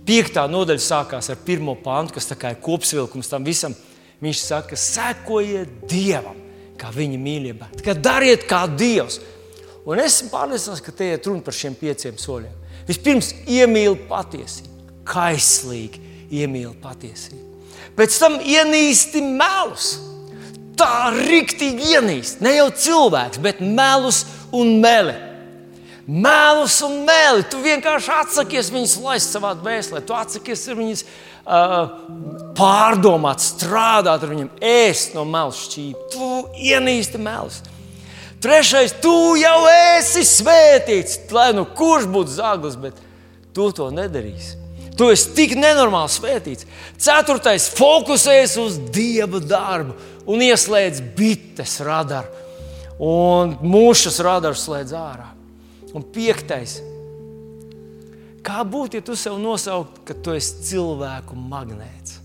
Piektā 0.08 0.46
nodaļa 0.48 0.84
sākās 0.84 1.28
ar 1.32 1.40
pirmo 1.44 1.74
pāntu, 1.84 2.16
kas 2.16 2.30
ir 2.32 2.60
kopsavilkums 2.64 3.28
tam 3.28 3.44
visam. 3.44 3.76
Viņš 4.24 4.38
saka, 4.42 4.76
sekojiet 4.78 5.84
Dievam, 5.90 6.38
kā 6.80 6.90
viņa 6.94 7.18
mīlība. 7.22 7.68
Dariet 8.02 8.48
kā 8.50 8.64
Dievs. 8.70 9.20
Un 9.88 10.00
es 10.02 10.18
esmu 10.18 10.32
pārliecināts, 10.32 10.82
ka 10.84 10.92
te 10.92 11.12
ir 11.14 11.22
runa 11.24 11.44
par 11.44 11.56
šiem 11.56 11.76
pieciem 11.78 12.18
soļiem. 12.20 12.57
Vispirms 12.88 13.34
iemīli 13.44 13.98
patiesību, 14.08 14.88
kaislīgi 15.08 16.00
iemīli 16.40 16.74
patiesību. 16.82 17.44
Pēc 17.98 18.18
tam 18.22 18.38
ienīsti 18.40 19.22
melus. 19.26 19.96
Tā 20.78 21.10
rīktīgi 21.10 21.94
ienīst. 21.96 22.42
Ne 22.44 22.54
jau 22.54 22.68
cilvēks, 22.70 23.40
bet 23.42 23.58
melus 23.60 24.22
un 24.54 24.76
meli. 24.82 25.16
Melus 26.06 26.78
un 26.86 27.00
meli. 27.04 27.42
Tu 27.50 27.58
vienkārši 27.64 28.12
atsakies 28.14 28.70
viņus 28.72 28.94
laist 29.02 29.34
savā 29.34 29.50
dvēselē. 29.58 30.04
Tu 30.06 30.14
atsakies 30.14 30.62
viņus 30.70 31.02
uh, 31.04 31.90
pārdomāt, 32.56 33.42
strādāt 33.42 34.22
ar 34.22 34.30
viņiem, 34.30 34.52
ēst 34.62 35.18
no 35.18 35.26
melus 35.28 35.66
šķīpa. 35.66 36.06
Tu 36.14 36.30
ienīsti 36.70 37.20
melus. 37.20 37.60
Trešais, 38.42 38.94
tu 39.02 39.34
jau 39.38 39.58
esi 39.98 40.22
svētīts. 40.26 41.18
Lai 41.34 41.50
nu 41.56 41.64
kurš 41.66 42.06
būtu 42.10 42.36
zaglis, 42.36 42.78
bet 42.78 42.98
tu 43.56 43.70
to 43.74 43.88
nedarīsi. 43.94 44.54
Tu 44.98 45.06
esi 45.14 45.32
tik 45.34 45.54
nenormāli 45.58 46.10
svētīts. 46.10 46.66
Ceturtais, 46.98 47.68
fokusējies 47.78 48.56
uz 48.62 48.78
dieva 48.94 49.38
darbu 49.42 49.94
un 50.28 50.42
ieslēdz 50.42 51.02
bites 51.18 51.78
radaru. 51.86 52.46
Un 52.98 53.54
mūžs 53.62 54.18
radaru 54.26 54.58
slēdz 54.58 54.94
ārā. 54.98 55.28
Un 55.94 56.02
piektais, 56.02 56.80
kā 58.44 58.64
būtu, 58.66 58.98
ja 58.98 59.06
tu 59.06 59.14
sev 59.18 59.38
nosauktu, 59.40 60.02
ka 60.06 60.18
tu 60.18 60.34
esi 60.34 60.66
cilvēku 60.72 61.38
magnēts? 61.38 62.18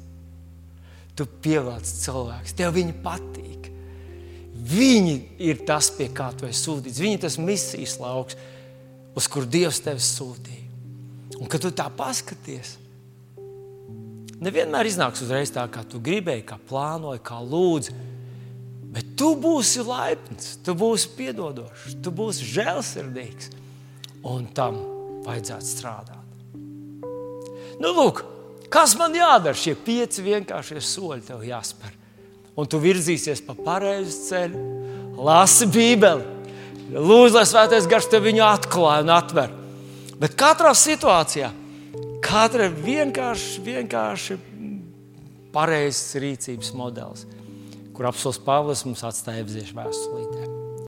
Tu 1.13 1.29
pievelc 1.45 1.85
cilvēkus, 1.85 2.57
tev 2.57 2.73
viņi 2.75 2.97
patīk. 3.05 3.42
Viņi 4.63 5.15
ir 5.43 5.63
tas, 5.67 5.89
pie 5.91 6.07
kā 6.13 6.29
tu 6.37 6.47
esi 6.47 6.61
sūtīts. 6.63 7.01
Viņi 7.03 7.17
ir 7.17 7.23
tas 7.25 7.35
misijas 7.41 7.97
lauks, 7.99 8.37
uz 9.17 9.27
kur 9.27 9.47
Dievs 9.49 9.81
tevi 9.83 10.03
sūtīja. 10.03 10.61
Un 11.41 11.49
kad 11.51 11.63
tu 11.65 11.71
tā 11.75 11.89
paskaties, 11.91 12.77
nevienmēr 14.43 14.87
iznāks 14.87 15.23
uzreiz 15.25 15.51
tā, 15.51 15.65
kā 15.71 15.83
tu 15.89 15.99
gribēji, 16.03 16.45
kā 16.47 16.59
plānoji, 16.69 17.23
kā 17.25 17.41
lūdzi. 17.43 17.95
Bet 18.93 19.15
tu 19.19 19.33
būsi 19.41 19.83
laipns, 19.83 20.53
tu 20.63 20.75
būsi 20.77 21.09
piedodošs, 21.17 21.97
tu 22.05 22.13
būsi 22.13 22.47
žēlsirdīgs. 22.53 23.49
Un 24.29 24.45
tam 24.55 24.77
vajadzētu 25.25 25.67
strādāt. 25.67 26.53
Nu, 27.81 27.89
lūk, 27.97 28.21
kas 28.71 28.93
man 28.95 29.17
jādara? 29.17 29.57
Šie 29.57 29.73
pieci 29.75 30.23
vienkāršie 30.23 30.79
soļi 30.79 31.25
tev 31.27 31.43
jāspēr 31.43 32.02
un 32.57 32.69
tu 32.69 32.79
virzīsies 32.81 33.43
pa 33.45 33.55
pareizu 33.57 34.15
ceļu. 34.29 34.63
Lasi 35.23 35.67
Bībeli, 35.69 36.25
lūdzu, 36.93 37.35
lai 37.37 37.45
Svētais 37.47 37.87
Gars 37.89 38.09
tev 38.11 38.25
viņu 38.25 38.43
atklāja 38.47 39.05
un 39.05 39.13
atver. 39.13 39.53
Bet 40.19 40.35
katrā 40.39 40.73
situācijā, 40.77 41.51
katra 42.23 42.67
ir 42.69 42.75
vienkārši, 42.83 43.61
vienkārši 43.67 44.39
pareizs 45.53 46.17
rīcības 46.17 46.73
modelis, 46.77 47.27
kur 47.93 48.09
apelsīns 48.09 48.41
Pāvils 48.43 48.83
mums 48.87 49.05
atstāja 49.05 49.45
apziņas 49.45 49.77
vēstulītē. 49.77 50.62